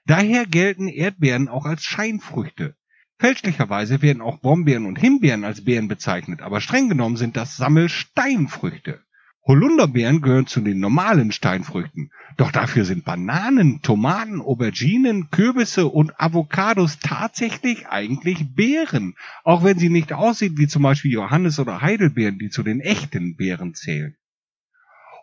Daher 0.06 0.46
gelten 0.46 0.88
Erdbeeren 0.88 1.50
auch 1.50 1.66
als 1.66 1.84
Scheinfrüchte. 1.84 2.76
Fälschlicherweise 3.20 4.02
werden 4.02 4.22
auch 4.22 4.40
Brombeeren 4.40 4.86
und 4.86 4.98
Himbeeren 4.98 5.44
als 5.44 5.66
Beeren 5.66 5.90
bezeichnet, 5.90 6.42
aber 6.42 6.62
streng 6.62 6.88
genommen 6.88 7.18
sind 7.18 7.36
das 7.36 7.58
Sammelsteinfrüchte. 7.58 9.04
Holunderbeeren 9.46 10.22
gehören 10.22 10.48
zu 10.48 10.62
den 10.62 10.80
normalen 10.80 11.32
Steinfrüchten. 11.32 12.12
Doch 12.38 12.52
dafür 12.52 12.86
sind 12.86 13.06
Bananen, 13.06 13.82
Tomaten, 13.82 14.42
Auberginen, 14.42 15.32
Kürbisse 15.32 15.88
und 15.88 16.20
Avocados 16.20 17.00
tatsächlich 17.00 17.88
eigentlich 17.88 18.54
Beeren. 18.54 19.16
Auch 19.44 19.64
wenn 19.64 19.80
sie 19.80 19.90
nicht 19.90 20.14
aussehen 20.14 20.58
wie 20.58 20.68
zum 20.68 20.84
Beispiel 20.84 21.12
Johannes- 21.12 21.60
oder 21.60 21.82
Heidelbeeren, 21.82 22.38
die 22.38 22.50
zu 22.50 22.64
den 22.64 22.80
echten 22.80 23.36
Beeren 23.38 23.74
zählen. 23.74 24.16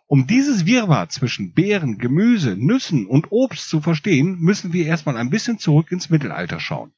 Um 0.07 0.25
dieses 0.25 0.65
Wirrwarr 0.65 1.09
zwischen 1.09 1.53
Beeren, 1.53 1.97
Gemüse, 1.97 2.55
Nüssen 2.57 3.05
und 3.05 3.31
Obst 3.31 3.69
zu 3.69 3.81
verstehen, 3.81 4.39
müssen 4.39 4.71
wir 4.71 4.85
erstmal 4.85 5.17
ein 5.17 5.29
bisschen 5.29 5.59
zurück 5.59 5.91
ins 5.91 6.09
Mittelalter 6.09 6.59
schauen. 6.59 6.93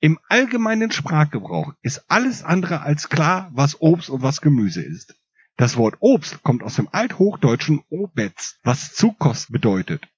Im 0.00 0.18
allgemeinen 0.28 0.90
Sprachgebrauch 0.90 1.74
ist 1.82 2.04
alles 2.08 2.42
andere 2.42 2.80
als 2.80 3.10
klar, 3.10 3.50
was 3.52 3.82
Obst 3.82 4.08
und 4.08 4.22
was 4.22 4.40
Gemüse 4.40 4.82
ist. 4.82 5.19
Das 5.60 5.76
Wort 5.76 5.96
Obst 6.00 6.42
kommt 6.42 6.62
aus 6.62 6.76
dem 6.76 6.88
althochdeutschen 6.90 7.82
Obetz, 7.90 8.58
was 8.62 8.94
Zukost 8.94 9.52
bedeutet. 9.52 10.08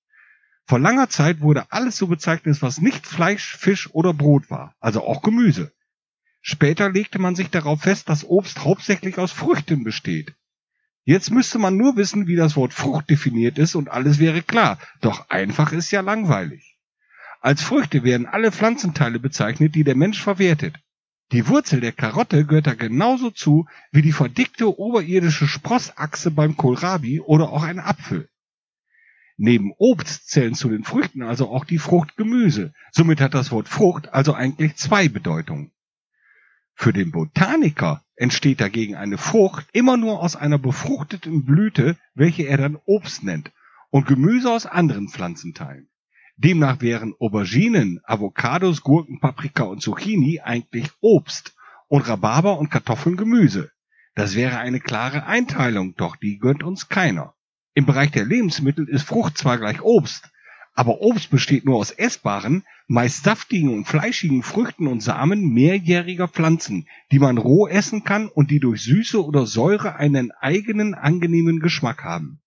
Vor 0.67 0.79
langer 0.79 1.09
Zeit 1.09 1.41
wurde 1.41 1.73
alles 1.73 1.97
so 1.97 2.07
bezeichnet, 2.07 2.63
was 2.63 2.81
nicht 2.81 3.09
Fleisch, 3.09 3.57
Fisch 3.57 3.91
oder 3.93 4.15
Brot 4.15 4.53
war, 4.53 4.77
also 4.79 5.05
auch 5.05 5.21
Gemüse. 5.21 5.73
Später 6.43 6.93
legte 6.93 7.19
man 7.19 7.35
sich 7.35 7.51
darauf 7.51 7.81
fest, 7.81 8.09
dass 8.09 8.25
Obst 8.25 8.63
hauptsächlich 8.63 9.19
aus 9.19 9.33
Früchten 9.33 9.83
besteht. 9.83 10.33
Jetzt 11.03 11.33
müsste 11.33 11.59
man 11.59 11.77
nur 11.77 11.97
wissen, 11.97 12.29
wie 12.29 12.37
das 12.37 12.55
Wort 12.55 12.73
Frucht 12.73 13.11
definiert 13.11 13.59
ist 13.59 13.75
und 13.75 13.91
alles 13.91 14.21
wäre 14.21 14.43
klar, 14.43 14.79
doch 15.01 15.29
einfach 15.29 15.73
ist 15.73 15.91
ja 15.91 16.03
langweilig. 16.03 16.79
Als 17.41 17.63
Früchte 17.63 18.05
werden 18.05 18.29
alle 18.29 18.53
Pflanzenteile 18.53 19.19
bezeichnet, 19.19 19.75
die 19.75 19.83
der 19.83 19.97
Mensch 19.97 20.23
verwertet. 20.23 20.79
Die 21.33 21.49
Wurzel 21.49 21.81
der 21.81 21.93
Karotte 21.93 22.45
gehört 22.45 22.67
da 22.67 22.75
genauso 22.75 23.31
zu 23.31 23.67
wie 23.91 24.03
die 24.03 24.13
verdickte 24.13 24.79
oberirdische 24.79 25.49
Sprossachse 25.49 26.31
beim 26.31 26.59
Kohlrabi 26.59 27.21
oder 27.21 27.51
auch 27.51 27.63
ein 27.63 27.81
Apfel. 27.81 28.29
Neben 29.39 29.73
Obst 29.79 30.29
zählen 30.29 30.55
zu 30.55 30.69
den 30.69 30.85
Früchten 30.85 31.23
also 31.23 31.49
auch 31.49 31.65
die 31.65 31.79
Frucht 31.79 32.19
Gemüse. 32.19 32.75
Somit 32.91 33.23
hat 33.23 33.33
das 33.33 33.51
Wort 33.51 33.67
Frucht 33.67 34.13
also 34.13 34.35
eigentlich 34.35 34.77
zwei 34.77 35.09
Bedeutungen. 35.09 35.73
Für 36.75 36.93
den 36.93 37.13
Botaniker 37.13 38.05
entsteht 38.15 38.61
dagegen 38.61 38.95
eine 38.95 39.17
Frucht 39.17 39.67
immer 39.73 39.97
nur 39.97 40.21
aus 40.21 40.37
einer 40.37 40.59
befruchteten 40.59 41.47
Blüte, 41.47 41.97
welche 42.15 42.43
er 42.43 42.59
dann 42.59 42.79
Obst 42.85 43.25
nennt, 43.25 43.53
und 43.89 44.07
Gemüse 44.07 44.51
aus 44.51 44.67
anderen 44.67 45.09
Pflanzenteilen. 45.09 45.89
Demnach 46.43 46.81
wären 46.81 47.15
Auberginen, 47.21 48.01
Avocados, 48.03 48.83
Gurken, 48.83 49.21
Paprika 49.21 49.63
und 49.63 49.81
Zucchini 49.81 50.41
eigentlich 50.41 50.91
Obst 51.01 51.55
und 51.87 52.09
Rhabarber 52.09 52.59
und 52.59 52.69
Kartoffeln 52.69 53.17
Gemüse. 53.17 53.71
Das 54.17 54.35
wäre 54.35 54.59
eine 54.59 54.81
klare 54.81 55.25
Einteilung, 55.27 55.95
doch 55.95 56.17
die 56.17 56.39
gönnt 56.39 56.65
uns 56.65 56.89
keiner. 56.89 57.35
Im 57.75 57.87
Bereich 57.87 58.11
der 58.11 58.25
Lebensmittel 58.25 58.89
ist 58.89 59.05
Frucht 59.05 59.39
zwar 59.39 59.57
gleich 59.57 59.83
Obst, 59.83 60.33
aber 60.75 61.01
Obst 61.01 61.31
besteht 61.31 61.65
nur 61.65 61.77
aus 61.77 61.93
essbaren, 61.93 62.65
meist 62.89 63.23
saftigen 63.23 63.73
und 63.73 63.85
fleischigen 63.85 64.43
Früchten 64.43 64.89
und 64.89 65.01
Samen 65.01 65.53
mehrjähriger 65.53 66.27
Pflanzen, 66.27 66.89
die 67.13 67.21
man 67.21 67.39
roh 67.39 67.69
essen 67.69 68.03
kann 68.03 68.27
und 68.27 68.51
die 68.51 68.59
durch 68.59 68.83
Süße 68.83 69.25
oder 69.25 69.47
Säure 69.47 69.95
einen 69.95 70.33
eigenen 70.33 70.95
angenehmen 70.95 71.61
Geschmack 71.61 72.03
haben. 72.03 72.42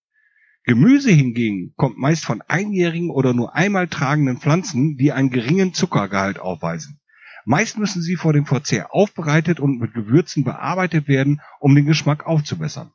Gemüse 0.66 1.12
hingegen 1.12 1.74
kommt 1.76 1.96
meist 1.96 2.24
von 2.24 2.42
einjährigen 2.42 3.10
oder 3.10 3.32
nur 3.32 3.54
einmal 3.54 3.86
tragenden 3.86 4.38
Pflanzen, 4.38 4.96
die 4.96 5.12
einen 5.12 5.30
geringen 5.30 5.74
Zuckergehalt 5.74 6.40
aufweisen. 6.40 6.98
Meist 7.44 7.78
müssen 7.78 8.02
sie 8.02 8.16
vor 8.16 8.32
dem 8.32 8.46
Verzehr 8.46 8.92
aufbereitet 8.92 9.60
und 9.60 9.78
mit 9.78 9.94
Gewürzen 9.94 10.42
bearbeitet 10.42 11.06
werden, 11.06 11.40
um 11.60 11.76
den 11.76 11.86
Geschmack 11.86 12.26
aufzubessern. 12.26 12.90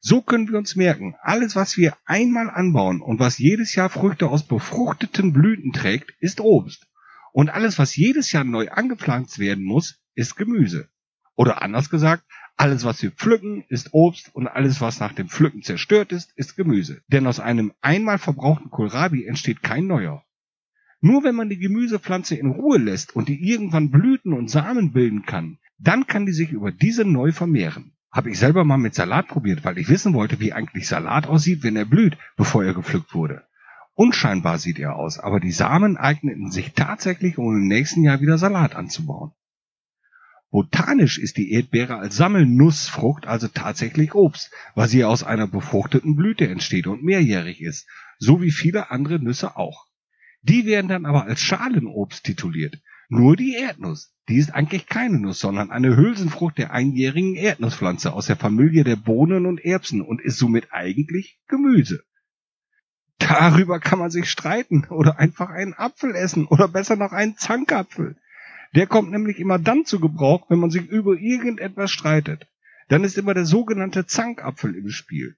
So 0.00 0.20
können 0.20 0.50
wir 0.50 0.58
uns 0.58 0.76
merken, 0.76 1.14
alles 1.22 1.56
was 1.56 1.78
wir 1.78 1.96
einmal 2.04 2.50
anbauen 2.50 3.00
und 3.00 3.18
was 3.18 3.38
jedes 3.38 3.74
Jahr 3.74 3.88
Früchte 3.88 4.28
aus 4.28 4.46
befruchteten 4.46 5.32
Blüten 5.32 5.72
trägt, 5.72 6.12
ist 6.20 6.42
Obst. 6.42 6.86
Und 7.32 7.48
alles 7.48 7.78
was 7.78 7.96
jedes 7.96 8.30
Jahr 8.30 8.44
neu 8.44 8.68
angepflanzt 8.68 9.38
werden 9.38 9.64
muss, 9.64 10.02
ist 10.14 10.36
Gemüse. 10.36 10.90
Oder 11.34 11.62
anders 11.62 11.88
gesagt, 11.88 12.24
alles 12.56 12.84
was 12.84 13.02
wir 13.02 13.10
pflücken, 13.10 13.64
ist 13.68 13.92
Obst 13.92 14.34
und 14.34 14.46
alles 14.46 14.80
was 14.80 15.00
nach 15.00 15.12
dem 15.12 15.28
Pflücken 15.28 15.62
zerstört 15.62 16.12
ist, 16.12 16.32
ist 16.36 16.56
Gemüse. 16.56 17.02
Denn 17.08 17.26
aus 17.26 17.40
einem 17.40 17.72
einmal 17.80 18.18
verbrauchten 18.18 18.70
Kohlrabi 18.70 19.26
entsteht 19.26 19.62
kein 19.62 19.86
neuer. 19.86 20.24
Nur 21.00 21.24
wenn 21.24 21.34
man 21.34 21.50
die 21.50 21.58
Gemüsepflanze 21.58 22.36
in 22.36 22.50
Ruhe 22.50 22.78
lässt 22.78 23.14
und 23.14 23.28
die 23.28 23.50
irgendwann 23.50 23.90
Blüten 23.90 24.32
und 24.32 24.48
Samen 24.50 24.92
bilden 24.92 25.26
kann, 25.26 25.58
dann 25.78 26.06
kann 26.06 26.26
die 26.26 26.32
sich 26.32 26.50
über 26.50 26.72
diese 26.72 27.04
neu 27.04 27.32
vermehren. 27.32 27.92
Habe 28.10 28.30
ich 28.30 28.38
selber 28.38 28.64
mal 28.64 28.78
mit 28.78 28.94
Salat 28.94 29.26
probiert, 29.26 29.64
weil 29.64 29.76
ich 29.76 29.88
wissen 29.88 30.14
wollte, 30.14 30.38
wie 30.38 30.52
eigentlich 30.52 30.86
Salat 30.86 31.26
aussieht, 31.26 31.64
wenn 31.64 31.76
er 31.76 31.84
blüht, 31.84 32.16
bevor 32.36 32.64
er 32.64 32.72
gepflückt 32.72 33.12
wurde. 33.12 33.42
Unscheinbar 33.94 34.58
sieht 34.58 34.78
er 34.78 34.96
aus, 34.96 35.18
aber 35.18 35.40
die 35.40 35.52
Samen 35.52 35.96
eigneten 35.96 36.50
sich 36.50 36.72
tatsächlich, 36.72 37.38
um 37.38 37.54
im 37.54 37.66
nächsten 37.66 38.02
Jahr 38.02 38.20
wieder 38.20 38.38
Salat 38.38 38.74
anzubauen. 38.76 39.32
Botanisch 40.54 41.18
ist 41.18 41.36
die 41.36 41.50
Erdbeere 41.50 41.96
als 41.96 42.14
Sammelnussfrucht 42.14 43.26
also 43.26 43.48
tatsächlich 43.48 44.14
Obst, 44.14 44.52
weil 44.76 44.86
sie 44.86 45.02
aus 45.02 45.24
einer 45.24 45.48
befruchteten 45.48 46.14
Blüte 46.14 46.46
entsteht 46.46 46.86
und 46.86 47.02
mehrjährig 47.02 47.60
ist, 47.60 47.88
so 48.20 48.40
wie 48.40 48.52
viele 48.52 48.92
andere 48.92 49.18
Nüsse 49.18 49.56
auch. 49.56 49.88
Die 50.42 50.64
werden 50.64 50.86
dann 50.86 51.06
aber 51.06 51.24
als 51.24 51.40
Schalenobst 51.40 52.22
tituliert. 52.22 52.80
Nur 53.08 53.34
die 53.34 53.56
Erdnuss. 53.56 54.14
Die 54.28 54.36
ist 54.36 54.54
eigentlich 54.54 54.86
keine 54.86 55.18
Nuss, 55.18 55.40
sondern 55.40 55.72
eine 55.72 55.96
Hülsenfrucht 55.96 56.56
der 56.56 56.70
einjährigen 56.70 57.34
Erdnusspflanze 57.34 58.12
aus 58.12 58.26
der 58.26 58.36
Familie 58.36 58.84
der 58.84 58.94
Bohnen 58.94 59.46
und 59.46 59.58
Erbsen 59.58 60.02
und 60.02 60.20
ist 60.20 60.38
somit 60.38 60.68
eigentlich 60.70 61.40
Gemüse. 61.48 62.04
Darüber 63.18 63.80
kann 63.80 63.98
man 63.98 64.12
sich 64.12 64.30
streiten 64.30 64.84
oder 64.88 65.18
einfach 65.18 65.50
einen 65.50 65.74
Apfel 65.74 66.14
essen 66.14 66.46
oder 66.46 66.68
besser 66.68 66.94
noch 66.94 67.10
einen 67.10 67.36
Zankapfel. 67.36 68.14
Der 68.74 68.88
kommt 68.88 69.10
nämlich 69.10 69.38
immer 69.38 69.58
dann 69.58 69.84
zu 69.84 70.00
Gebrauch, 70.00 70.50
wenn 70.50 70.58
man 70.58 70.70
sich 70.70 70.88
über 70.88 71.16
irgendetwas 71.16 71.92
streitet. 71.92 72.48
Dann 72.88 73.04
ist 73.04 73.16
immer 73.16 73.32
der 73.32 73.46
sogenannte 73.46 74.06
Zankapfel 74.06 74.74
im 74.74 74.88
Spiel. 74.90 75.36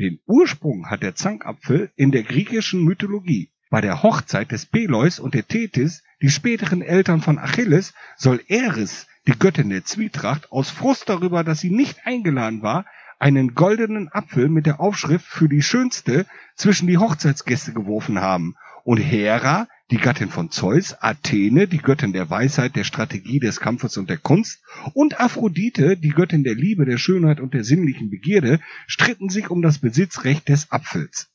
Den 0.00 0.20
Ursprung 0.26 0.88
hat 0.88 1.02
der 1.02 1.14
Zankapfel 1.14 1.90
in 1.96 2.12
der 2.12 2.22
griechischen 2.22 2.82
Mythologie. 2.82 3.52
Bei 3.68 3.82
der 3.82 4.02
Hochzeit 4.02 4.52
des 4.52 4.66
Peleus 4.66 5.18
und 5.18 5.34
der 5.34 5.46
Tethys, 5.46 6.02
die 6.22 6.30
späteren 6.30 6.80
Eltern 6.80 7.20
von 7.20 7.38
Achilles, 7.38 7.92
soll 8.16 8.40
Eris, 8.48 9.06
die 9.26 9.38
Göttin 9.38 9.68
der 9.68 9.84
Zwietracht, 9.84 10.50
aus 10.50 10.70
Frust 10.70 11.08
darüber, 11.08 11.44
dass 11.44 11.60
sie 11.60 11.70
nicht 11.70 12.06
eingeladen 12.06 12.62
war, 12.62 12.86
einen 13.18 13.54
goldenen 13.54 14.08
Apfel 14.10 14.48
mit 14.48 14.66
der 14.66 14.80
Aufschrift 14.80 15.26
für 15.26 15.48
die 15.48 15.62
schönste 15.62 16.26
zwischen 16.56 16.86
die 16.86 16.98
Hochzeitsgäste 16.98 17.72
geworfen 17.72 18.20
haben. 18.20 18.56
Und 18.84 18.98
Hera, 18.98 19.68
die 19.90 19.98
Gattin 19.98 20.30
von 20.30 20.50
Zeus, 20.50 20.96
Athene, 21.00 21.68
die 21.68 21.78
Göttin 21.78 22.12
der 22.12 22.30
Weisheit, 22.30 22.76
der 22.76 22.84
Strategie, 22.84 23.38
des 23.38 23.60
Kampfes 23.60 23.96
und 23.96 24.08
der 24.08 24.16
Kunst, 24.16 24.62
und 24.94 25.20
Aphrodite, 25.20 25.96
die 25.96 26.10
Göttin 26.10 26.44
der 26.44 26.54
Liebe, 26.54 26.84
der 26.84 26.98
Schönheit 26.98 27.40
und 27.40 27.54
der 27.54 27.62
sinnlichen 27.62 28.10
Begierde, 28.10 28.60
stritten 28.86 29.28
sich 29.28 29.50
um 29.50 29.62
das 29.62 29.78
Besitzrecht 29.78 30.48
des 30.48 30.72
Apfels. 30.72 31.30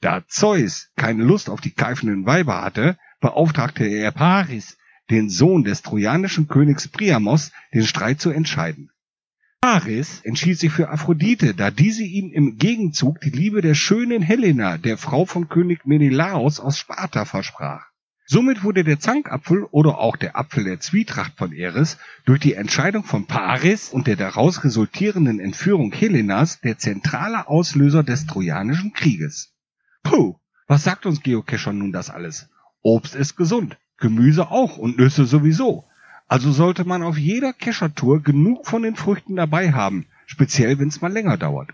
Da 0.00 0.26
Zeus 0.26 0.90
keine 0.96 1.24
Lust 1.24 1.50
auf 1.50 1.60
die 1.60 1.72
keifenden 1.72 2.24
Weiber 2.24 2.62
hatte, 2.62 2.96
beauftragte 3.20 3.84
er 3.84 4.12
Paris, 4.12 4.78
den 5.10 5.28
Sohn 5.28 5.62
des 5.62 5.82
trojanischen 5.82 6.48
Königs 6.48 6.88
Priamos, 6.88 7.52
den 7.74 7.84
Streit 7.84 8.20
zu 8.20 8.30
entscheiden. 8.30 8.90
Paris 9.62 10.22
entschied 10.24 10.58
sich 10.58 10.72
für 10.72 10.88
Aphrodite, 10.88 11.52
da 11.54 11.70
diese 11.70 12.02
ihm 12.02 12.32
im 12.32 12.56
Gegenzug 12.56 13.20
die 13.20 13.28
Liebe 13.28 13.60
der 13.60 13.74
schönen 13.74 14.22
Helena, 14.22 14.78
der 14.78 14.96
Frau 14.96 15.26
von 15.26 15.50
König 15.50 15.84
Menelaos 15.84 16.60
aus 16.60 16.78
Sparta, 16.78 17.26
versprach. 17.26 17.90
Somit 18.24 18.64
wurde 18.64 18.84
der 18.84 19.00
Zankapfel 19.00 19.64
oder 19.64 19.98
auch 19.98 20.16
der 20.16 20.38
Apfel 20.38 20.64
der 20.64 20.80
Zwietracht 20.80 21.36
von 21.36 21.52
Eris 21.52 21.98
durch 22.24 22.40
die 22.40 22.54
Entscheidung 22.54 23.04
von 23.04 23.26
Paris 23.26 23.90
und 23.90 24.06
der 24.06 24.16
daraus 24.16 24.64
resultierenden 24.64 25.40
Entführung 25.40 25.92
Helenas 25.92 26.60
der 26.60 26.78
zentrale 26.78 27.46
Auslöser 27.46 28.02
des 28.02 28.26
Trojanischen 28.26 28.94
Krieges. 28.94 29.52
Puh, 30.02 30.36
was 30.68 30.84
sagt 30.84 31.04
uns 31.04 31.22
Geocacher 31.22 31.74
nun 31.74 31.92
das 31.92 32.08
alles? 32.08 32.48
Obst 32.80 33.14
ist 33.14 33.36
gesund, 33.36 33.76
Gemüse 33.98 34.50
auch 34.50 34.78
und 34.78 34.96
Nüsse 34.96 35.26
sowieso. 35.26 35.89
Also 36.30 36.52
sollte 36.52 36.84
man 36.84 37.02
auf 37.02 37.18
jeder 37.18 37.52
Keschertour 37.52 38.22
genug 38.22 38.64
von 38.64 38.84
den 38.84 38.94
Früchten 38.94 39.34
dabei 39.34 39.72
haben, 39.72 40.06
speziell 40.26 40.78
wenn 40.78 40.86
es 40.86 41.00
mal 41.00 41.12
länger 41.12 41.36
dauert. 41.36 41.70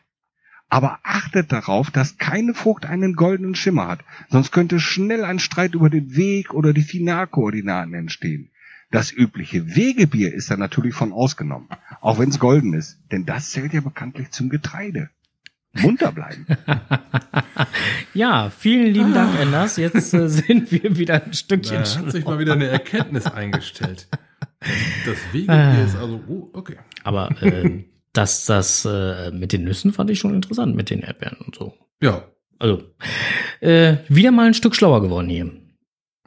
Aber 0.71 0.99
achtet 1.03 1.53
darauf, 1.53 1.91
dass 1.91 2.17
keine 2.17 2.55
Frucht 2.55 2.87
einen 2.87 3.17
goldenen 3.17 3.55
Schimmer 3.55 3.87
hat, 3.87 4.01
sonst 4.31 4.53
könnte 4.53 4.81
schnell 4.81 5.27
ein 5.27 5.41
Streit 5.41 5.75
über 5.75 5.91
den 5.91 6.17
Weg 6.17 6.55
oder 6.55 6.73
die 6.73 6.81
Finalkoordinaten 6.81 7.93
entstehen. 7.93 8.51
Das 8.91 9.13
übliche 9.13 9.77
Wegebier 9.77 10.33
ist 10.33 10.51
da 10.51 10.57
natürlich 10.57 10.95
von 10.95 11.13
ausgenommen, 11.13 11.69
auch 12.01 12.19
wenn 12.19 12.31
es 12.31 12.39
golden 12.39 12.73
ist, 12.73 12.99
denn 13.13 13.27
das 13.27 13.51
zählt 13.51 13.75
ja 13.75 13.83
bekanntlich 13.83 14.31
zum 14.31 14.49
Getreide. 14.49 15.11
Munter 15.75 16.13
bleiben. 16.13 16.47
Ja, 18.15 18.51
vielen 18.51 18.95
lieben 18.95 19.13
Dank, 19.13 19.39
Enders. 19.39 19.77
Jetzt 19.77 20.15
äh, 20.15 20.29
sind 20.29 20.73
wir 20.73 20.97
wieder 20.97 21.23
ein 21.23 21.35
Stückchen 21.35 21.83
Da 21.83 21.99
hat 21.99 22.13
sich 22.13 22.25
mal 22.25 22.39
wieder 22.39 22.55
eine 22.55 22.67
Erkenntnis 22.67 23.27
eingestellt. 23.27 24.09
Das 24.61 25.19
Wegebier 25.33 25.85
ist 25.85 25.97
also, 25.97 26.21
oh, 26.29 26.51
okay. 26.53 26.77
Aber 27.05 27.31
äh, 27.43 27.85
das, 28.13 28.47
das 28.47 28.85
äh, 28.85 29.31
mit 29.33 29.53
den 29.53 29.65
Nüssen 29.65 29.93
fand 29.93 30.11
ich 30.11 30.19
schon 30.19 30.35
interessant, 30.35 30.75
mit 30.75 30.91
den 30.91 31.01
Erdbeeren 31.01 31.39
und 31.39 31.55
so. 31.55 31.75
Ja. 32.01 32.25
Also, 32.59 32.83
äh, 33.61 33.97
wieder 34.09 34.31
mal 34.31 34.47
ein 34.47 34.55
Stück 34.55 34.75
schlauer 34.75 35.03
geworden 35.03 35.29
hier. 35.29 35.45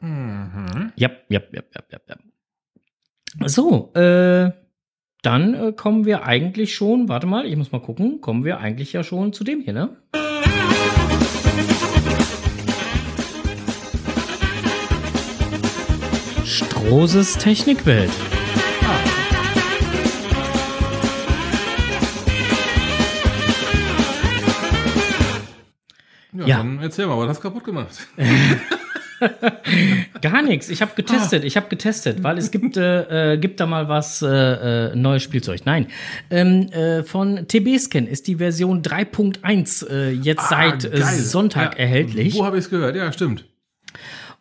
Mhm. 0.00 0.92
Ja, 0.94 1.10
ja, 1.28 1.40
ja, 1.52 1.62
ja, 1.74 1.82
ja, 1.90 1.98
ja. 2.08 3.48
So, 3.48 3.92
äh, 3.94 4.52
dann 5.22 5.54
äh, 5.54 5.72
kommen 5.72 6.06
wir 6.06 6.24
eigentlich 6.24 6.74
schon, 6.74 7.08
warte 7.08 7.26
mal, 7.26 7.46
ich 7.46 7.56
muss 7.56 7.72
mal 7.72 7.82
gucken, 7.82 8.20
kommen 8.20 8.44
wir 8.44 8.58
eigentlich 8.58 8.92
ja 8.92 9.02
schon 9.02 9.32
zu 9.32 9.44
dem 9.44 9.60
hier, 9.60 9.72
ne? 9.72 9.96
Strohses 16.84 17.36
Technikwelt. 17.36 18.10
Ja, 26.32 26.46
Ja. 26.46 26.56
dann 26.58 26.78
erzähl 26.80 27.06
mal, 27.06 27.18
was 27.18 27.28
hast 27.28 27.38
du 27.38 27.42
kaputt 27.42 27.64
gemacht? 27.64 28.06
Gar 30.22 30.42
nichts. 30.42 30.70
Ich 30.70 30.80
habe 30.80 30.92
getestet. 30.94 31.44
Ich 31.44 31.56
habe 31.56 31.68
getestet, 31.68 32.22
weil 32.22 32.38
es 32.38 32.50
gibt 32.50 32.76
äh, 32.78 33.34
äh, 33.34 33.38
gibt 33.38 33.60
da 33.60 33.66
mal 33.66 33.88
was 33.88 34.22
äh, 34.22 34.28
äh, 34.92 34.96
neues 34.96 35.22
Spielzeug. 35.22 35.60
Nein, 35.66 35.88
ähm, 36.30 36.68
äh, 36.72 37.02
von 37.02 37.46
TB-Scan 37.46 38.06
ist 38.06 38.28
die 38.28 38.36
Version 38.36 38.80
3.1 38.82 39.90
äh, 39.90 40.10
jetzt 40.12 40.48
seit 40.48 40.86
Ah, 40.86 40.88
geil. 40.88 41.02
Sonntag 41.18 41.74
Ja. 41.74 41.80
erhältlich. 41.80 42.34
Wo 42.34 42.46
habe 42.46 42.56
ich 42.58 42.64
es 42.64 42.70
gehört? 42.70 42.96
Ja, 42.96 43.12
stimmt. 43.12 43.44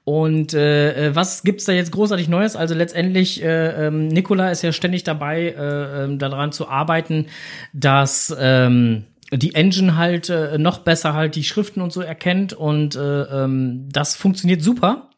Und 0.10 0.56
äh, 0.56 1.10
äh, 1.10 1.16
was 1.16 1.44
gibt's 1.44 1.66
da 1.66 1.72
jetzt 1.72 1.92
großartig 1.92 2.30
Neues? 2.30 2.56
Also 2.56 2.74
letztendlich, 2.74 3.44
äh, 3.44 3.86
ähm, 3.86 4.08
Nikola 4.08 4.50
ist 4.50 4.64
ja 4.64 4.72
ständig 4.72 5.04
dabei, 5.04 5.50
äh, 5.56 6.04
ähm, 6.06 6.18
daran 6.18 6.52
zu 6.52 6.68
arbeiten, 6.68 7.28
dass 7.74 8.36
ähm, 8.40 9.04
die 9.32 9.54
Engine 9.54 9.98
halt 9.98 10.32
äh, 10.32 10.58
noch 10.58 10.80
besser 10.80 11.14
halt 11.14 11.36
die 11.36 11.44
Schriften 11.44 11.80
und 11.82 11.94
so 11.94 12.02
erkennt 12.02 12.54
und 12.54 12.96
äh, 12.96 13.22
ähm, 13.22 13.88
das 13.92 14.16
funktioniert 14.16 14.64
super. 14.64 15.09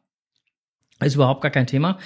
Ist 1.02 1.16
überhaupt 1.16 1.42
gar 1.42 1.52
kein 1.52 1.68
Thema. 1.68 1.98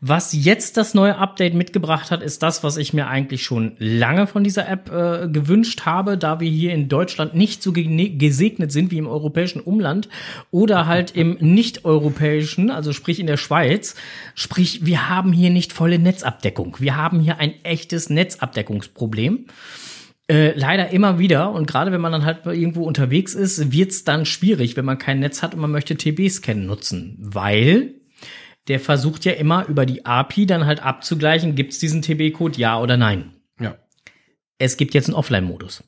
Was 0.00 0.32
jetzt 0.32 0.76
das 0.76 0.94
neue 0.94 1.16
Update 1.16 1.54
mitgebracht 1.54 2.10
hat, 2.10 2.22
ist 2.22 2.42
das, 2.42 2.64
was 2.64 2.76
ich 2.76 2.92
mir 2.92 3.06
eigentlich 3.06 3.44
schon 3.44 3.76
lange 3.78 4.26
von 4.26 4.42
dieser 4.42 4.68
App 4.68 4.90
äh, 4.90 5.28
gewünscht 5.28 5.82
habe, 5.86 6.18
da 6.18 6.40
wir 6.40 6.50
hier 6.50 6.72
in 6.72 6.88
Deutschland 6.88 7.34
nicht 7.34 7.62
so 7.62 7.72
gesegnet 7.72 8.72
sind 8.72 8.90
wie 8.90 8.98
im 8.98 9.06
europäischen 9.06 9.60
Umland 9.60 10.08
oder 10.50 10.86
halt 10.86 11.16
im 11.16 11.36
nicht-europäischen, 11.40 12.70
also 12.70 12.92
sprich 12.92 13.20
in 13.20 13.26
der 13.26 13.36
Schweiz. 13.36 13.94
Sprich, 14.34 14.84
wir 14.84 15.08
haben 15.08 15.32
hier 15.32 15.50
nicht 15.50 15.72
volle 15.72 15.98
Netzabdeckung. 15.98 16.76
Wir 16.80 16.96
haben 16.96 17.20
hier 17.20 17.38
ein 17.38 17.54
echtes 17.62 18.10
Netzabdeckungsproblem. 18.10 19.46
Äh, 20.30 20.56
leider 20.56 20.90
immer 20.90 21.18
wieder 21.18 21.50
und 21.50 21.66
gerade 21.66 21.90
wenn 21.90 22.00
man 22.00 22.12
dann 22.12 22.24
halt 22.24 22.46
irgendwo 22.46 22.84
unterwegs 22.84 23.34
ist, 23.34 23.72
wird's 23.72 24.04
dann 24.04 24.24
schwierig, 24.24 24.76
wenn 24.76 24.84
man 24.84 24.96
kein 24.96 25.18
Netz 25.18 25.42
hat 25.42 25.54
und 25.54 25.60
man 25.60 25.72
möchte 25.72 25.96
TB-Scan 25.96 26.54
nutzen, 26.54 27.16
weil 27.18 27.99
der 28.68 28.80
versucht 28.80 29.24
ja 29.24 29.32
immer 29.32 29.66
über 29.66 29.86
die 29.86 30.06
API 30.06 30.46
dann 30.46 30.66
halt 30.66 30.82
abzugleichen, 30.82 31.54
gibt's 31.54 31.78
diesen 31.78 32.02
TB-Code 32.02 32.58
ja 32.58 32.78
oder 32.78 32.96
nein. 32.96 33.32
Ja. 33.58 33.76
Es 34.58 34.76
gibt 34.76 34.94
jetzt 34.94 35.08
einen 35.08 35.16
Offline-Modus. 35.16 35.82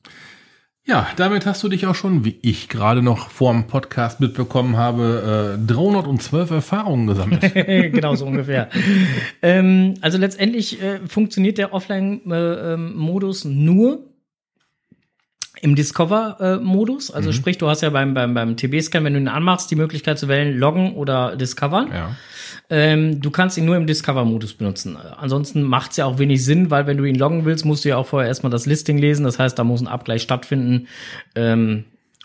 Ja, 0.85 1.07
damit 1.15 1.47
hast 1.47 1.63
du 1.63 1.69
dich 1.69 1.87
auch 1.87 1.95
schon, 1.95 2.25
wie 2.25 2.41
ich 2.43 2.69
gerade 2.69 3.03
noch 3.03 3.31
vor 3.31 3.53
dem 3.53 3.69
Podcast 3.69 4.19
mitbekommen 4.19 4.77
habe, 4.77 5.57
äh, 5.63 5.67
312 5.67 6.51
Erfahrungen 6.51 7.07
gesammelt. 7.07 7.55
genau 7.55 8.17
so 8.17 8.27
ungefähr. 8.27 8.69
ähm, 9.43 9.95
also 10.01 10.19
letztendlich 10.19 10.83
äh, 10.83 10.99
funktioniert 11.07 11.59
der 11.59 11.73
Offline-Modus 11.73 13.45
nur 13.45 14.12
im 15.63 15.77
Discover-Modus. 15.77 17.13
Also 17.13 17.31
sprich, 17.33 17.57
du 17.57 17.69
hast 17.69 17.83
ja 17.83 17.91
beim, 17.91 18.15
beim, 18.15 18.35
beim 18.35 18.57
TB-Scan, 18.57 19.05
wenn 19.05 19.15
du 19.15 19.21
ihn 19.21 19.29
anmachst, 19.29 19.71
die 19.71 19.77
Möglichkeit 19.77 20.19
zu 20.19 20.27
wählen, 20.29 20.59
loggen 20.59 20.95
oder 20.95 21.37
discovern. 21.37 21.91
ja. 21.91 22.17
Ähm, 22.69 23.21
du 23.21 23.31
kannst 23.31 23.57
ihn 23.59 23.65
nur 23.65 23.77
im 23.77 23.87
Discover-Modus 23.87 24.55
benutzen. 24.55 24.97
Ansonsten 24.97 25.63
macht 25.63 25.93
es 25.93 25.99
ja 25.99 26.07
auch 26.07 26.19
wenig 26.19 26.45
Sinn, 26.45 26.71
weil 26.71 26.87
wenn 26.87 26.97
du 26.97 27.05
ihn 27.05 27.15
loggen 27.15 27.45
willst, 27.45 27.65
musst 27.65 27.85
du 27.85 27.91
ja 27.91 27.97
auch 27.97 28.07
vorher 28.07 28.29
erstmal 28.29 28.51
das 28.51 28.67
Listing 28.67 28.99
lesen. 28.99 29.25
Das 29.25 29.39
heißt, 29.39 29.59
da 29.59 29.65
muss 29.65 29.81
ein 29.81 29.89
Abgleich 29.89 30.23
stattfinden. 30.23 30.89
Ähm, 31.35 31.85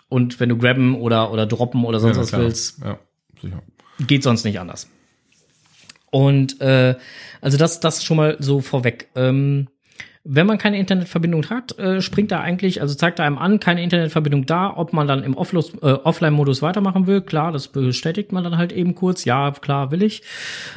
und 0.09 0.39
wenn 0.39 0.49
du 0.49 0.57
grabben 0.57 0.95
oder, 0.95 1.31
oder 1.31 1.45
droppen 1.45 1.83
oder 1.85 1.99
sonst 1.99 2.15
ja, 2.15 2.21
was 2.21 2.29
klar. 2.29 2.41
willst, 2.41 2.79
Ja, 2.83 2.99
geht 4.05 4.23
sonst 4.23 4.45
nicht 4.45 4.59
anders. 4.59 4.89
Und 6.11 6.61
äh, 6.61 6.95
also 7.41 7.57
das, 7.57 7.79
das 7.79 8.03
schon 8.03 8.17
mal 8.17 8.37
so 8.39 8.61
vorweg. 8.61 9.09
Ähm, 9.15 9.67
wenn 10.29 10.45
man 10.45 10.57
keine 10.57 10.77
Internetverbindung 10.77 11.49
hat, 11.49 11.79
äh, 11.79 12.01
springt 12.01 12.31
da 12.31 12.41
eigentlich, 12.41 12.81
also 12.81 12.93
zeigt 12.95 13.19
er 13.19 13.25
einem 13.25 13.37
an, 13.37 13.61
keine 13.61 13.81
Internetverbindung 13.81 14.45
da, 14.45 14.75
ob 14.75 14.91
man 14.91 15.07
dann 15.07 15.23
im 15.23 15.35
Offlos- 15.35 15.73
äh, 15.81 15.93
Offline-Modus 15.93 16.61
weitermachen 16.61 17.07
will. 17.07 17.21
Klar, 17.21 17.53
das 17.53 17.69
bestätigt 17.69 18.33
man 18.33 18.43
dann 18.43 18.57
halt 18.57 18.73
eben 18.73 18.93
kurz. 18.93 19.23
Ja, 19.23 19.51
klar, 19.51 19.91
will 19.91 20.03
ich. 20.03 20.23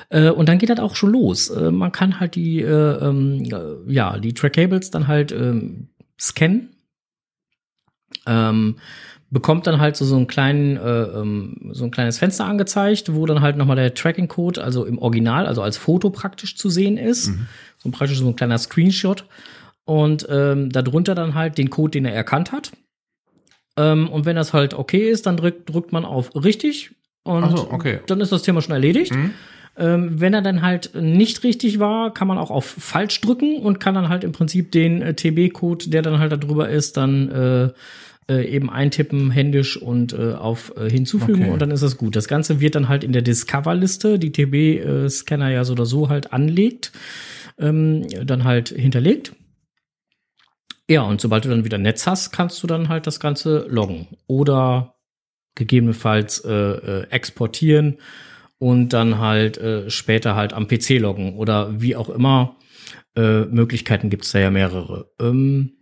Äh, 0.09 0.30
und 0.30 0.48
dann 0.48 0.59
geht 0.59 0.70
das 0.70 0.78
auch 0.78 0.94
schon 0.94 1.11
los. 1.11 1.51
Äh, 1.51 1.72
man 1.72 1.90
kann 1.90 2.20
halt 2.20 2.36
die, 2.36 2.61
äh, 2.61 2.68
ähm, 3.05 3.44
äh, 3.44 3.92
ja, 3.92 4.18
die 4.18 4.34
Trackables 4.34 4.90
dann 4.92 5.09
halt 5.09 5.32
ähm, 5.32 5.88
scannen. 6.18 6.70
Ähm, 8.26 8.76
bekommt 9.30 9.66
dann 9.66 9.80
halt 9.80 9.96
so, 9.96 10.05
so 10.05 10.16
einen 10.16 10.26
kleinen, 10.26 10.76
äh, 10.76 11.03
ähm, 11.03 11.70
so 11.72 11.84
ein 11.84 11.90
kleines 11.90 12.18
Fenster 12.18 12.46
angezeigt, 12.46 13.14
wo 13.14 13.26
dann 13.26 13.40
halt 13.40 13.57
nochmal 13.57 13.76
der 13.76 13.94
Tracking-Code, 13.94 14.62
also 14.62 14.84
im 14.84 14.98
Original, 14.98 15.46
also 15.46 15.62
als 15.62 15.76
Foto 15.76 16.11
praktisch 16.11 16.57
zu 16.57 16.68
sehen 16.68 16.96
ist. 16.96 17.32
So 17.83 17.91
praktisch 17.91 18.18
so 18.18 18.28
ein 18.28 18.37
kleiner 18.37 18.59
Screenshot. 18.59 19.24
Und 19.85 20.26
ähm, 20.31 20.70
darunter 20.70 21.14
dann 21.14 21.35
halt 21.35 21.59
den 21.59 21.70
Code, 21.70 21.93
den 21.93 22.05
er 22.05 22.14
erkannt 22.14 22.53
hat. 22.53 22.72
Ähm, 23.76 24.09
und 24.09 24.24
wenn 24.24 24.37
das 24.37 24.53
halt 24.53 24.74
okay 24.74 25.11
ist, 25.11 25.26
dann 25.26 25.37
drückt, 25.37 25.72
drückt 25.72 25.93
man 25.93 26.05
auf 26.05 26.35
richtig. 26.35 26.93
Und 27.22 27.51
so, 27.57 27.70
okay. 27.70 28.01
dann 28.07 28.20
ist 28.20 28.33
das 28.33 28.43
Thema 28.43 28.62
schon 28.62 28.72
erledigt. 28.72 29.14
Mhm. 29.14 29.33
Ähm, 29.76 30.20
wenn 30.20 30.35
er 30.35 30.43
dann 30.43 30.62
halt 30.62 30.95
nicht 30.95 31.43
richtig 31.45 31.78
war, 31.78 32.12
kann 32.12 32.28
man 32.28 32.39
auch 32.39 32.51
auf 32.51 32.66
falsch 32.66 33.20
drücken 33.20 33.57
und 33.57 33.81
kann 33.81 33.95
dann 33.95 34.09
halt 34.09 34.24
im 34.24 34.33
Prinzip 34.33 34.72
den 34.72 35.01
äh, 35.01 35.14
TB-Code, 35.14 35.91
der 35.91 36.03
dann 36.03 36.18
halt 36.18 36.33
da 36.33 36.37
drüber 36.37 36.68
ist, 36.68 36.97
dann 36.97 37.28
äh, 37.31 37.70
äh, 38.31 38.47
eben 38.47 38.70
eintippen, 38.70 39.31
händisch 39.31 39.76
und 39.76 40.12
äh, 40.12 40.35
auf 40.35 40.72
äh, 40.76 40.91
hinzufügen 40.91 41.43
Okay. 41.43 41.51
und 41.53 41.62
dann 41.62 41.70
ist 41.70 41.83
es 41.83 41.97
gut. 41.97 42.16
Das 42.16 42.28
Ganze 42.28 42.61
wird 42.61 42.74
dann 42.74 42.89
halt 42.89 43.05
in 43.05 43.12
der 43.12 43.22
Discover-Liste, 43.22 44.18
die 44.18 44.33
TB-Scanner 44.33 45.51
ja 45.51 45.64
so 45.64 45.72
oder 45.72 45.87
so 45.87 46.09
halt 46.09 46.33
anlegt, 46.33 46.93
ähm, 47.61 48.06
dann 48.24 48.44
halt 48.44 48.70
hinterlegt. 48.70 49.34
Ja, 50.88 51.02
und 51.02 51.20
sobald 51.20 51.44
du 51.44 51.48
dann 51.50 51.64
wieder 51.64 51.78
Netz 51.78 52.06
hast, 52.06 52.32
kannst 52.32 52.62
du 52.62 52.66
dann 52.66 52.88
halt 52.88 53.06
das 53.06 53.20
Ganze 53.20 53.66
loggen 53.68 54.08
oder 54.26 54.96
gegebenenfalls 55.54 56.44
äh, 56.44 56.52
äh, 56.52 57.06
exportieren 57.11 57.98
und 58.58 58.90
dann 58.90 59.18
halt 59.18 59.58
äh, 59.58 59.88
später 59.88 60.34
halt 60.34 60.52
am 60.52 60.66
PC 60.66 60.98
loggen 60.98 61.36
oder 61.36 61.80
wie 61.80 61.96
auch 61.96 62.08
immer. 62.08 62.56
Äh, 63.16 63.44
Möglichkeiten 63.46 64.11
gibt's 64.11 64.32
da 64.32 64.38
ja 64.38 64.50
mehrere. 64.50 65.11
Ähm, 65.20 65.80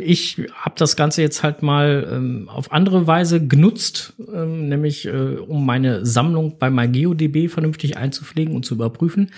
ich 0.00 0.42
habe 0.52 0.74
das 0.76 0.96
Ganze 0.96 1.22
jetzt 1.22 1.44
halt 1.44 1.62
mal 1.62 2.08
ähm, 2.10 2.48
auf 2.48 2.72
andere 2.72 3.06
Weise 3.06 3.46
genutzt, 3.46 4.14
ähm, 4.32 4.68
nämlich 4.68 5.06
äh, 5.06 5.36
um 5.36 5.64
meine 5.64 6.04
Sammlung 6.04 6.58
bei 6.58 6.70
MyGeoDB 6.70 7.48
vernünftig 7.48 7.96
einzupflegen 7.96 8.56
und 8.56 8.64
zu 8.64 8.74
überprüfen. 8.74 9.30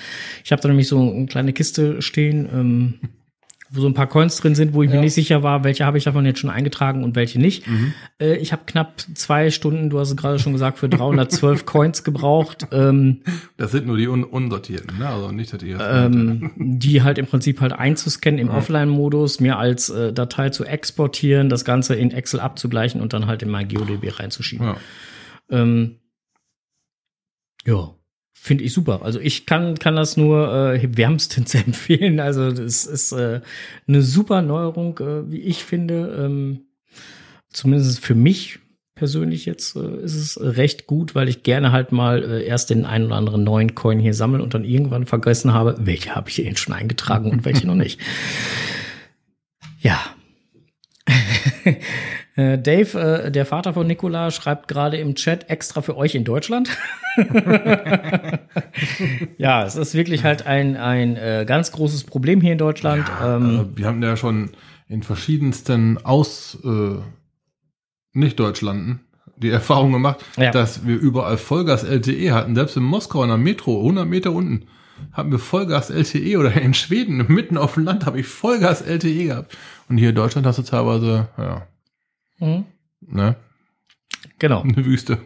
Ich 0.43 0.53
habe 0.53 0.63
da 0.63 0.69
nämlich 0.69 0.89
so 0.89 0.99
eine 0.99 1.27
kleine 1.27 1.53
Kiste 1.53 2.01
stehen, 2.01 2.49
ähm, 2.51 2.95
wo 3.71 3.81
so 3.81 3.87
ein 3.87 3.95
paar 3.95 4.07
Coins 4.07 4.37
drin 4.37 4.55
sind, 4.55 4.75
wo 4.75 4.83
ich 4.83 4.91
mir 4.91 5.01
nicht 5.01 5.15
sicher 5.15 5.43
war, 5.43 5.65
welche 5.65 5.85
habe 5.85 5.99
ich 5.99 6.05
davon 6.05 6.25
jetzt 6.25 6.39
schon 6.39 6.51
eingetragen 6.51 7.03
und 7.05 7.17
welche 7.17 7.41
nicht. 7.41 7.65
Äh, 8.21 8.37
ich 8.37 8.53
habe 8.53 8.63
knapp 8.67 9.01
zwei 9.15 9.51
Stunden, 9.51 9.91
du 9.91 9.99
hast 9.99 10.11
es 10.11 10.17
gerade 10.17 10.39
schon 10.39 10.53
gesagt, 10.53 10.79
für 10.79 10.89
312 10.89 11.67
Coins 11.67 12.05
gebraucht. 12.05 12.69
Ähm, 12.73 13.23
Das 13.57 13.73
sind 13.73 13.87
nur 13.87 13.97
die 13.97 14.09
un 14.09 14.25
unsortierten, 14.25 14.99
ne? 14.99 15.09
Also 15.09 15.33
nicht, 15.33 15.53
das 15.53 15.63
ähm, 15.63 16.53
die 16.57 17.03
halt 17.03 17.19
im 17.19 17.27
Prinzip 17.27 17.61
halt 17.61 17.73
einzuscannen 17.73 18.39
im 18.39 18.49
Offline-Modus, 18.49 19.41
mir 19.41 19.59
als 19.59 19.91
äh, 19.91 20.13
Datei 20.13 20.51
zu 20.51 20.65
exportieren, 20.65 21.49
das 21.49 21.65
Ganze 21.65 21.95
in 21.95 22.11
Excel 22.11 22.41
abzugleichen 22.41 23.01
und 23.01 23.13
dann 23.13 23.27
halt 23.27 23.43
in 23.43 23.49
mein 23.51 23.69
GeoDB 23.69 24.19
reinzuschieben. 24.19 24.67
ja. 24.67 24.77
Ähm, 25.51 25.97
ja, 27.67 27.91
finde 28.39 28.65
ich 28.65 28.73
super. 28.73 29.01
Also 29.03 29.19
ich 29.19 29.45
kann, 29.47 29.79
kann 29.79 29.97
das 29.97 30.17
nur 30.17 30.53
äh, 30.53 30.97
wärmstens 30.97 31.55
empfehlen. 31.67 32.21
Also 32.21 32.53
das 32.53 32.87
ist 32.87 33.13
äh, 33.13 33.41
eine 33.89 34.03
super 34.03 34.43
Neuerung, 34.43 34.99
äh, 34.99 35.31
wie 35.31 35.41
ich 35.41 35.65
finde. 35.65 36.25
Ähm, 36.25 36.61
zumindest 37.51 38.05
für 38.05 38.15
mich 38.15 38.61
persönlich 38.95 39.47
jetzt 39.47 39.75
äh, 39.77 40.03
ist 40.03 40.15
es 40.15 40.41
recht 40.41 40.87
gut, 40.87 41.15
weil 41.15 41.29
ich 41.29 41.43
gerne 41.43 41.73
halt 41.73 41.93
mal 41.93 42.23
äh, 42.23 42.45
erst 42.45 42.71
den 42.71 42.85
einen 42.85 43.07
oder 43.07 43.17
anderen 43.17 43.43
neuen 43.43 43.75
Coin 43.75 43.99
hier 43.99 44.15
sammle 44.15 44.43
und 44.43 44.55
dann 44.55 44.65
irgendwann 44.65 45.07
vergessen 45.07 45.53
habe, 45.53 45.77
welche 45.81 46.15
habe 46.15 46.29
ich 46.29 46.37
hier 46.37 46.57
schon 46.57 46.75
eingetragen 46.75 47.31
und 47.31 47.45
welche 47.45 47.67
noch 47.67 47.75
nicht. 47.75 48.01
Ja. 49.81 50.01
Äh, 52.37 52.59
Dave, 52.59 52.99
äh, 53.27 53.31
der 53.33 53.47
Vater 53.47 53.73
von 53.75 53.87
Nikola, 53.87 54.31
schreibt 54.31 54.69
gerade 54.69 54.99
im 54.99 55.15
Chat 55.15 55.49
extra 55.51 55.81
für 55.83 55.97
euch 55.97 56.15
in 56.15 56.25
Deutschland. 56.25 56.69
ja, 59.39 59.65
es 59.65 59.77
ist 59.77 59.95
wirklich 59.95 60.25
halt 60.25 60.47
ein, 60.47 60.77
ein 60.77 61.17
äh, 61.17 61.45
ganz 61.47 61.73
großes 61.73 62.05
Problem 62.05 62.41
hier 62.41 62.53
in 62.53 62.59
Deutschland. 62.59 63.05
ähm, 63.23 63.43
Also, 63.45 63.69
wir 63.77 63.87
haben 63.87 64.03
ja 64.03 64.17
schon 64.17 64.51
in 64.89 65.03
verschiedensten 65.03 65.99
Aus 66.05 66.59
äh, 66.65 66.97
Nicht-Deutschlanden 68.13 69.01
die 69.39 69.51
Erfahrung 69.51 69.93
gemacht, 69.93 70.25
Ja. 70.39 70.51
dass 70.51 70.87
wir 70.87 70.97
überall 70.97 71.37
Vollgas 71.37 71.85
LTE 71.85 72.33
hatten. 72.33 72.55
Selbst 72.55 72.77
in 72.77 72.83
Moskau 72.83 73.23
in 73.23 73.29
der 73.29 73.37
Metro, 73.39 73.81
100 73.81 74.07
Meter 74.07 74.33
unten, 74.33 74.67
hatten 75.13 75.31
wir 75.31 75.39
Vollgas 75.39 75.91
LTE 75.91 76.39
oder 76.39 76.55
in 76.55 76.73
Schweden 76.73 77.27
mitten 77.29 77.59
auf 77.59 77.75
dem 77.75 77.85
Land 77.85 78.07
habe 78.07 78.19
ich 78.21 78.27
Vollgas 78.27 78.81
LTE 78.81 79.25
gehabt. 79.27 79.57
Und 79.91 79.99
hier 79.99 80.09
in 80.11 80.15
Deutschland 80.15 80.47
hast 80.47 80.59
du 80.59 80.63
teilweise, 80.63 81.29
ja, 81.37 81.67
mhm. 82.39 82.65
ne, 83.01 83.37
Genau. 84.39 84.63
eine 84.63 84.85
Wüste. 84.85 85.19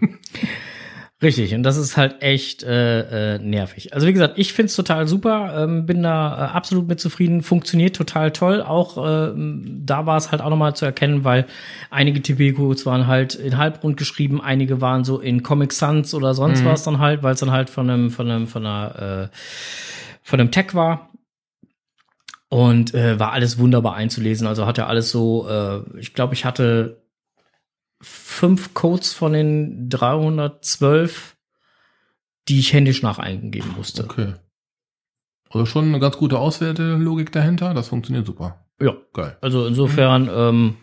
Richtig, 1.22 1.54
und 1.54 1.64
das 1.64 1.76
ist 1.76 1.98
halt 1.98 2.22
echt 2.22 2.62
äh, 2.62 3.34
äh, 3.34 3.38
nervig. 3.38 3.92
Also 3.92 4.06
wie 4.06 4.12
gesagt, 4.14 4.38
ich 4.38 4.54
find's 4.54 4.74
total 4.74 5.06
super, 5.06 5.64
ähm, 5.64 5.84
bin 5.84 6.02
da 6.02 6.32
äh, 6.32 6.56
absolut 6.56 6.88
mit 6.88 6.98
zufrieden, 6.98 7.42
funktioniert 7.42 7.94
total 7.94 8.30
toll. 8.30 8.62
Auch 8.62 8.96
äh, 8.96 9.34
da 9.36 10.06
war 10.06 10.16
es 10.16 10.32
halt 10.32 10.40
auch 10.40 10.48
nochmal 10.48 10.74
zu 10.74 10.86
erkennen, 10.86 11.22
weil 11.22 11.44
einige 11.90 12.22
TP-Codes 12.22 12.86
waren 12.86 13.06
halt 13.06 13.34
in 13.34 13.58
Halbrund 13.58 13.98
geschrieben, 13.98 14.40
einige 14.40 14.80
waren 14.80 15.04
so 15.04 15.20
in 15.20 15.42
Comic 15.42 15.74
Sans 15.74 16.14
oder 16.14 16.32
sonst 16.32 16.64
was 16.64 16.84
dann 16.84 17.00
halt, 17.00 17.22
weil 17.22 17.34
es 17.34 17.40
dann 17.40 17.50
halt 17.50 17.68
von 17.68 17.90
einem, 17.90 18.10
von 18.10 18.30
einem, 18.30 18.46
von 18.46 18.64
einer, 18.64 19.28
äh, 19.30 19.36
von 20.22 20.40
einem 20.40 20.50
Tag 20.50 20.74
war. 20.74 21.10
Und 22.48 22.94
äh, 22.94 23.20
war 23.20 23.32
alles 23.32 23.58
wunderbar 23.58 23.94
einzulesen. 23.94 24.46
Also 24.46 24.66
hat 24.66 24.78
er 24.78 24.88
alles 24.88 25.10
so, 25.10 25.46
äh, 25.48 25.98
ich 26.00 26.14
glaube, 26.14 26.34
ich 26.34 26.44
hatte 26.44 26.99
fünf 28.00 28.74
Codes 28.74 29.12
von 29.12 29.32
den 29.32 29.88
312, 29.88 31.36
die 32.48 32.58
ich 32.58 32.72
händisch 32.72 33.02
nach 33.02 33.18
eingeben 33.18 33.74
musste. 33.76 34.04
Okay. 34.04 34.34
Also 35.50 35.66
schon 35.66 35.86
eine 35.86 35.98
ganz 36.00 36.16
gute 36.16 36.38
Auswertelogik 36.38 37.32
dahinter. 37.32 37.74
Das 37.74 37.88
funktioniert 37.88 38.26
super. 38.26 38.64
Ja, 38.80 38.94
Geil. 39.12 39.36
also 39.40 39.66
insofern, 39.66 40.30
ähm, 40.32 40.76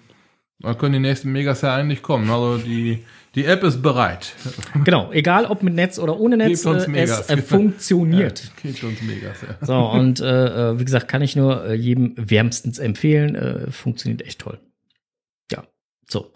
Da 0.59 0.73
können 0.73 0.93
die 0.93 0.99
nächsten 0.99 1.31
Megas 1.31 1.61
ja 1.61 1.73
eigentlich 1.73 2.01
kommen. 2.01 2.29
Also 2.29 2.57
die, 2.57 3.03
die 3.33 3.45
App 3.45 3.63
ist 3.63 3.81
bereit. 3.81 4.33
genau, 4.83 5.11
egal 5.11 5.45
ob 5.45 5.63
mit 5.63 5.73
Netz 5.73 5.97
oder 5.97 6.19
ohne 6.19 6.37
Netz, 6.37 6.65
äh, 6.65 6.71
es 6.95 7.29
äh, 7.29 7.37
funktioniert. 7.37 8.43
Ja, 8.43 8.61
kriegt 8.61 8.83
uns 8.83 9.01
Megas, 9.01 9.37
ja. 9.41 9.65
So, 9.65 9.75
und 9.75 10.19
äh, 10.19 10.71
äh, 10.71 10.79
wie 10.79 10.85
gesagt, 10.85 11.07
kann 11.07 11.21
ich 11.21 11.35
nur 11.35 11.65
äh, 11.65 11.73
jedem 11.75 12.13
wärmstens 12.17 12.77
empfehlen. 12.77 13.35
Äh, 13.35 13.71
funktioniert 13.71 14.21
echt 14.23 14.39
toll. 14.39 14.59
So. 16.09 16.31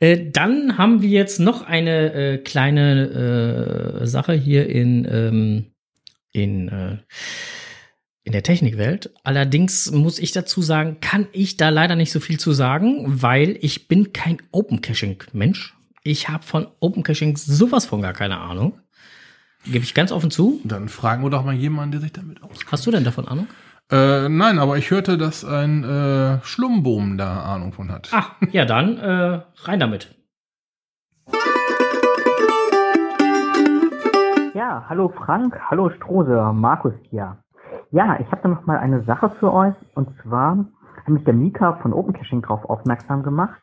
Äh, 0.00 0.30
dann 0.30 0.78
haben 0.78 1.00
wir 1.02 1.08
jetzt 1.08 1.38
noch 1.38 1.62
eine 1.62 2.12
äh, 2.12 2.38
kleine 2.38 4.00
äh, 4.02 4.06
Sache 4.06 4.32
hier 4.32 4.68
in, 4.68 5.06
ähm, 5.10 5.66
in, 6.32 6.68
äh, 6.68 6.98
in 8.24 8.32
der 8.32 8.42
Technikwelt. 8.42 9.10
Allerdings 9.22 9.92
muss 9.92 10.18
ich 10.18 10.32
dazu 10.32 10.60
sagen, 10.60 10.98
kann 11.00 11.28
ich 11.32 11.56
da 11.56 11.68
leider 11.68 11.94
nicht 11.94 12.10
so 12.10 12.18
viel 12.18 12.40
zu 12.40 12.52
sagen, 12.52 13.22
weil 13.22 13.56
ich 13.60 13.86
bin 13.86 14.12
kein 14.12 14.38
Open 14.50 14.80
Caching-Mensch. 14.80 15.74
Ich 16.02 16.28
habe 16.28 16.42
von 16.42 16.66
Open 16.80 17.04
Caching 17.04 17.36
sowas 17.36 17.86
von 17.86 18.02
gar 18.02 18.12
keine 18.12 18.38
Ahnung. 18.38 18.80
Gebe 19.64 19.84
ich 19.84 19.94
ganz 19.94 20.10
offen 20.10 20.32
zu. 20.32 20.60
Dann 20.64 20.88
fragen 20.88 21.22
wir 21.22 21.30
doch 21.30 21.44
mal 21.44 21.54
jemanden, 21.54 21.92
der 21.92 22.00
sich 22.00 22.12
damit 22.12 22.42
auskennt. 22.42 22.72
Hast 22.72 22.84
du 22.86 22.90
denn 22.90 23.04
davon 23.04 23.28
Ahnung? 23.28 23.46
Äh, 23.90 24.28
nein, 24.28 24.58
aber 24.58 24.78
ich 24.78 24.90
hörte, 24.90 25.18
dass 25.18 25.44
ein 25.44 25.84
äh, 25.84 26.42
Schlumbohm 26.44 27.18
da 27.18 27.42
Ahnung 27.42 27.72
von 27.72 27.90
hat. 27.90 28.10
Ah, 28.12 28.24
ja 28.50 28.64
dann, 28.64 28.96
äh, 28.98 29.40
rein 29.64 29.80
damit. 29.80 30.14
Ja, 34.54 34.84
hallo 34.88 35.08
Frank, 35.08 35.58
hallo 35.70 35.90
Strose, 35.90 36.52
Markus 36.54 36.94
hier. 37.10 37.36
Ja, 37.90 38.18
ich 38.20 38.26
habe 38.30 38.42
da 38.42 38.48
noch 38.48 38.66
mal 38.66 38.78
eine 38.78 39.02
Sache 39.04 39.30
für 39.38 39.52
euch 39.52 39.74
und 39.94 40.08
zwar 40.22 40.58
hat 40.96 41.08
mich 41.08 41.24
der 41.24 41.34
Mika 41.34 41.74
von 41.82 41.92
Open 41.92 42.14
Caching 42.14 42.42
darauf 42.42 42.64
aufmerksam 42.68 43.22
gemacht. 43.22 43.60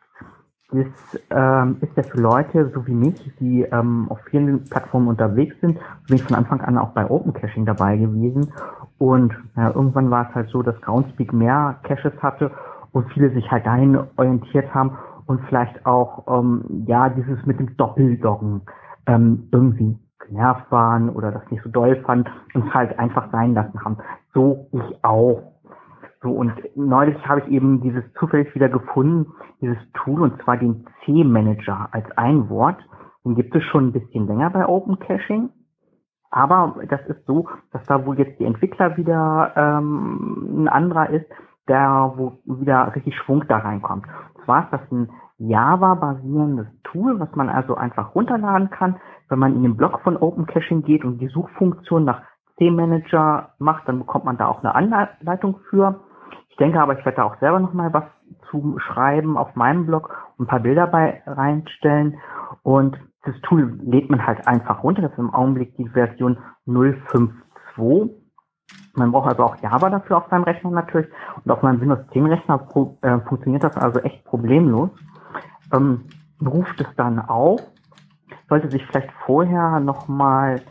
Das 0.72 0.86
ähm, 1.32 1.78
ist 1.82 1.97
ja 1.97 2.03
für 2.03 2.20
Leute 2.20 2.72
so 2.76 2.86
wie 2.86 2.93
mich, 2.93 3.15
die 3.39 3.63
ähm, 3.63 4.07
auf 4.09 4.20
vielen 4.30 4.65
Plattformen 4.65 5.07
unterwegs 5.07 5.55
sind, 5.61 5.80
bin 6.07 6.17
ich 6.17 6.24
von 6.24 6.36
Anfang 6.36 6.61
an 6.61 6.78
auch 6.78 6.89
bei 6.89 7.09
Open 7.09 7.34
Caching 7.34 7.65
dabei 7.65 7.97
gewesen 7.97 8.53
und 8.99 9.33
ja, 9.55 9.69
irgendwann 9.69 10.11
war 10.11 10.29
es 10.29 10.35
halt 10.35 10.49
so, 10.49 10.61
dass 10.61 10.79
Groundspeak 10.81 11.33
mehr 11.33 11.79
Caches 11.83 12.13
hatte 12.21 12.51
und 12.91 13.11
viele 13.13 13.31
sich 13.31 13.49
halt 13.49 13.65
dahin 13.65 13.97
orientiert 14.17 14.73
haben 14.73 14.97
und 15.25 15.41
vielleicht 15.47 15.85
auch 15.85 16.27
ähm, 16.27 16.83
ja 16.85 17.09
dieses 17.09 17.43
mit 17.45 17.59
dem 17.59 17.75
Doppeldoggen 17.77 18.61
ähm, 19.07 19.47
irgendwie 19.51 19.97
genervt 20.27 20.71
waren 20.71 21.09
oder 21.09 21.31
das 21.31 21.49
nicht 21.49 21.63
so 21.63 21.69
doll 21.69 21.95
fanden 22.05 22.29
und 22.53 22.67
es 22.67 22.73
halt 22.73 22.99
einfach 22.99 23.31
sein 23.31 23.53
lassen 23.53 23.83
haben. 23.83 23.97
So 24.33 24.67
ich 24.71 25.03
auch. 25.03 25.43
So, 26.21 26.31
und 26.31 26.53
neulich 26.75 27.17
habe 27.25 27.41
ich 27.41 27.47
eben 27.47 27.81
dieses 27.81 28.03
zufällig 28.19 28.53
wieder 28.53 28.67
gefunden, 28.67 29.31
dieses 29.61 29.77
Tool, 29.93 30.21
und 30.21 30.41
zwar 30.43 30.57
den 30.57 30.85
C-Manager 31.05 31.87
als 31.91 32.05
ein 32.17 32.49
Wort. 32.49 32.77
Den 33.23 33.35
gibt 33.35 33.55
es 33.55 33.63
schon 33.63 33.87
ein 33.87 33.91
bisschen 33.93 34.27
länger 34.27 34.49
bei 34.49 34.67
Open 34.67 34.99
Caching. 34.99 35.49
Aber 36.32 36.75
das 36.88 37.01
ist 37.07 37.25
so, 37.25 37.47
dass 37.71 37.84
da 37.86 38.05
wohl 38.05 38.19
jetzt 38.19 38.39
die 38.39 38.45
Entwickler 38.45 38.97
wieder 38.97 39.53
ähm, 39.55 40.63
ein 40.63 40.67
anderer 40.67 41.09
ist, 41.09 41.25
der 41.67 42.13
wo 42.15 42.39
wieder 42.45 42.93
richtig 42.95 43.15
Schwung 43.15 43.45
da 43.47 43.57
reinkommt. 43.57 44.05
Und 44.36 44.45
zwar 44.45 44.63
ist 44.65 44.73
das 44.73 44.91
ein 44.91 45.09
Java-basierendes 45.38 46.67
Tool, 46.84 47.19
was 47.19 47.34
man 47.36 47.49
also 47.49 47.75
einfach 47.75 48.13
runterladen 48.13 48.69
kann. 48.69 48.97
Wenn 49.30 49.39
man 49.39 49.55
in 49.55 49.63
den 49.63 49.77
Blog 49.77 50.01
von 50.01 50.17
Open 50.17 50.45
Caching 50.45 50.84
geht 50.84 51.05
und 51.05 51.19
die 51.19 51.27
Suchfunktion 51.27 52.03
nach 52.03 52.21
C-Manager 52.57 53.53
macht, 53.57 53.88
dann 53.88 53.99
bekommt 53.99 54.25
man 54.25 54.38
da 54.38 54.47
auch 54.47 54.63
eine 54.63 54.75
Anleitung 54.75 55.59
für. 55.69 56.01
Ich 56.49 56.57
denke 56.57 56.82
aber, 56.82 56.99
ich 56.99 57.05
werde 57.05 57.17
da 57.17 57.23
auch 57.23 57.39
selber 57.39 57.59
nochmal 57.59 57.93
was 57.93 58.03
zu 58.51 58.77
schreiben 58.80 59.38
auf 59.38 59.55
meinem 59.55 59.86
Blog 59.86 60.15
und 60.38 60.45
ein 60.45 60.49
paar 60.49 60.59
Bilder 60.59 60.88
bei 60.88 61.23
reinstellen. 61.25 62.17
Und 62.63 62.99
das 63.24 63.36
Tool 63.41 63.78
lädt 63.84 64.09
man 64.09 64.26
halt 64.26 64.47
einfach 64.47 64.84
runter. 64.84 65.01
Das 65.01 65.11
ist 65.11 65.20
im 65.20 65.34
Augenblick 65.34 65.76
die 65.78 65.89
Version 65.89 66.38
052. 66.65 68.15
Man 68.95 69.11
braucht 69.11 69.30
also 69.30 69.43
auch 69.43 69.55
Java 69.61 69.89
dafür 69.89 70.17
auf 70.17 70.30
seinem 70.30 70.43
Rechner 70.43 70.72
natürlich. 70.72 71.09
Und 71.43 71.51
auf 71.51 71.61
meinem 71.61 71.82
Windows 71.82 71.99
10 72.11 72.26
Rechner 72.26 72.67
äh, 73.01 73.20
funktioniert 73.20 73.63
das 73.63 73.78
also 73.78 73.99
echt 73.99 74.24
problemlos. 74.26 74.89
Ähm, 75.74 76.05
ruft 76.41 76.80
es 76.80 76.88
dann 76.95 77.20
auf, 77.20 77.61
sollte 78.47 78.70
sich 78.70 78.86
vielleicht 78.86 79.11
vorher 79.26 79.80
nochmal 79.80 80.61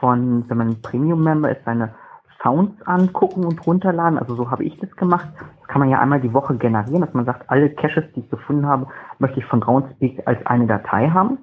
von, 0.00 0.48
wenn 0.48 0.58
man 0.58 0.68
ein 0.68 0.82
Premium-Member 0.82 1.50
ist, 1.50 1.64
seine 1.64 1.94
Sounds 2.42 2.82
angucken 2.86 3.44
und 3.44 3.66
runterladen. 3.66 4.18
Also 4.18 4.34
so 4.34 4.50
habe 4.50 4.64
ich 4.64 4.78
das 4.78 4.94
gemacht. 4.96 5.28
Das 5.60 5.68
kann 5.68 5.80
man 5.80 5.88
ja 5.88 6.00
einmal 6.00 6.20
die 6.20 6.34
Woche 6.34 6.56
generieren, 6.56 7.00
dass 7.00 7.14
man 7.14 7.24
sagt, 7.24 7.48
alle 7.48 7.70
Caches, 7.70 8.04
die 8.14 8.20
ich 8.20 8.30
gefunden 8.30 8.66
habe, 8.66 8.86
möchte 9.18 9.38
ich 9.38 9.46
von 9.46 9.60
Groundspeak 9.60 10.22
als 10.26 10.44
eine 10.46 10.66
Datei 10.66 11.08
haben. 11.08 11.38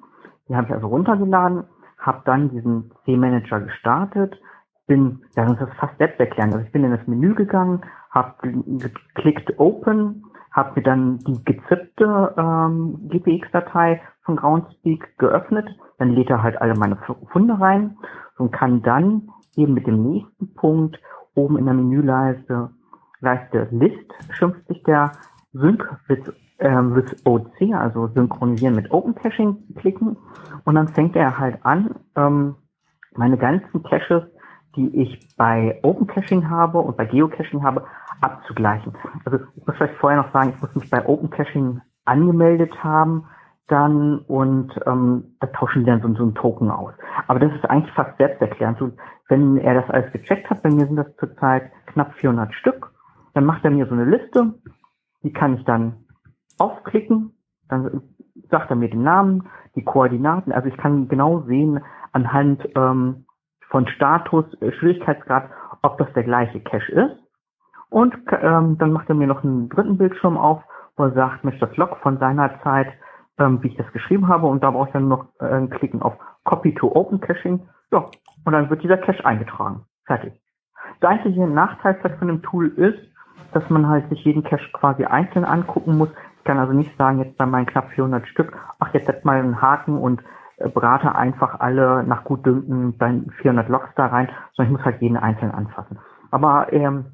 Die 0.48 0.56
habe 0.56 0.66
ich 0.66 0.72
also 0.72 0.88
runtergeladen, 0.88 1.64
habe 1.98 2.22
dann 2.24 2.50
diesen 2.50 2.92
C-Manager 3.04 3.60
gestartet, 3.60 4.40
bin, 4.86 5.22
ja, 5.36 5.46
das 5.46 5.68
ist 5.68 5.76
fast 5.76 5.96
selbsterklärend. 5.98 6.54
Also 6.54 6.66
ich 6.66 6.72
bin 6.72 6.84
in 6.84 6.90
das 6.90 7.06
Menü 7.06 7.34
gegangen, 7.34 7.82
habe 8.10 8.34
geklickt 8.42 9.58
Open, 9.58 10.24
habe 10.50 10.72
mir 10.76 10.82
dann 10.82 11.18
die 11.18 11.44
gezippte 11.44 12.34
ähm, 12.36 13.08
GPX-Datei 13.08 14.02
von 14.24 14.36
Groundspeak 14.36 15.18
geöffnet, 15.18 15.68
dann 15.98 16.10
lädt 16.10 16.30
er 16.30 16.42
halt 16.42 16.60
alle 16.60 16.74
meine 16.74 16.98
Funde 17.32 17.58
rein 17.58 17.96
und 18.38 18.52
kann 18.52 18.82
dann 18.82 19.28
eben 19.56 19.74
mit 19.74 19.86
dem 19.86 20.02
nächsten 20.02 20.54
Punkt 20.54 21.00
oben 21.34 21.58
in 21.58 21.64
der 21.64 21.74
Menüleiste 21.74 22.70
Leiste 23.20 23.68
List 23.70 24.12
schimpft 24.32 24.66
sich 24.66 24.82
der 24.82 25.12
Sync 25.52 25.88
with, 26.58 26.66
äh, 26.66 26.94
with 26.94 27.26
OC, 27.26 27.74
also 27.74 28.08
synchronisieren 28.08 28.74
mit 28.74 28.90
Open 28.90 29.14
Caching 29.14 29.56
klicken 29.76 30.16
und 30.64 30.74
dann 30.74 30.88
fängt 30.88 31.16
er 31.16 31.38
halt 31.38 31.64
an, 31.64 31.96
ähm, 32.16 32.56
meine 33.14 33.36
ganzen 33.36 33.82
Caches, 33.82 34.22
die 34.76 35.02
ich 35.02 35.28
bei 35.36 35.78
Open 35.82 36.06
Caching 36.06 36.48
habe 36.48 36.78
und 36.78 36.96
bei 36.96 37.04
Geocaching 37.04 37.62
habe, 37.62 37.84
abzugleichen. 38.20 38.94
Also 39.24 39.44
ich 39.56 39.66
muss 39.66 39.76
vielleicht 39.76 39.96
vorher 39.96 40.22
noch 40.22 40.32
sagen, 40.32 40.54
ich 40.54 40.62
muss 40.62 40.74
mich 40.74 40.88
bei 40.88 41.06
Open 41.06 41.30
Caching 41.30 41.80
angemeldet 42.04 42.82
haben, 42.82 43.24
dann 43.68 44.18
und 44.20 44.72
ähm, 44.86 45.36
da 45.40 45.46
tauschen 45.48 45.80
die 45.80 45.90
dann 45.90 46.02
so, 46.02 46.12
so 46.14 46.22
einen 46.22 46.34
Token 46.34 46.70
aus. 46.70 46.92
Aber 47.26 47.38
das 47.38 47.52
ist 47.54 47.64
eigentlich 47.68 47.94
fast 47.94 48.16
selbsterklärend. 48.18 48.78
So, 48.78 48.90
wenn 49.28 49.56
er 49.58 49.74
das 49.74 49.90
alles 49.90 50.12
gecheckt 50.12 50.50
hat, 50.50 50.62
bei 50.62 50.70
mir 50.70 50.86
sind 50.86 50.96
das 50.96 51.14
zurzeit 51.16 51.70
knapp 51.86 52.12
400 52.14 52.52
Stück, 52.54 52.90
dann 53.34 53.44
macht 53.44 53.64
er 53.64 53.70
mir 53.70 53.86
so 53.86 53.94
eine 53.94 54.04
Liste, 54.04 54.54
die 55.22 55.32
kann 55.32 55.54
ich 55.54 55.64
dann 55.64 56.01
aufklicken, 56.62 57.34
dann 57.68 58.02
sagt 58.50 58.70
er 58.70 58.76
mir 58.76 58.90
den 58.90 59.02
Namen, 59.02 59.48
die 59.74 59.84
Koordinaten, 59.84 60.52
also 60.52 60.68
ich 60.68 60.76
kann 60.76 61.08
genau 61.08 61.40
sehen 61.42 61.80
anhand 62.12 62.68
ähm, 62.76 63.24
von 63.68 63.86
Status, 63.88 64.44
äh, 64.60 64.72
Schwierigkeitsgrad, 64.72 65.48
ob 65.82 65.98
das 65.98 66.12
der 66.14 66.24
gleiche 66.24 66.60
Cache 66.60 66.92
ist. 66.92 67.16
Und 67.88 68.14
ähm, 68.30 68.78
dann 68.78 68.92
macht 68.92 69.08
er 69.08 69.14
mir 69.14 69.26
noch 69.26 69.44
einen 69.44 69.68
dritten 69.68 69.98
Bildschirm 69.98 70.36
auf, 70.36 70.62
wo 70.96 71.04
er 71.04 71.12
sagt, 71.12 71.44
möchte 71.44 71.66
das 71.66 71.76
Log 71.76 71.96
von 72.02 72.18
seiner 72.18 72.60
Zeit 72.62 72.88
ähm, 73.38 73.62
wie 73.62 73.68
ich 73.68 73.76
das 73.76 73.90
geschrieben 73.92 74.28
habe. 74.28 74.46
Und 74.46 74.62
da 74.62 74.70
brauche 74.70 74.88
ich 74.88 74.92
dann 74.92 75.08
noch 75.08 75.26
äh, 75.40 75.66
klicken 75.68 76.02
auf 76.02 76.14
Copy 76.44 76.74
to 76.74 76.94
Open 76.94 77.20
Caching. 77.20 77.60
Ja, 77.90 78.06
und 78.44 78.52
dann 78.52 78.70
wird 78.70 78.82
dieser 78.82 78.98
Cache 78.98 79.24
eingetragen. 79.24 79.84
Fertig. 80.06 80.32
Der 81.00 81.10
einzige 81.10 81.46
Nachteil 81.46 81.98
von 82.18 82.28
dem 82.28 82.42
Tool 82.42 82.68
ist, 82.68 82.98
dass 83.52 83.68
man 83.70 83.88
halt 83.88 84.08
sich 84.08 84.24
jeden 84.24 84.42
Cache 84.42 84.70
quasi 84.72 85.04
einzeln 85.04 85.44
angucken 85.44 85.96
muss. 85.98 86.08
Ich 86.42 86.44
kann 86.44 86.58
also 86.58 86.72
nicht 86.72 86.96
sagen, 86.98 87.20
jetzt 87.20 87.38
bei 87.38 87.46
meinen 87.46 87.66
knapp 87.66 87.90
400 87.90 88.26
Stück, 88.26 88.52
ach, 88.80 88.92
jetzt 88.92 89.06
setzt 89.06 89.24
mal 89.24 89.38
einen 89.38 89.62
Haken 89.62 89.96
und 89.96 90.22
äh, 90.56 90.68
berate 90.68 91.14
einfach 91.14 91.60
alle 91.60 92.02
nach 92.02 92.24
Gutdünken 92.24 92.98
bei 92.98 93.20
400 93.40 93.68
Logs 93.68 93.90
da 93.94 94.06
rein, 94.06 94.28
sondern 94.54 94.72
ich 94.72 94.78
muss 94.78 94.84
halt 94.84 95.00
jeden 95.00 95.16
einzeln 95.16 95.52
anfassen. 95.52 95.98
Aber 96.30 96.72
ähm, 96.72 97.12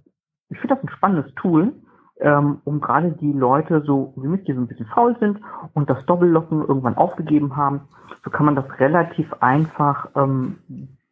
ich 0.49 0.59
finde 0.59 0.77
das 0.77 0.85
ein 0.85 0.89
spannendes 0.89 1.35
Tool 1.35 1.75
ähm, 2.21 2.61
um 2.65 2.81
gerade 2.81 3.13
die 3.13 3.33
Leute 3.33 3.83
so 3.87 4.13
wie 4.17 4.29
mich, 4.29 4.45
die 4.45 4.53
so 4.53 4.61
ein 4.61 4.67
bisschen 4.67 4.87
faul 4.87 5.17
sind 5.21 5.39
und 5.75 5.89
das 5.89 6.05
Doppellocken 6.07 6.67
irgendwann 6.67 6.97
aufgegeben 6.97 7.57
haben, 7.57 7.83
so 8.25 8.31
kann 8.31 8.47
man 8.47 8.57
das 8.57 8.67
relativ 8.79 9.33
einfach 9.41 10.09
ähm, 10.17 10.59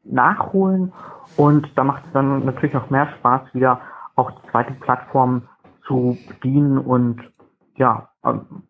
nachholen 0.05 0.93
und 1.37 1.69
da 1.77 1.85
macht 1.85 2.05
es 2.07 2.13
dann 2.13 2.45
natürlich 2.45 2.75
noch 2.75 2.91
mehr 2.91 3.09
Spaß, 3.19 3.55
wieder 3.55 3.81
auch 4.15 4.31
die 4.31 4.51
zweite 4.51 4.73
Plattform 4.75 5.43
zu 5.87 6.17
bedienen 6.29 6.79
und 6.79 7.21
ja, 7.77 8.09
ähm, 8.25 8.65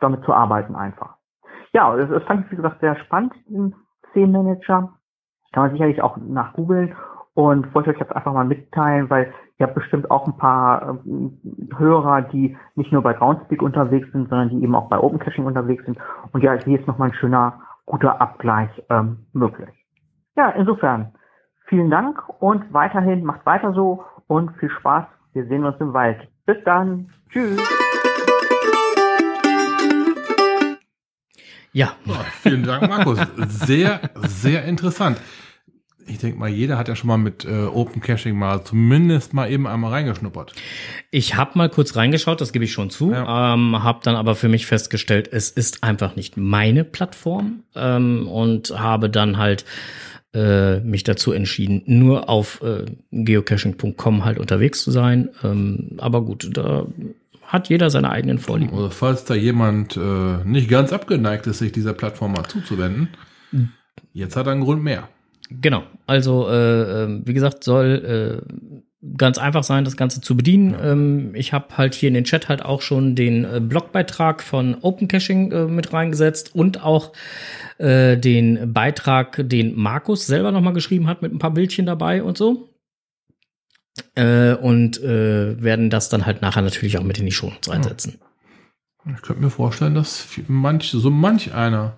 damit 0.00 0.24
zu 0.24 0.32
arbeiten 0.32 0.76
einfach. 0.76 1.16
Ja, 1.72 1.96
das, 1.96 2.08
das 2.10 2.22
fand 2.24 2.44
ich, 2.44 2.52
wie 2.52 2.56
gesagt, 2.56 2.80
sehr 2.80 2.96
spannend, 2.96 3.34
den 3.48 3.74
C-Manager. 4.12 4.92
Kann 5.52 5.62
man 5.64 5.72
sicherlich 5.72 6.02
auch 6.02 6.16
nach 6.16 6.52
googeln 6.54 6.94
und 7.34 7.74
wollte 7.74 7.90
euch 7.90 7.98
jetzt 7.98 8.14
einfach 8.14 8.32
mal 8.32 8.44
mitteilen, 8.44 9.10
weil 9.10 9.32
ihr 9.58 9.66
habt 9.66 9.74
bestimmt 9.74 10.10
auch 10.10 10.26
ein 10.26 10.36
paar 10.36 11.00
ähm, 11.04 11.38
Hörer, 11.76 12.22
die 12.22 12.56
nicht 12.74 12.92
nur 12.92 13.02
bei 13.02 13.12
Groundspeak 13.12 13.62
unterwegs 13.62 14.10
sind, 14.12 14.28
sondern 14.28 14.50
die 14.50 14.62
eben 14.62 14.74
auch 14.74 14.88
bei 14.88 14.98
Open 14.98 15.18
Caching 15.18 15.46
unterwegs 15.46 15.84
sind. 15.84 15.98
Und 16.32 16.42
ja, 16.42 16.54
hier 16.54 16.78
ist 16.78 16.86
nochmal 16.86 17.08
ein 17.08 17.14
schöner, 17.14 17.60
guter 17.86 18.20
Abgleich 18.20 18.70
ähm, 18.88 19.26
möglich. 19.32 19.70
Ja, 20.36 20.50
insofern 20.50 21.12
vielen 21.66 21.90
Dank 21.90 22.22
und 22.40 22.72
weiterhin 22.72 23.24
macht 23.24 23.44
weiter 23.46 23.72
so 23.72 24.04
und 24.26 24.52
viel 24.58 24.70
Spaß. 24.70 25.06
Wir 25.32 25.46
sehen 25.46 25.64
uns 25.64 25.76
im 25.80 25.92
Wald. 25.92 26.28
Bis 26.46 26.62
dann. 26.64 27.10
Tschüss. 27.30 27.88
Ja. 31.72 31.96
ja 32.04 32.24
vielen 32.42 32.64
Dank, 32.64 32.88
Markus. 32.88 33.18
Sehr, 33.48 34.00
sehr 34.26 34.64
interessant 34.64 35.18
ich 36.10 36.18
denke 36.18 36.38
mal, 36.38 36.48
jeder 36.48 36.76
hat 36.76 36.88
ja 36.88 36.96
schon 36.96 37.08
mal 37.08 37.16
mit 37.16 37.44
äh, 37.44 37.64
Open 37.64 38.02
Caching 38.02 38.36
mal 38.36 38.64
zumindest 38.64 39.32
mal 39.32 39.50
eben 39.50 39.66
einmal 39.66 39.92
reingeschnuppert. 39.92 40.52
Ich 41.10 41.36
habe 41.36 41.52
mal 41.56 41.68
kurz 41.68 41.96
reingeschaut, 41.96 42.40
das 42.40 42.52
gebe 42.52 42.64
ich 42.64 42.72
schon 42.72 42.90
zu, 42.90 43.12
ja. 43.12 43.54
ähm, 43.54 43.82
habe 43.82 44.00
dann 44.02 44.16
aber 44.16 44.34
für 44.34 44.48
mich 44.48 44.66
festgestellt, 44.66 45.28
es 45.32 45.50
ist 45.50 45.82
einfach 45.84 46.16
nicht 46.16 46.36
meine 46.36 46.84
Plattform 46.84 47.62
ähm, 47.74 48.26
und 48.28 48.70
habe 48.78 49.08
dann 49.08 49.38
halt 49.38 49.64
äh, 50.34 50.80
mich 50.80 51.04
dazu 51.04 51.32
entschieden, 51.32 51.82
nur 51.86 52.28
auf 52.28 52.62
äh, 52.62 52.86
geocaching.com 53.10 54.24
halt 54.24 54.38
unterwegs 54.38 54.82
zu 54.82 54.90
sein. 54.90 55.30
Ähm, 55.42 55.96
aber 55.98 56.22
gut, 56.22 56.50
da 56.52 56.86
hat 57.50 57.68
jeder 57.68 57.90
seine 57.90 58.10
eigenen 58.10 58.38
Vorlieben. 58.38 58.74
Also 58.74 58.90
falls 58.90 59.24
da 59.24 59.34
jemand 59.34 59.96
äh, 59.96 60.44
nicht 60.44 60.68
ganz 60.70 60.92
abgeneigt 60.92 61.46
ist, 61.46 61.58
sich 61.58 61.72
dieser 61.72 61.92
Plattform 61.92 62.32
mal 62.32 62.44
zuzuwenden, 62.44 63.08
jetzt 64.12 64.36
hat 64.36 64.46
er 64.46 64.52
einen 64.52 64.62
Grund 64.62 64.82
mehr. 64.82 65.08
Genau, 65.50 65.82
also 66.06 66.48
äh, 66.48 67.04
ähm, 67.04 67.22
wie 67.26 67.34
gesagt, 67.34 67.64
soll 67.64 68.42
äh, 68.44 68.80
ganz 69.16 69.38
einfach 69.38 69.64
sein, 69.64 69.84
das 69.84 69.96
Ganze 69.96 70.20
zu 70.20 70.36
bedienen. 70.36 70.72
Ja. 70.72 70.92
Ähm, 70.92 71.34
ich 71.34 71.52
habe 71.52 71.76
halt 71.76 71.94
hier 71.94 72.08
in 72.08 72.14
den 72.14 72.24
Chat 72.24 72.48
halt 72.48 72.64
auch 72.64 72.82
schon 72.82 73.16
den 73.16 73.44
äh, 73.44 73.60
Blogbeitrag 73.60 74.42
von 74.42 74.76
Open 74.82 75.08
Caching 75.08 75.50
äh, 75.50 75.64
mit 75.66 75.92
reingesetzt 75.92 76.54
und 76.54 76.84
auch 76.84 77.12
äh, 77.78 78.16
den 78.16 78.72
Beitrag, 78.72 79.42
den 79.48 79.74
Markus 79.76 80.26
selber 80.26 80.52
nochmal 80.52 80.74
geschrieben 80.74 81.08
hat 81.08 81.20
mit 81.20 81.32
ein 81.32 81.38
paar 81.40 81.52
Bildchen 81.52 81.86
dabei 81.86 82.22
und 82.22 82.38
so. 82.38 82.69
Äh, 84.14 84.54
und 84.54 85.02
äh, 85.02 85.62
werden 85.62 85.90
das 85.90 86.08
dann 86.08 86.26
halt 86.26 86.42
nachher 86.42 86.62
natürlich 86.62 86.98
auch 86.98 87.04
mit 87.04 87.18
in 87.18 87.26
die 87.26 87.32
Show 87.32 87.52
reinsetzen. 87.66 88.18
Ich 89.14 89.22
könnte 89.22 89.42
mir 89.42 89.50
vorstellen, 89.50 89.94
dass 89.94 90.26
manch, 90.46 90.90
so 90.90 91.10
manch 91.10 91.54
einer 91.54 91.96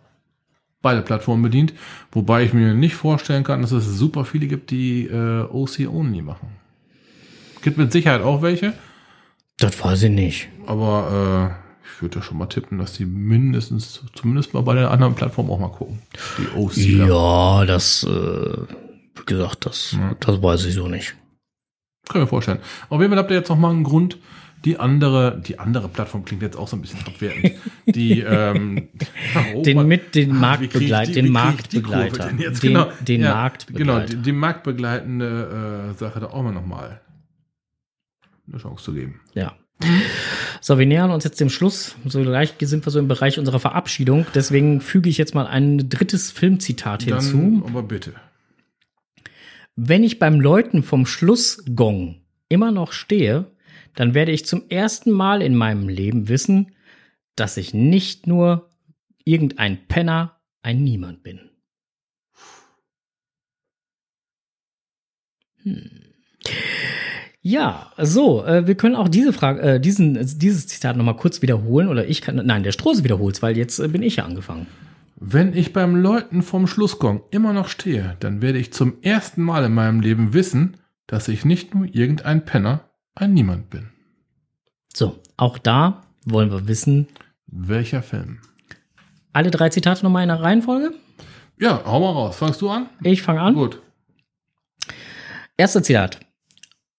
beide 0.82 1.03
Plattformen 1.03 1.42
bedient. 1.42 1.72
Wobei 2.11 2.44
ich 2.44 2.53
mir 2.53 2.74
nicht 2.74 2.94
vorstellen 2.94 3.44
kann, 3.44 3.62
dass 3.62 3.72
es 3.72 3.86
super 3.86 4.24
viele 4.24 4.46
gibt, 4.46 4.70
die 4.70 5.07
äh, 5.07 5.42
OC-Only 5.42 6.22
machen. 6.22 6.48
Gibt 7.62 7.78
mit 7.78 7.92
Sicherheit 7.92 8.22
auch 8.22 8.42
welche. 8.42 8.74
Das 9.59 9.82
weiß 9.82 10.03
ich 10.05 10.11
nicht. 10.11 10.48
Aber 10.66 11.55
äh, 11.55 11.86
ich 11.86 12.03
würde 12.03 12.16
ja 12.18 12.22
schon 12.22 12.38
mal 12.38 12.46
tippen, 12.46 12.78
dass 12.78 12.94
die 12.94 13.07
mindestens, 13.07 14.03
zumindest 14.14 14.55
mal 14.55 14.62
bei 14.62 14.74
der 14.74 14.90
anderen 14.90 15.14
Plattform 15.14 15.50
auch 15.50 15.61
mal 15.61 15.68
gucken. 15.68 16.00
Die 16.38 16.59
OC. 16.59 16.76
Ja, 16.76 17.64
das, 17.64 18.03
äh, 18.03 18.09
wie 18.09 19.24
gesagt, 19.24 19.66
das, 19.66 19.92
ja. 19.92 20.16
das 20.18 20.42
weiß 20.42 20.64
ich 20.66 20.74
so 20.74 20.88
nicht. 20.88 21.14
Können 22.09 22.24
wir 22.24 22.28
vorstellen. 22.28 22.59
Auf 22.88 23.00
jeden 23.00 23.12
Fall 23.12 23.18
habt 23.18 23.30
ihr 23.30 23.36
jetzt 23.36 23.48
noch 23.48 23.59
mal 23.59 23.70
einen 23.70 23.84
Grund, 23.84 24.18
die 24.64 24.78
andere, 24.78 25.40
die 25.44 25.59
andere 25.59 25.88
Plattform 25.88 26.24
klingt 26.24 26.42
jetzt 26.42 26.57
auch 26.57 26.68
so 26.68 26.76
ein 26.76 26.82
bisschen 26.82 27.00
abwertend. 27.07 27.53
Die, 27.86 28.20
ähm, 28.20 28.88
oh, 29.55 29.62
den 29.62 29.88
mit 29.88 30.14
den 30.14 30.36
Marktbegleit, 30.36 31.16
den 31.16 31.32
Marktbegleiter, 31.32 32.28
den, 32.28 32.38
den, 32.38 32.55
genau, 32.55 32.88
den 33.00 33.22
ja, 33.22 33.34
Marktbegleiter. 33.34 34.00
Genau, 34.00 34.07
die, 34.07 34.16
die 34.22 34.32
marktbegleitende 34.32 35.90
äh, 35.90 35.98
Sache 35.98 36.20
da 36.20 36.26
auch 36.28 36.42
mal 36.44 36.53
nochmal 36.53 37.00
eine 38.46 38.59
Chance 38.59 38.84
zu 38.84 38.92
geben. 38.92 39.20
Ja. 39.34 39.57
So, 40.61 40.78
wir 40.78 40.86
nähern 40.86 41.11
uns 41.11 41.24
jetzt 41.24 41.40
dem 41.40 41.50
Schluss. 41.50 41.96
So 42.07 42.22
gleich 42.22 42.55
sind 42.61 42.86
wir 42.86 42.92
so 42.92 43.00
im 43.00 43.09
Bereich 43.09 43.40
unserer 43.40 43.59
Verabschiedung. 43.59 44.26
Deswegen 44.32 44.80
füge 44.80 45.11
ich 45.11 45.18
jetzt 45.18 45.34
mal 45.34 45.48
ein 45.48 45.88
drittes 45.88 46.30
Filmzitat 46.30 47.03
hinzu. 47.03 47.36
Dann, 47.36 47.64
aber 47.66 47.82
bitte. 47.82 48.12
Wenn 49.76 50.04
ich 50.04 50.18
beim 50.18 50.40
Läuten 50.40 50.82
vom 50.82 51.06
Schlussgong 51.06 52.22
immer 52.48 52.70
noch 52.70 52.92
stehe, 52.92 53.50
dann 53.94 54.14
werde 54.14 54.32
ich 54.32 54.46
zum 54.46 54.68
ersten 54.68 55.10
Mal 55.10 55.42
in 55.42 55.54
meinem 55.54 55.88
Leben 55.88 56.28
wissen, 56.28 56.72
dass 57.36 57.56
ich 57.56 57.72
nicht 57.72 58.26
nur 58.26 58.70
irgendein 59.24 59.86
Penner, 59.88 60.40
ein 60.62 60.84
Niemand 60.84 61.22
bin. 61.22 61.40
Hm. 65.62 65.90
Ja, 67.44 67.90
so, 67.98 68.44
äh, 68.44 68.68
wir 68.68 68.76
können 68.76 68.94
auch 68.94 69.08
diese 69.08 69.32
Frage, 69.32 69.62
äh, 69.62 69.80
diesen, 69.80 70.14
dieses 70.38 70.68
Zitat 70.68 70.96
nochmal 70.96 71.16
kurz 71.16 71.42
wiederholen 71.42 71.88
oder 71.88 72.06
ich 72.06 72.20
kann, 72.20 72.36
nein, 72.36 72.62
der 72.62 72.70
Strose 72.70 73.02
wiederholt, 73.02 73.42
weil 73.42 73.56
jetzt 73.56 73.80
äh, 73.80 73.88
bin 73.88 74.02
ich 74.02 74.16
ja 74.16 74.24
angefangen. 74.24 74.68
Wenn 75.24 75.56
ich 75.56 75.72
beim 75.72 75.94
Läuten 75.94 76.42
vom 76.42 76.66
Schlussgong 76.66 77.22
immer 77.30 77.52
noch 77.52 77.68
stehe, 77.68 78.16
dann 78.18 78.42
werde 78.42 78.58
ich 78.58 78.72
zum 78.72 79.00
ersten 79.02 79.42
Mal 79.44 79.64
in 79.64 79.72
meinem 79.72 80.00
Leben 80.00 80.32
wissen, 80.34 80.78
dass 81.06 81.28
ich 81.28 81.44
nicht 81.44 81.76
nur 81.76 81.86
irgendein 81.86 82.44
Penner, 82.44 82.90
ein 83.14 83.32
Niemand 83.32 83.70
bin. 83.70 83.90
So, 84.92 85.20
auch 85.36 85.58
da 85.58 86.02
wollen 86.24 86.50
wir 86.50 86.66
wissen, 86.66 87.06
Welcher 87.46 88.02
Film? 88.02 88.40
alle 89.32 89.52
drei 89.52 89.68
Zitate 89.68 90.02
nochmal 90.02 90.24
in 90.24 90.28
der 90.28 90.42
Reihenfolge. 90.42 90.92
Ja, 91.58 91.82
hau 91.86 92.00
mal 92.00 92.10
raus. 92.10 92.36
Fangst 92.36 92.60
du 92.60 92.68
an? 92.68 92.88
Ich 93.04 93.22
fange 93.22 93.42
an. 93.42 93.54
Gut. 93.54 93.80
Erster 95.56 95.84
Zitat. 95.84 96.18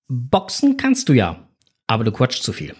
Boxen 0.07 0.77
kannst 0.77 1.09
du 1.09 1.13
ja, 1.13 1.45
aber 1.87 2.05
du 2.05 2.11
quatschst 2.13 2.43
zu 2.43 2.53
viel. 2.53 2.73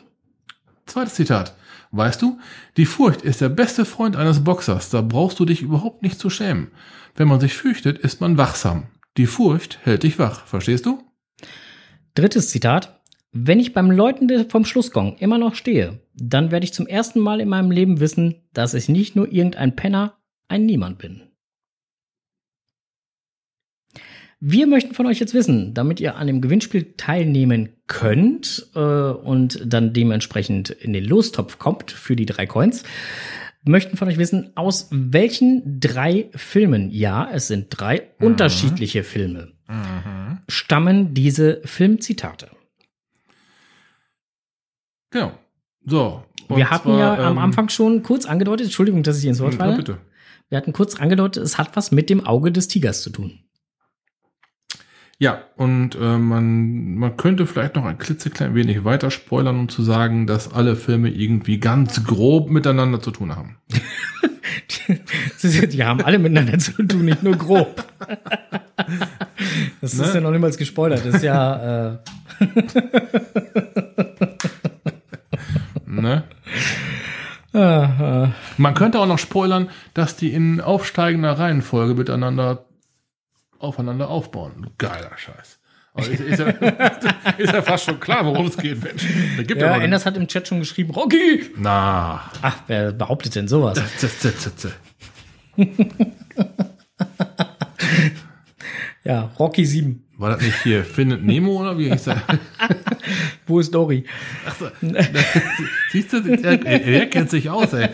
Zweites 0.85 1.15
Zitat. 1.15 1.53
Weißt 1.95 2.23
du, 2.23 2.39
die 2.75 2.87
Furcht 2.87 3.21
ist 3.21 3.39
der 3.39 3.49
beste 3.49 3.85
Freund 3.85 4.15
eines 4.15 4.43
Boxers. 4.43 4.89
Da 4.89 5.01
brauchst 5.01 5.39
du 5.39 5.45
dich 5.45 5.61
überhaupt 5.61 6.01
nicht 6.01 6.19
zu 6.19 6.31
schämen. 6.31 6.71
Wenn 7.15 7.27
man 7.27 7.39
sich 7.39 7.53
fürchtet, 7.53 7.99
ist 7.99 8.19
man 8.19 8.35
wachsam. 8.39 8.87
Die 9.15 9.27
Furcht 9.27 9.77
hält 9.83 10.01
dich 10.01 10.17
wach. 10.17 10.47
Verstehst 10.47 10.87
du? 10.87 11.03
Drittes 12.15 12.49
Zitat. 12.49 12.99
Wenn 13.31 13.59
ich 13.59 13.73
beim 13.73 13.91
Läuten 13.91 14.49
vom 14.49 14.65
Schlussgong 14.65 15.17
immer 15.17 15.37
noch 15.37 15.53
stehe, 15.53 15.99
dann 16.15 16.49
werde 16.49 16.63
ich 16.63 16.73
zum 16.73 16.87
ersten 16.87 17.19
Mal 17.19 17.39
in 17.39 17.49
meinem 17.49 17.69
Leben 17.69 17.99
wissen, 17.99 18.41
dass 18.53 18.73
ich 18.73 18.89
nicht 18.89 19.15
nur 19.15 19.31
irgendein 19.31 19.75
Penner, 19.75 20.17
ein 20.47 20.65
Niemand 20.65 20.97
bin. 20.97 21.21
Wir 24.45 24.67
möchten 24.67 24.93
von 24.93 25.05
euch 25.05 25.21
jetzt 25.21 25.33
wissen, 25.33 25.73
damit 25.73 26.01
ihr 26.01 26.17
an 26.17 26.27
dem 26.27 26.41
Gewinnspiel 26.41 26.95
teilnehmen 26.97 27.69
könnt 27.87 28.67
äh, 28.75 28.79
und 28.79 29.61
dann 29.65 29.93
dementsprechend 29.93 30.69
in 30.69 30.91
den 30.91 31.05
Lostopf 31.05 31.59
kommt 31.59 31.91
für 31.91 32.17
die 32.17 32.25
drei 32.25 32.45
Coins, 32.45 32.83
möchten 33.63 33.95
von 33.95 34.09
euch 34.09 34.17
wissen, 34.17 34.51
aus 34.55 34.89
welchen 34.91 35.79
drei 35.79 36.29
Filmen, 36.35 36.91
ja, 36.91 37.29
es 37.31 37.47
sind 37.47 37.67
drei 37.69 38.09
unterschiedliche 38.19 39.05
Filme, 39.05 39.53
stammen 40.49 41.13
diese 41.13 41.61
Filmzitate. 41.63 42.49
Genau. 45.11 45.31
So. 45.85 46.25
Wir 46.49 46.69
hatten 46.69 46.89
zwar, 46.89 46.99
ja 46.99 47.27
am 47.27 47.37
ähm, 47.37 47.37
Anfang 47.37 47.69
schon 47.69 48.03
kurz 48.03 48.25
angedeutet, 48.25 48.65
Entschuldigung, 48.65 49.03
dass 49.03 49.19
ich 49.19 49.25
ins 49.25 49.39
Wort 49.39 49.53
Ja, 49.53 49.59
falle. 49.59 49.77
bitte. 49.77 49.99
Wir 50.49 50.57
hatten 50.57 50.73
kurz 50.73 50.99
angedeutet, 50.99 51.43
es 51.43 51.57
hat 51.57 51.77
was 51.77 51.93
mit 51.93 52.09
dem 52.09 52.25
Auge 52.25 52.51
des 52.51 52.67
Tigers 52.67 53.01
zu 53.01 53.09
tun. 53.09 53.39
Ja, 55.23 55.41
und 55.55 55.95
äh, 55.95 56.17
man, 56.17 56.95
man 56.95 57.15
könnte 57.15 57.47
vielleicht 57.47 57.77
noch 57.77 57.85
ein 57.85 57.97
klitzeklein 57.97 58.55
wenig 58.55 58.83
weiter 58.83 59.09
spoilern, 59.09 59.57
um 59.57 59.69
zu 59.69 59.81
sagen, 59.81 60.27
dass 60.27 60.51
alle 60.51 60.75
Filme 60.75 61.07
irgendwie 61.07 61.61
ganz 61.61 62.03
grob 62.03 62.49
miteinander 62.49 62.99
zu 62.99 63.11
tun 63.11 63.33
haben. 63.33 63.55
Die 65.71 65.81
haben 65.81 66.01
alle 66.01 66.19
miteinander 66.19 66.59
zu 66.59 66.73
tun, 66.83 67.05
nicht 67.05 67.23
nur 67.23 67.37
grob. 67.37 67.85
Das 69.79 69.93
ist 69.93 70.01
Ne? 70.01 70.11
ja 70.15 70.19
noch 70.19 70.31
niemals 70.31 70.57
gespoilert. 70.57 71.05
Das 71.05 71.15
ist 71.15 71.23
ja, 71.23 71.91
äh, 71.91 71.97
Ne? 75.85 76.23
Man 77.53 78.73
könnte 78.73 78.99
auch 78.99 79.05
noch 79.05 79.19
spoilern, 79.19 79.69
dass 79.93 80.17
die 80.17 80.33
in 80.33 80.59
aufsteigender 80.59 81.39
Reihenfolge 81.39 81.93
miteinander 81.93 82.65
aufeinander 83.63 84.09
aufbauen. 84.09 84.67
Geiler 84.77 85.17
Scheiß. 85.17 85.59
Aber 85.93 86.07
ist, 86.07 86.19
ist, 86.19 86.39
ja, 86.39 86.47
ist 87.37 87.53
ja 87.53 87.61
fast 87.61 87.85
schon 87.85 87.99
klar, 87.99 88.25
worum 88.25 88.47
es 88.47 88.57
geht, 88.57 88.83
Mensch. 88.83 89.05
Da 89.37 89.43
gibt 89.43 89.61
ja, 89.61 89.75
noch 89.75 89.83
Enders 89.83 90.05
hat 90.05 90.17
im 90.17 90.27
Chat 90.27 90.47
schon 90.47 90.59
geschrieben, 90.59 90.91
Rocky! 90.91 91.51
Na. 91.55 92.31
Ach, 92.41 92.57
wer 92.67 92.91
behauptet 92.91 93.35
denn 93.35 93.47
sowas? 93.47 93.79
Ja, 99.03 99.31
Rocky 99.37 99.65
7. 99.65 100.01
War 100.23 100.29
das 100.29 100.41
nicht 100.41 100.63
hier 100.63 100.85
Findet 100.85 101.25
Nemo 101.25 101.59
oder 101.59 101.77
wie 101.77 101.91
hieß 101.91 102.05
der? 102.05 102.23
Wo 103.45 103.59
ist 103.59 103.75
Dory? 103.75 104.05
Siehst 105.91 106.13
du, 106.13 106.17
er, 106.19 106.65
er, 106.65 106.85
er 106.85 107.05
kennt 107.07 107.29
sich 107.29 107.49
aus, 107.49 107.73
ey. 107.73 107.89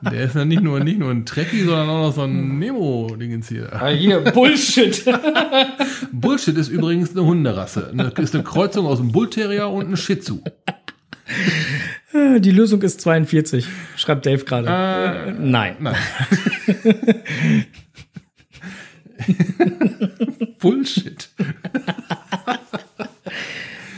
Der 0.00 0.24
ist 0.24 0.34
ja 0.34 0.46
nicht 0.46 0.62
nur, 0.62 0.80
nicht 0.80 0.98
nur 0.98 1.10
ein 1.10 1.26
Trekkie, 1.26 1.64
sondern 1.64 1.90
auch 1.90 2.06
noch 2.06 2.14
so 2.14 2.22
ein 2.22 2.58
Nemo-Dingens 2.58 3.50
hier. 3.50 3.70
Ah, 3.70 3.88
hier, 3.88 4.20
Bullshit. 4.20 5.04
Bullshit 6.12 6.56
ist 6.56 6.68
übrigens 6.68 7.10
eine 7.10 7.26
Hunderasse. 7.26 7.90
Eine, 7.92 8.08
ist 8.16 8.34
eine 8.34 8.44
Kreuzung 8.44 8.86
aus 8.86 8.98
einem 8.98 9.12
Bullterrier 9.12 9.68
und 9.68 9.84
einem 9.84 9.96
Shih 9.98 10.20
Tzu. 10.20 10.42
Die 12.14 12.50
Lösung 12.50 12.80
ist 12.80 13.02
42, 13.02 13.66
schreibt 13.96 14.24
Dave 14.24 14.42
gerade. 14.42 14.68
Äh, 14.68 15.32
Nein. 15.38 15.76
Nein. 15.80 15.96
Bullshit. 20.60 21.28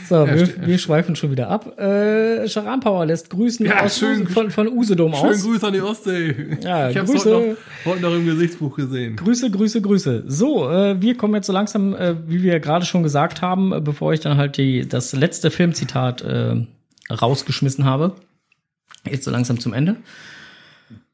So, 0.07 0.25
wir, 0.25 0.65
wir 0.65 0.77
schweifen 0.77 1.17
schon 1.17 1.31
wieder 1.31 1.49
ab. 1.49 1.77
Äh, 1.77 2.47
Charan 2.47 2.79
Power 2.79 3.05
lässt 3.05 3.29
grüßen 3.29 3.65
Ja, 3.65 3.81
aus, 3.83 3.99
schön. 3.99 4.25
von, 4.27 4.51
von 4.51 4.69
Usedom 4.69 5.13
Schönen 5.13 5.29
aus. 5.33 5.43
Gruß 5.43 5.63
an 5.65 5.73
die 5.73 5.81
Ostsee. 5.81 6.57
Ja, 6.61 6.89
ich 6.89 6.95
Grüße. 6.95 7.13
heute 7.35 7.49
noch, 7.49 7.91
heute 7.91 8.01
noch 8.03 8.13
im 8.13 8.25
Gesichtsbuch 8.25 8.75
gesehen. 8.77 9.17
Grüße, 9.17 9.51
Grüße, 9.51 9.81
Grüße. 9.81 10.23
So, 10.27 10.69
äh, 10.71 11.01
wir 11.01 11.17
kommen 11.17 11.35
jetzt 11.35 11.47
so 11.47 11.53
langsam, 11.53 11.93
äh, 11.93 12.15
wie 12.25 12.41
wir 12.41 12.59
gerade 12.61 12.85
schon 12.85 13.03
gesagt 13.03 13.41
haben, 13.41 13.73
äh, 13.73 13.81
bevor 13.81 14.13
ich 14.13 14.21
dann 14.21 14.37
halt 14.37 14.55
die, 14.57 14.87
das 14.87 15.11
letzte 15.11 15.51
Filmzitat 15.51 16.21
äh, 16.21 16.55
rausgeschmissen 17.11 17.83
habe. 17.83 18.15
Jetzt 19.09 19.25
so 19.25 19.31
langsam 19.31 19.59
zum 19.59 19.73
Ende. 19.73 19.97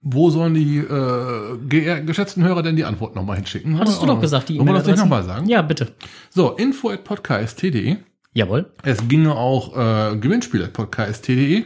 Wo 0.02 0.30
sollen 0.30 0.54
die 0.54 0.78
äh, 0.78 1.58
ge 1.68 2.04
geschätzten 2.04 2.44
Hörer 2.44 2.62
denn 2.62 2.76
die 2.76 2.86
Antwort 2.86 3.16
nochmal 3.16 3.38
hinschicken? 3.38 3.80
Hattest 3.80 4.02
du 4.02 4.06
doch 4.06 4.20
gesagt, 4.20 4.50
die 4.50 4.58
Wollen 4.58 4.68
wir 4.68 4.74
das 4.74 4.86
nicht 4.86 4.98
nochmal 4.98 5.24
sagen? 5.24 5.48
Ja, 5.48 5.62
bitte. 5.62 5.94
So, 6.30 6.52
info 6.52 6.90
at 6.90 7.04
podcast.de. 7.04 7.98
Jawohl. 8.34 8.66
Es 8.84 9.08
ginge 9.08 9.36
auch 9.36 9.76
äh, 9.78 10.18
Gewinnspiel 10.18 10.64
at 10.64 10.74
podcast.de. 10.74 11.64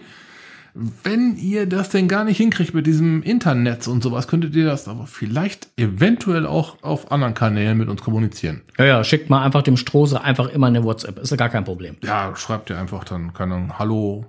Wenn 1.03 1.37
ihr 1.37 1.65
das 1.65 1.89
denn 1.89 2.07
gar 2.07 2.23
nicht 2.23 2.37
hinkriegt 2.37 2.75
mit 2.75 2.85
diesem 2.85 3.23
Internet 3.23 3.87
und 3.87 4.03
sowas, 4.03 4.27
könntet 4.27 4.55
ihr 4.55 4.65
das 4.65 4.87
aber 4.87 5.07
vielleicht 5.07 5.69
eventuell 5.75 6.45
auch 6.45 6.83
auf 6.83 7.11
anderen 7.11 7.33
Kanälen 7.33 7.79
mit 7.79 7.89
uns 7.89 8.03
kommunizieren. 8.03 8.61
Ja, 8.77 8.85
ja, 8.85 9.03
schickt 9.03 9.31
mal 9.31 9.43
einfach 9.43 9.63
dem 9.63 9.75
Strose 9.75 10.21
einfach 10.21 10.49
immer 10.49 10.67
eine 10.67 10.83
WhatsApp. 10.83 11.17
Ist 11.17 11.31
ja 11.31 11.37
gar 11.37 11.49
kein 11.49 11.63
Problem. 11.63 11.95
Ja, 12.03 12.35
schreibt 12.35 12.69
ihr 12.69 12.77
einfach 12.77 13.03
dann, 13.05 13.33
keine 13.33 13.55
Ahnung, 13.55 13.79
hallo, 13.79 14.25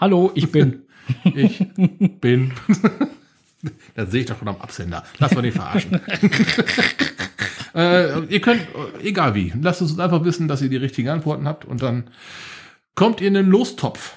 Hallo, 0.00 0.30
ich 0.36 0.52
bin. 0.52 0.82
ich 1.24 1.66
bin. 2.20 2.52
das 3.94 4.10
sehe 4.10 4.20
ich 4.20 4.26
doch 4.26 4.38
schon 4.38 4.48
am 4.48 4.60
Absender. 4.60 5.04
Lass 5.18 5.34
mal 5.34 5.42
den 5.42 5.52
verarschen. 5.52 6.00
äh, 7.74 8.20
ihr 8.26 8.40
könnt, 8.40 8.62
äh, 8.62 9.08
egal 9.08 9.34
wie, 9.34 9.52
lasst 9.60 9.82
uns 9.82 9.98
einfach 9.98 10.24
wissen, 10.24 10.48
dass 10.48 10.62
ihr 10.62 10.68
die 10.68 10.76
richtigen 10.76 11.08
Antworten 11.08 11.46
habt 11.48 11.64
und 11.64 11.82
dann 11.82 12.10
kommt 12.94 13.20
ihr 13.20 13.28
in 13.28 13.34
den 13.34 13.46
Lostopf. 13.46 14.14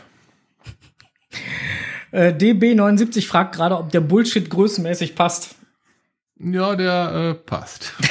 äh, 2.12 2.32
DB79 2.34 3.26
fragt 3.28 3.56
gerade, 3.56 3.78
ob 3.78 3.92
der 3.92 4.02
Bullshit 4.02 4.50
größenmäßig 4.50 5.16
passt. 5.16 5.56
Ja, 6.39 6.76
der 6.76 7.12
äh, 7.14 7.34
passt. 7.36 7.94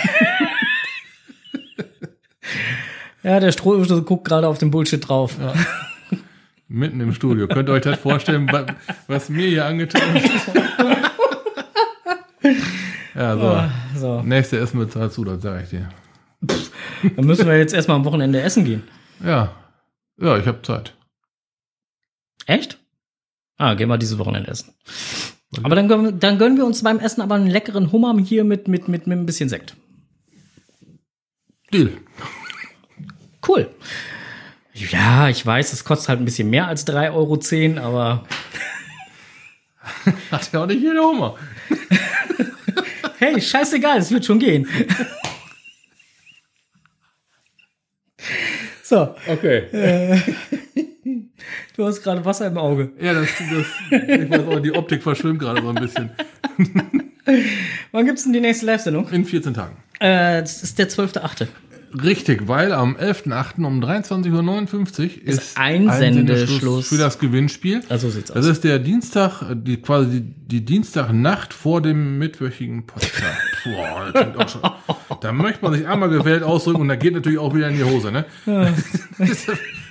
Ja, 3.22 3.38
der 3.38 3.52
Strose 3.52 4.02
guckt 4.02 4.26
gerade 4.26 4.48
auf 4.48 4.56
den 4.58 4.70
Bullshit 4.70 5.06
drauf. 5.06 5.36
Mitten 6.68 7.00
im 7.00 7.12
Studio. 7.12 7.48
Könnt 7.48 7.68
ihr 7.68 7.72
euch 7.74 7.82
das 7.82 7.98
vorstellen, 7.98 8.50
wa- 8.50 8.64
was 9.08 9.28
mir 9.28 9.46
hier 9.46 9.66
angetan 9.66 10.14
wird? 10.14 10.69
Ja, 13.14 13.36
so. 13.94 14.00
So, 14.00 14.22
Nächste 14.22 14.58
Essen 14.58 14.78
bezahlt 14.78 15.12
zu, 15.12 15.24
das 15.24 15.42
sage 15.42 15.62
ich 15.64 15.70
dir. 15.70 15.88
dann 17.16 17.24
müssen 17.26 17.46
wir 17.46 17.58
jetzt 17.58 17.74
erstmal 17.74 17.96
am 17.96 18.04
Wochenende 18.04 18.40
essen 18.40 18.64
gehen. 18.64 18.82
Ja. 19.24 19.54
Ja, 20.18 20.36
ich 20.38 20.46
habe 20.46 20.62
Zeit. 20.62 20.94
Echt? 22.46 22.78
Ah, 23.56 23.74
gehen 23.74 23.88
wir 23.88 23.98
dieses 23.98 24.18
Wochenende 24.18 24.50
essen. 24.50 24.74
Aber 25.62 25.74
dann, 25.74 25.88
gönnen 25.88 26.04
wir- 26.04 26.12
dann 26.12 26.38
gönnen 26.38 26.56
wir 26.56 26.64
uns 26.66 26.82
beim 26.82 26.98
Essen 27.00 27.20
aber 27.20 27.34
einen 27.34 27.48
leckeren 27.48 27.90
Hummer 27.92 28.16
hier 28.22 28.44
mit, 28.44 28.68
mit, 28.68 28.88
mit, 28.88 29.06
mit 29.06 29.18
ein 29.18 29.26
bisschen 29.26 29.48
Sekt. 29.48 29.76
Deal. 31.72 31.92
Cool. 33.46 33.68
Ja, 34.74 35.28
ich 35.28 35.44
weiß, 35.44 35.72
es 35.72 35.84
kostet 35.84 36.08
halt 36.08 36.20
ein 36.20 36.24
bisschen 36.24 36.48
mehr 36.50 36.68
als 36.68 36.86
3,10 36.86 37.76
Euro, 37.82 37.86
aber 37.86 38.24
Hat 40.30 40.52
ja 40.52 40.62
auch 40.62 40.66
nicht 40.66 40.80
jeder 40.82 41.02
Hummer. 41.02 41.36
hey, 43.18 43.40
scheißegal, 43.40 43.98
es 43.98 44.10
wird 44.10 44.24
schon 44.24 44.38
gehen. 44.38 44.66
So, 48.82 49.14
Okay. 49.28 49.68
du 51.76 51.86
hast 51.86 52.02
gerade 52.02 52.24
Wasser 52.24 52.48
im 52.48 52.58
Auge. 52.58 52.90
Ja, 53.00 53.14
das, 53.14 53.28
das, 53.38 53.66
ich 53.88 54.30
weiß 54.30 54.46
auch, 54.48 54.58
die 54.58 54.72
Optik 54.72 55.00
verschwimmt 55.04 55.38
gerade 55.38 55.62
so 55.62 55.68
ein 55.68 55.76
bisschen. 55.76 56.10
Wann 57.92 58.04
gibt's 58.04 58.24
denn 58.24 58.32
die 58.32 58.40
nächste 58.40 58.66
Live-Sendung? 58.66 59.08
In 59.10 59.24
14 59.24 59.54
Tagen. 59.54 59.76
Äh, 60.00 60.40
das 60.40 60.64
ist 60.64 60.76
der 60.76 60.88
12.8. 60.88 61.46
Richtig, 61.92 62.46
weil 62.46 62.72
am 62.72 62.96
11.8. 62.96 63.64
um 63.64 63.82
23.59 63.82 65.22
Uhr 65.22 65.26
ist, 65.28 65.58
Einsendeschluss. 65.58 66.88
für 66.88 66.98
das 66.98 67.18
Gewinnspiel. 67.18 67.80
Also 67.88 68.10
sieht's 68.10 68.28
Das 68.32 68.44
aus. 68.46 68.52
ist 68.52 68.64
der 68.64 68.78
Dienstag, 68.78 69.42
die, 69.54 69.78
quasi 69.78 70.20
die, 70.20 70.20
die 70.22 70.64
Dienstagnacht 70.64 71.52
vor 71.52 71.82
dem 71.82 72.18
mittwöchigen 72.18 72.86
Podcast. 72.86 73.24
Boah, 73.64 74.10
das 74.12 74.22
klingt 74.22 74.36
auch 74.38 74.48
schon. 74.48 75.18
Da 75.20 75.32
möchte 75.32 75.64
man 75.64 75.74
sich 75.74 75.86
einmal 75.86 76.08
gewählt 76.10 76.42
ausdrücken 76.44 76.80
und 76.82 76.88
da 76.88 76.96
geht 76.96 77.14
natürlich 77.14 77.38
auch 77.38 77.54
wieder 77.54 77.68
in 77.68 77.76
die 77.76 77.84
Hose, 77.84 78.12
ne? 78.12 78.24
Das 79.18 79.28
ist 79.28 79.48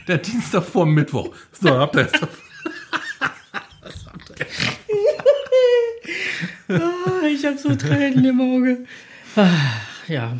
der 0.08 0.18
Dienstag 0.20 0.64
vor 0.64 0.86
dem 0.86 0.94
Mittwoch. 0.94 1.30
So, 1.52 1.70
habt 1.70 1.96
ihr 1.98 2.02
jetzt. 2.04 2.20
Ah, 6.72 7.26
ich 7.28 7.44
habe 7.46 7.58
so 7.58 7.76
Tränen 7.76 8.24
im 8.26 8.40
Auge. 8.42 8.86
Ah, 9.36 9.48
ja. 10.08 10.38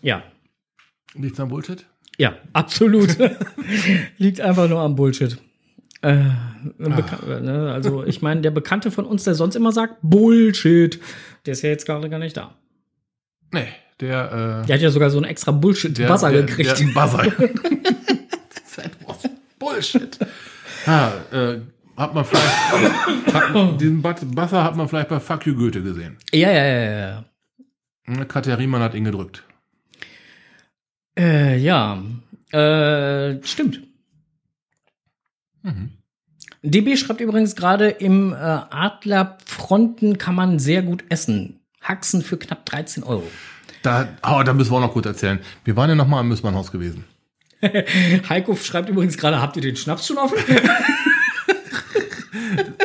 Ja. 0.00 0.22
Nichts 1.14 1.38
am 1.40 1.48
Bullshit? 1.48 1.84
Ja, 2.18 2.34
absolut. 2.52 3.16
Liegt 4.18 4.40
einfach 4.40 4.68
nur 4.68 4.80
am 4.80 4.94
Bullshit. 4.96 5.38
Äh, 6.02 6.08
ein 6.14 6.34
Beka- 6.78 7.40
ne, 7.40 7.72
also 7.72 8.04
ich 8.04 8.22
meine, 8.22 8.40
der 8.40 8.50
Bekannte 8.50 8.90
von 8.90 9.04
uns, 9.06 9.24
der 9.24 9.34
sonst 9.34 9.54
immer 9.54 9.72
sagt 9.72 9.96
Bullshit, 10.02 10.98
der 11.46 11.52
ist 11.52 11.62
ja 11.62 11.70
jetzt 11.70 11.86
gerade 11.86 12.08
gar 12.10 12.18
nicht 12.18 12.36
da. 12.36 12.54
Nee, 13.52 13.68
der, 14.00 14.62
äh, 14.62 14.66
Der 14.66 14.74
hat 14.76 14.82
ja 14.82 14.90
sogar 14.90 15.10
so 15.10 15.18
einen 15.18 15.26
extra 15.26 15.52
Bullshit-Buzzer 15.52 16.32
gekriegt. 16.32 16.78
Der, 16.80 16.86
Buzzer. 16.86 17.32
Bullshit. 19.58 20.18
Ah, 20.86 21.12
äh, 21.30 21.58
hat 21.96 22.14
man 22.14 22.24
vielleicht, 22.24 23.32
hat, 23.34 23.80
diesen 23.80 24.02
Buzz- 24.02 24.24
Buzzer 24.24 24.64
hat 24.64 24.76
man 24.76 24.88
vielleicht 24.88 25.08
bei 25.08 25.20
Fuck 25.20 25.46
You 25.46 25.54
Goethe 25.54 25.82
gesehen. 25.82 26.16
ja, 26.32 26.50
ja, 26.50 26.64
ja, 26.64 26.80
ja, 26.84 27.08
ja. 27.10 27.24
Ne, 28.06 28.26
Katja 28.26 28.54
Riemann 28.56 28.82
hat 28.82 28.94
ihn 28.94 29.04
gedrückt. 29.04 29.44
Äh, 31.18 31.58
ja. 31.58 32.02
Äh, 32.52 33.42
stimmt. 33.44 33.82
Mhm. 35.62 35.90
DB 36.62 36.96
schreibt 36.96 37.20
übrigens 37.20 37.56
gerade, 37.56 37.88
im 37.88 38.32
äh, 38.32 38.36
Adlerfronten 38.36 40.18
kann 40.18 40.34
man 40.34 40.58
sehr 40.58 40.82
gut 40.82 41.04
essen. 41.08 41.60
Haxen 41.80 42.22
für 42.22 42.36
knapp 42.36 42.64
13 42.66 43.02
Euro. 43.02 43.24
Da, 43.82 44.08
oh, 44.22 44.42
da 44.44 44.52
müssen 44.52 44.70
wir 44.70 44.76
auch 44.76 44.82
noch 44.82 44.92
kurz 44.92 45.06
erzählen. 45.06 45.40
Wir 45.64 45.74
waren 45.74 45.88
ja 45.88 45.96
noch 45.96 46.06
mal 46.06 46.20
im 46.20 46.28
Müssmannhaus 46.28 46.70
gewesen. 46.70 47.04
Heiko 48.28 48.54
schreibt 48.54 48.88
übrigens 48.88 49.16
gerade, 49.16 49.40
habt 49.40 49.56
ihr 49.56 49.62
den 49.62 49.76
Schnaps 49.76 50.06
schon 50.06 50.18
offen? 50.18 50.38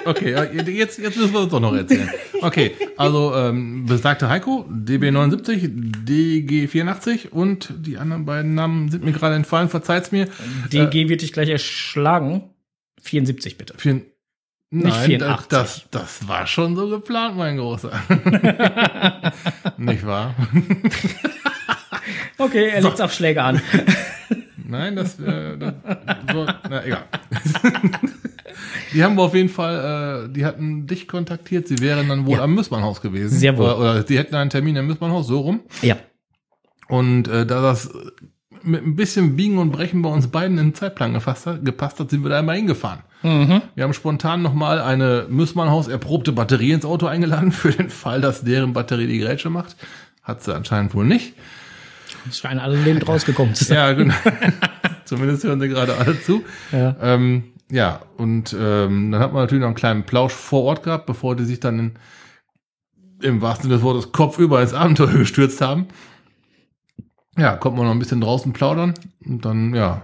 Okay, 0.07 0.33
jetzt, 0.71 0.99
jetzt 0.99 1.17
müssen 1.17 1.33
wir 1.33 1.41
uns 1.41 1.51
doch 1.51 1.59
noch 1.59 1.75
erzählen. 1.75 2.09
Okay, 2.41 2.75
also 2.95 3.35
ähm, 3.35 3.85
besagte 3.85 4.29
Heiko, 4.29 4.65
DB79, 4.71 6.05
DG84 6.05 7.29
und 7.29 7.73
die 7.77 7.97
anderen 7.97 8.25
beiden 8.25 8.55
Namen 8.55 8.89
sind 8.89 9.03
mir 9.03 9.11
gerade 9.11 9.35
entfallen, 9.35 9.67
verzeiht's 9.67 10.13
mir. 10.13 10.29
DG 10.71 11.09
wird 11.09 11.21
dich 11.21 11.33
gleich 11.33 11.49
erschlagen. 11.49 12.49
74 13.01 13.57
bitte. 13.57 13.73
Vier, 13.77 14.01
nein, 14.69 14.93
84. 14.93 15.47
Das, 15.49 15.85
das 15.91 16.27
war 16.27 16.47
schon 16.47 16.77
so 16.77 16.87
geplant, 16.87 17.35
mein 17.35 17.57
Großer. 17.57 17.91
Nicht 19.77 20.05
wahr? 20.05 20.35
Okay, 22.39 22.69
er 22.69 22.81
legt 22.81 23.01
auf 23.01 23.13
Schläge 23.13 23.41
an. 23.41 23.59
Nein, 24.57 24.95
das, 24.95 25.19
äh, 25.19 25.57
das 25.57 25.73
so, 26.31 26.45
na 26.69 26.85
egal. 26.85 27.05
die 28.93 29.03
haben 29.03 29.15
wir 29.15 29.23
auf 29.23 29.33
jeden 29.33 29.49
Fall, 29.49 30.25
äh, 30.27 30.33
die 30.33 30.45
hatten 30.45 30.87
dich 30.87 31.07
kontaktiert, 31.07 31.67
sie 31.67 31.79
wären 31.79 32.07
dann 32.09 32.25
wohl 32.25 32.37
Ja. 32.37 32.43
am 32.43 32.55
Müssmannhaus 32.55 33.01
gewesen. 33.01 33.37
Sehr 33.37 33.57
wohl. 33.57 33.65
Oder, 33.65 33.77
oder 33.79 34.03
sie 34.03 34.17
hätten 34.17 34.35
einen 34.35 34.49
Termin 34.49 34.75
im 34.75 34.87
Müssmannhaus, 34.87 35.27
so 35.27 35.39
rum. 35.39 35.61
Ja. 35.81 35.97
Und 36.87 37.27
äh, 37.27 37.45
da 37.45 37.61
das 37.61 37.89
mit 38.63 38.83
ein 38.83 38.95
bisschen 38.95 39.35
Biegen 39.35 39.57
und 39.59 39.71
Brechen 39.71 40.01
bei 40.01 40.09
uns 40.09 40.27
beiden 40.27 40.57
in 40.57 40.67
den 40.67 40.73
Zeitplan 40.73 41.13
gefasst 41.13 41.45
hat, 41.45 41.63
gepasst 41.63 41.99
hat, 41.99 42.09
sind 42.09 42.23
wir 42.23 42.29
da 42.29 42.39
einmal 42.39 42.55
hingefahren. 42.55 42.99
Mhm. 43.23 43.61
Wir 43.75 43.83
haben 43.83 43.93
spontan 43.93 44.41
nochmal 44.41 44.79
eine 44.81 45.25
Müssmannhaus 45.29 45.87
erprobte 45.87 46.31
Batterie 46.31 46.71
ins 46.71 46.85
Auto 46.85 47.05
eingeladen, 47.07 47.51
für 47.51 47.71
den 47.71 47.89
Fall, 47.89 48.19
dass 48.21 48.43
deren 48.43 48.73
Batterie 48.73 49.07
die 49.07 49.19
Grätsche 49.19 49.49
macht. 49.49 49.75
Hat 50.23 50.43
sie 50.43 50.53
anscheinend 50.55 50.93
wohl 50.93 51.05
nicht. 51.05 51.33
Es 52.29 52.39
scheinen 52.39 52.59
alle 52.59 52.75
lebend 52.77 53.07
rausgekommen 53.07 53.55
zu 53.55 53.63
sein. 53.65 53.75
Ja, 53.77 53.93
genau. 53.93 54.13
Zumindest 55.05 55.43
hören 55.45 55.59
sie 55.61 55.69
gerade 55.69 55.95
alle 55.95 56.19
zu. 56.21 56.43
Ja. 56.71 56.95
Ähm, 57.01 57.43
ja, 57.71 58.01
und 58.17 58.55
ähm, 58.57 59.11
dann 59.11 59.21
hat 59.21 59.33
man 59.33 59.43
natürlich 59.43 59.61
noch 59.61 59.67
einen 59.67 59.75
kleinen 59.75 60.03
Plausch 60.03 60.33
vor 60.33 60.63
Ort 60.63 60.83
gehabt, 60.83 61.05
bevor 61.05 61.35
die 61.35 61.45
sich 61.45 61.59
dann 61.59 61.79
in, 61.79 61.91
im 63.21 63.41
wahrsten 63.41 63.63
Sinne 63.63 63.75
des 63.75 63.83
Wortes 63.83 64.11
kopfüber 64.11 64.61
ins 64.61 64.73
Abenteuer 64.73 65.13
gestürzt 65.17 65.59
haben. 65.59 65.87
Ja, 67.37 67.55
konnte 67.55 67.77
man 67.77 67.87
noch 67.87 67.93
ein 67.93 67.99
bisschen 67.99 68.21
draußen 68.21 68.53
plaudern 68.53 68.93
und 69.25 69.45
dann, 69.45 69.75
ja. 69.75 70.01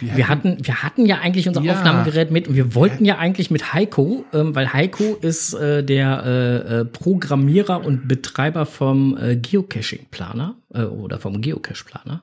Wir 0.00 0.28
hatten, 0.28 0.58
wir 0.62 0.82
hatten 0.82 1.06
ja 1.06 1.18
eigentlich 1.18 1.46
unser 1.48 1.62
Ja. 1.62 1.74
Aufnahmegerät 1.74 2.30
mit 2.30 2.48
und 2.48 2.56
wir 2.56 2.74
wollten 2.74 3.04
ja 3.04 3.18
eigentlich 3.18 3.50
mit 3.50 3.72
Heiko, 3.72 4.24
ähm, 4.32 4.54
weil 4.54 4.72
Heiko 4.72 5.16
ist 5.20 5.54
äh, 5.54 5.84
der 5.84 6.24
äh, 6.24 6.80
äh, 6.80 6.84
Programmierer 6.84 7.84
und 7.84 8.08
Betreiber 8.08 8.66
vom 8.66 9.16
äh, 9.16 9.36
Geocaching-Planer 9.36 10.54
äh, 10.74 10.82
oder 10.82 11.18
vom 11.18 11.40
Geocache-Planer. 11.40 12.22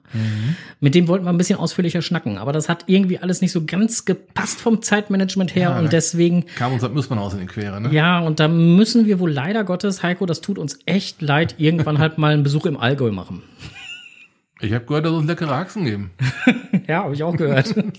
Mit 0.80 0.96
dem 0.96 1.08
wollten 1.08 1.26
wir 1.26 1.30
ein 1.30 1.38
bisschen 1.38 1.58
ausführlicher 1.60 2.02
schnacken, 2.02 2.38
aber 2.38 2.52
das 2.52 2.68
hat 2.70 2.84
irgendwie 2.88 3.20
alles 3.20 3.42
nicht 3.42 3.52
so 3.52 3.64
ganz 3.66 4.06
gepasst 4.06 4.60
vom 4.60 4.82
Zeitmanagement 4.82 5.56
her 5.56 5.70
Ja, 5.72 5.80
und 5.80 5.94
deswegen 5.94 6.46
kam 6.58 6.74
uns 6.74 6.82
das 6.82 6.92
Müssmannhaus 6.92 7.34
in 7.34 7.40
die 7.40 7.46
Quere, 7.46 7.80
ne? 7.80 7.90
Ja, 7.94 8.20
und 8.20 8.40
da 8.40 8.48
müssen 8.48 9.06
wir 9.06 9.20
wohl 9.20 9.32
leider 9.32 9.64
Gottes, 9.64 10.04
Heiko, 10.04 10.26
das 10.26 10.42
tut 10.42 10.58
uns 10.58 10.80
echt 10.86 11.22
leid, 11.22 11.56
irgendwann 11.58 12.00
halt 12.00 12.18
mal 12.18 12.34
einen 12.34 12.44
Besuch 12.44 12.66
im 12.66 12.78
Allgäu 12.78 13.12
machen. 13.12 13.42
Ich 14.62 14.74
habe 14.74 14.86
gehört, 14.86 15.05
dass 15.05 15.14
es 15.14 15.26
leckere 15.26 15.55
Haxen 15.55 15.86
geben. 15.86 16.12
Ja, 16.88 17.03
habe 17.03 17.14
ich 17.14 17.22
auch 17.22 17.36
gehört. 17.36 17.76
Und 17.78 17.93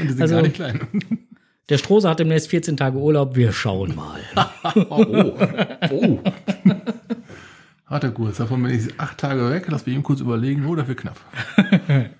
die 0.00 0.08
sind 0.08 0.22
Also- 0.22 0.34
gar 0.36 0.42
nicht 0.42 0.54
klein. 0.54 0.80
Der 1.68 1.78
Strose 1.78 2.08
hat 2.08 2.18
demnächst 2.20 2.48
14 2.50 2.76
Tage 2.76 2.98
Urlaub. 2.98 3.34
Wir 3.34 3.52
schauen 3.52 3.94
mal. 3.96 4.20
Oh, 4.90 5.06
oh. 5.90 5.90
oh. 5.90 6.18
Warte 7.88 8.10
kurz, 8.12 8.36
davon 8.38 8.62
bin 8.62 8.74
ich 8.74 8.98
acht 9.00 9.18
Tage 9.18 9.48
weg. 9.50 9.64
Lass 9.68 9.86
mich 9.86 9.94
eben 9.94 10.02
kurz 10.04 10.20
überlegen. 10.20 10.66
Oh, 10.66 10.74
dafür 10.74 10.94
knapp. 10.96 11.18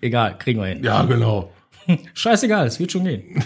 Egal, 0.00 0.38
kriegen 0.38 0.60
wir 0.60 0.66
hin. 0.68 0.82
Ja, 0.82 1.02
genau. 1.04 1.52
Scheißegal, 2.14 2.66
es 2.66 2.78
wird 2.80 2.92
schon 2.92 3.04
gehen. 3.04 3.42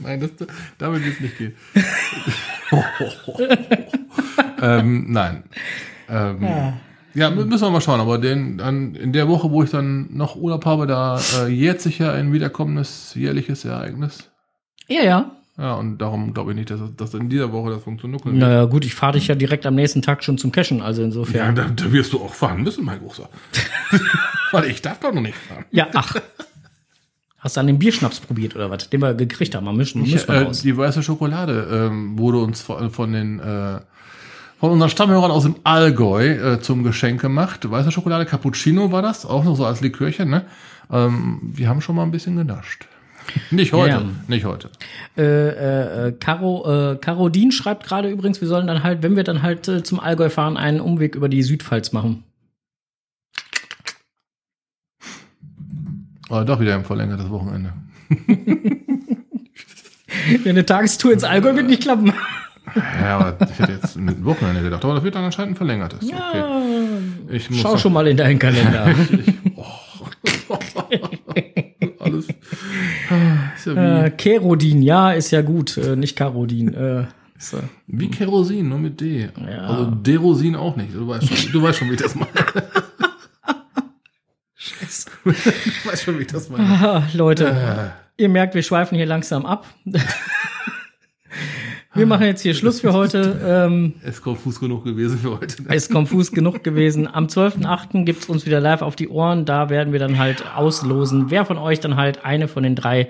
Nein, 0.00 0.20
das, 0.20 0.30
damit 0.78 1.04
wird 1.04 1.14
es 1.14 1.20
nicht 1.20 1.38
gehen. 1.38 1.54
ähm, 4.62 5.06
nein. 5.12 5.44
Ähm, 6.08 6.42
ja. 6.42 6.72
Mü- 7.28 7.44
müssen 7.46 7.64
wir 7.66 7.70
mal 7.70 7.80
schauen. 7.80 8.00
Aber 8.00 8.18
den, 8.18 8.58
dann 8.58 8.94
in 8.94 9.12
der 9.12 9.28
Woche, 9.28 9.50
wo 9.50 9.62
ich 9.62 9.70
dann 9.70 10.08
noch 10.16 10.36
Urlaub 10.36 10.64
habe, 10.66 10.86
da 10.86 11.20
äh, 11.40 11.48
jährt 11.48 11.80
sich 11.80 11.98
ja 11.98 12.12
ein 12.12 12.32
wiederkommendes 12.32 13.14
jährliches 13.14 13.64
Ereignis. 13.64 14.30
Ja, 14.88 15.02
ja. 15.02 15.30
Ja, 15.58 15.74
und 15.76 15.96
darum 15.98 16.34
glaube 16.34 16.50
ich 16.52 16.56
nicht, 16.58 16.68
dass, 16.70 16.80
dass 16.96 17.14
in 17.14 17.30
dieser 17.30 17.50
Woche 17.50 17.70
das 17.70 17.82
funktioniert. 17.82 18.22
wird. 18.26 18.34
Naja, 18.36 18.66
gut, 18.66 18.84
ich 18.84 18.94
fahre 18.94 19.14
dich 19.14 19.28
ja 19.28 19.34
direkt 19.34 19.64
am 19.64 19.74
nächsten 19.74 20.02
Tag 20.02 20.22
schon 20.22 20.36
zum 20.36 20.52
Cashen, 20.52 20.82
also 20.82 21.00
Ja, 21.00 21.06
insofern. 21.06 21.54
da, 21.54 21.64
da 21.74 21.92
wirst 21.92 22.12
du 22.12 22.20
auch 22.20 22.34
fahren 22.34 22.62
müssen, 22.62 22.84
mein 22.84 22.98
Großer. 22.98 23.26
Weil 24.52 24.66
ich 24.66 24.82
darf 24.82 25.00
doch 25.00 25.14
noch 25.14 25.22
nicht 25.22 25.36
fahren. 25.38 25.64
Ja, 25.70 25.88
ach. 25.94 26.14
Hast 27.38 27.56
du 27.56 27.60
an 27.60 27.68
den 27.68 27.78
Bierschnaps 27.78 28.20
probiert 28.20 28.54
oder 28.56 28.70
was? 28.70 28.90
Den 28.90 29.00
wir 29.00 29.14
gekriegt 29.14 29.54
haben, 29.54 29.66
am 29.68 29.76
Mischen, 29.76 30.04
Ich, 30.04 30.28
äh, 30.28 30.50
die 30.62 30.76
weiße 30.76 31.02
Schokolade 31.02 31.68
ähm, 31.90 32.18
wurde 32.18 32.38
uns 32.38 32.60
von, 32.60 32.90
von 32.90 33.12
den 33.12 33.38
äh, 33.38 33.78
von 34.58 34.70
unseren 34.72 34.90
Stammhörern 34.90 35.30
aus 35.30 35.42
dem 35.44 35.56
Allgäu 35.64 36.54
äh, 36.54 36.60
zum 36.60 36.82
Geschenk 36.82 37.20
gemacht. 37.20 37.68
Weiße 37.70 37.90
Schokolade 37.92 38.24
Cappuccino 38.26 38.90
war 38.92 39.02
das, 39.02 39.26
auch 39.26 39.44
noch 39.44 39.56
so 39.56 39.66
als 39.66 39.80
Likörchen. 39.80 40.30
Ne? 40.30 40.44
Ähm, 40.90 41.40
wir 41.42 41.68
haben 41.68 41.80
schon 41.80 41.96
mal 41.96 42.02
ein 42.04 42.10
bisschen 42.10 42.36
genascht. 42.36 42.86
Nicht 43.50 43.72
heute, 43.72 43.90
Ja. 43.90 44.02
nicht 44.28 44.44
heute. 44.44 44.70
Äh, 45.16 45.22
äh, 45.22 46.08
äh, 46.08 46.12
Caro, 46.12 46.92
äh, 46.92 46.96
Carodin 46.96 47.50
schreibt 47.52 47.84
gerade 47.84 48.08
übrigens, 48.08 48.40
wir 48.40 48.48
sollen 48.48 48.66
dann 48.68 48.82
halt, 48.82 49.02
wenn 49.02 49.16
wir 49.16 49.24
dann 49.24 49.42
halt 49.42 49.66
äh, 49.68 49.82
zum 49.82 49.98
Allgäu 50.00 50.30
fahren, 50.30 50.56
einen 50.56 50.80
Umweg 50.80 51.16
über 51.16 51.28
die 51.28 51.42
Südpfalz 51.42 51.92
machen. 51.92 52.22
Aber 56.28 56.44
doch 56.44 56.60
wieder 56.60 56.74
ein 56.74 56.84
verlängertes 56.84 57.30
Wochenende. 57.30 57.72
Eine 60.44 60.66
Tagestour 60.66 61.12
ins 61.12 61.24
Allgäu 61.24 61.54
wird 61.54 61.66
nicht 61.68 61.82
klappen. 61.82 62.12
Ja, 63.02 63.18
aber 63.18 63.36
ich 63.50 63.58
hätte 63.58 63.72
jetzt 63.72 63.96
mit 63.96 64.16
dem 64.18 64.24
Wochenende 64.24 64.62
gedacht, 64.62 64.84
aber 64.84 64.94
das 64.94 65.02
wird 65.04 65.14
dann 65.14 65.24
anscheinend 65.24 65.52
ein 65.52 65.56
verlängertes. 65.56 66.00
Okay. 66.04 66.44
Ich 67.30 67.50
muss 67.50 67.60
Schau 67.60 67.72
noch- 67.72 67.78
schon 67.78 67.92
mal 67.92 68.06
in 68.06 68.16
deinen 68.16 68.38
Kalender. 68.38 68.86
ist 73.56 73.66
ja 73.66 73.74
wie, 73.74 74.06
Äh, 74.06 74.10
Kerodin, 74.10 74.82
ja, 74.82 75.12
ist 75.12 75.30
ja 75.30 75.42
gut, 75.42 75.76
äh, 75.76 75.96
nicht 75.96 76.16
Karodin. 76.16 76.72
Äh, 76.74 77.00
äh, 77.00 77.06
wie 77.86 78.08
Kerosin, 78.10 78.68
nur 78.68 78.78
mit 78.78 79.00
D. 79.00 79.28
Ja. 79.48 79.58
Also 79.66 79.90
Derosin 79.90 80.56
auch 80.56 80.76
nicht. 80.76 80.94
Du 80.94 81.06
weißt 81.08 81.26
schon, 81.34 81.52
du 81.52 81.62
weißt 81.62 81.78
schon 81.78 81.88
wie 81.90 81.94
ich 81.94 82.00
das 82.00 82.14
meine. 82.14 82.30
Scheiße. 84.54 85.10
du 85.24 85.30
weißt 85.90 86.02
schon, 86.02 86.18
wie 86.18 86.22
ich 86.22 86.28
das 86.28 86.48
meine. 86.48 86.64
Ah, 86.64 87.02
Leute, 87.12 87.46
Äh, 88.16 88.22
ihr 88.22 88.28
merkt, 88.28 88.54
wir 88.54 88.62
schweifen 88.62 88.96
hier 88.96 89.06
langsam 89.06 89.44
ab. 89.46 89.66
Wir 91.96 92.06
machen 92.06 92.26
jetzt 92.26 92.42
hier 92.42 92.54
Schluss 92.54 92.80
für 92.80 92.92
heute. 92.92 93.40
Ähm, 93.44 93.94
ist 94.04 94.22
konfus 94.22 94.60
genug 94.60 94.84
gewesen 94.84 95.18
für 95.18 95.38
heute. 95.40 95.62
ist 95.74 95.90
konfus 95.90 96.30
genug 96.32 96.62
gewesen. 96.62 97.06
Am 97.12 97.26
12.8. 97.26 98.04
gibt's 98.04 98.28
uns 98.28 98.46
wieder 98.46 98.60
live 98.60 98.82
auf 98.82 98.96
die 98.96 99.08
Ohren. 99.08 99.44
Da 99.44 99.70
werden 99.70 99.92
wir 99.92 100.00
dann 100.00 100.18
halt 100.18 100.44
auslosen, 100.54 101.30
wer 101.30 101.44
von 101.44 101.58
euch 101.58 101.80
dann 101.80 101.96
halt 101.96 102.24
eine 102.24 102.48
von 102.48 102.62
den 102.62 102.74
drei 102.74 103.08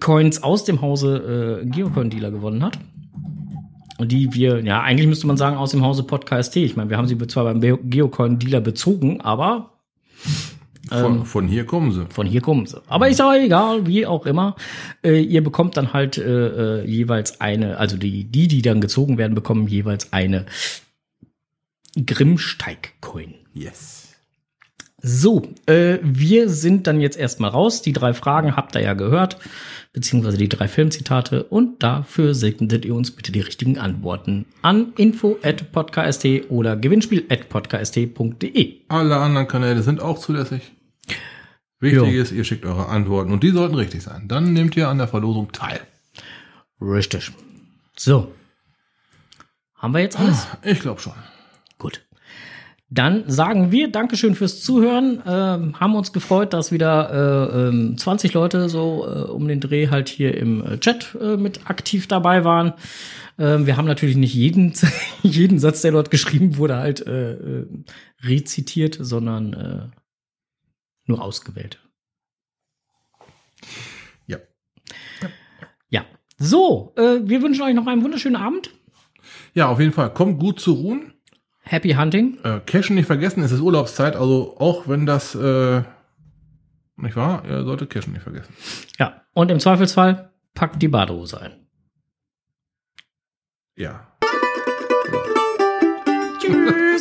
Coins 0.00 0.42
aus 0.42 0.64
dem 0.64 0.80
Hause 0.80 1.62
äh, 1.62 1.66
Geocoin-Dealer 1.66 2.30
gewonnen 2.30 2.64
hat. 2.64 2.78
Die 4.00 4.32
wir, 4.34 4.60
ja, 4.62 4.82
eigentlich 4.82 5.06
müsste 5.06 5.26
man 5.26 5.36
sagen, 5.38 5.56
aus 5.56 5.70
dem 5.70 5.82
Hause 5.82 6.02
Podcast. 6.02 6.54
Ich 6.56 6.76
meine, 6.76 6.90
wir 6.90 6.98
haben 6.98 7.08
sie 7.08 7.16
zwar 7.28 7.44
beim 7.44 7.60
Be- 7.60 7.78
Geocoin-Dealer 7.82 8.60
bezogen, 8.60 9.20
aber 9.22 9.70
Von, 10.88 11.24
von 11.24 11.48
hier 11.48 11.66
kommen 11.66 11.90
sie. 11.90 12.06
von 12.10 12.26
hier 12.26 12.40
kommen 12.40 12.66
sie. 12.66 12.80
Aber 12.86 13.08
ist 13.08 13.20
auch 13.20 13.34
egal, 13.34 13.86
wie 13.86 14.06
auch 14.06 14.24
immer. 14.24 14.54
Äh, 15.02 15.20
ihr 15.20 15.42
bekommt 15.42 15.76
dann 15.76 15.92
halt 15.92 16.16
äh, 16.16 16.82
äh, 16.82 16.84
jeweils 16.86 17.40
eine, 17.40 17.78
also 17.78 17.96
die, 17.96 18.24
die, 18.24 18.46
die 18.46 18.62
dann 18.62 18.80
gezogen 18.80 19.18
werden, 19.18 19.34
bekommen 19.34 19.66
jeweils 19.66 20.12
eine 20.12 20.46
Grimmsteig-Coin. 21.96 23.34
Yes. 23.52 24.06
So, 25.02 25.42
äh, 25.66 25.98
wir 26.02 26.48
sind 26.48 26.86
dann 26.86 27.00
jetzt 27.00 27.18
erstmal 27.18 27.50
raus. 27.50 27.82
Die 27.82 27.92
drei 27.92 28.14
Fragen 28.14 28.56
habt 28.56 28.74
ihr 28.74 28.82
ja 28.82 28.94
gehört, 28.94 29.38
beziehungsweise 29.92 30.38
die 30.38 30.48
drei 30.48 30.68
Filmzitate. 30.68 31.44
Und 31.44 31.82
dafür 31.82 32.34
sendet 32.34 32.84
ihr 32.84 32.94
uns 32.94 33.10
bitte 33.10 33.30
die 33.30 33.40
richtigen 33.40 33.78
Antworten 33.78 34.46
an 34.62 34.92
info 34.96 35.36
at 35.42 35.70
podcast 35.72 36.26
oder 36.48 36.76
gewinnspiel 36.76 37.24
at 37.28 37.48
podcast.de. 37.48 38.74
Alle 38.88 39.16
anderen 39.16 39.48
Kanäle 39.48 39.82
sind 39.82 40.00
auch 40.00 40.18
zulässig. 40.18 40.75
Wichtig 41.86 42.14
Jo. 42.14 42.22
ist, 42.22 42.32
ihr 42.32 42.44
schickt 42.44 42.64
eure 42.64 42.88
Antworten 42.88 43.32
und 43.32 43.42
die 43.42 43.50
sollten 43.50 43.74
richtig 43.74 44.02
sein. 44.02 44.28
Dann 44.28 44.52
nehmt 44.52 44.76
ihr 44.76 44.88
an 44.88 44.98
der 44.98 45.08
Verlosung 45.08 45.52
teil. 45.52 45.80
Richtig. 46.80 47.32
So. 47.96 48.32
Haben 49.74 49.94
wir 49.94 50.00
jetzt 50.00 50.18
alles? 50.18 50.46
Ich 50.62 50.80
glaube 50.80 51.00
schon. 51.00 51.14
Gut. 51.78 52.02
Dann 52.88 53.24
sagen 53.26 53.72
wir 53.72 53.90
Dankeschön 53.90 54.36
fürs 54.36 54.62
Zuhören. 54.62 55.20
Ähm, 55.26 55.80
haben 55.80 55.96
uns 55.96 56.12
gefreut, 56.12 56.52
dass 56.52 56.70
wieder 56.70 57.50
äh, 57.52 57.68
ähm, 57.68 57.98
20 57.98 58.32
Leute 58.32 58.68
so 58.68 59.06
äh, 59.06 59.30
um 59.30 59.48
den 59.48 59.60
Dreh 59.60 59.88
halt 59.88 60.08
hier 60.08 60.36
im 60.36 60.64
äh, 60.64 60.78
Chat 60.78 61.16
äh, 61.20 61.36
mit 61.36 61.68
aktiv 61.68 62.06
dabei 62.06 62.44
waren. 62.44 62.74
Ähm, 63.38 63.66
wir 63.66 63.76
haben 63.76 63.86
natürlich 63.86 64.16
nicht 64.16 64.34
jeden, 64.34 64.72
jeden 65.22 65.58
Satz, 65.58 65.82
der 65.82 65.92
dort 65.92 66.12
geschrieben 66.12 66.58
wurde, 66.58 66.76
halt 66.76 67.04
äh, 67.06 67.32
äh, 67.32 67.66
rezitiert, 68.22 68.96
sondern 69.00 69.92
nur 71.06 71.22
ausgewählte. 71.22 71.78
Ja. 74.26 74.38
Ja. 75.88 76.04
So, 76.38 76.94
äh, 76.96 77.20
wir 77.22 77.42
wünschen 77.42 77.62
euch 77.62 77.74
noch 77.74 77.86
einen 77.86 78.02
wunderschönen 78.02 78.36
Abend. 78.36 78.70
Ja, 79.54 79.68
auf 79.68 79.80
jeden 79.80 79.92
Fall. 79.92 80.12
Kommt 80.12 80.38
gut 80.38 80.60
zu 80.60 80.72
ruhen. 80.72 81.14
Happy 81.62 81.94
Hunting. 81.94 82.38
Äh, 82.44 82.60
Cashen 82.60 82.94
nicht 82.94 83.06
vergessen, 83.06 83.42
es 83.42 83.50
ist 83.50 83.60
Urlaubszeit, 83.60 84.14
also 84.14 84.56
auch 84.58 84.86
wenn 84.86 85.04
das, 85.04 85.34
äh, 85.34 85.82
nicht 86.96 87.16
wahr? 87.16 87.44
Ihr 87.44 87.64
solltet 87.64 87.90
Cashen 87.90 88.12
nicht 88.12 88.22
vergessen. 88.22 88.54
Ja. 88.98 89.22
Und 89.34 89.50
im 89.50 89.58
Zweifelsfall 89.58 90.32
packt 90.54 90.80
die 90.80 90.88
Badehose 90.88 91.40
ein. 91.40 91.66
Ja. 93.74 94.16
Tschüss. 96.38 96.76
Ciao. 96.78 96.95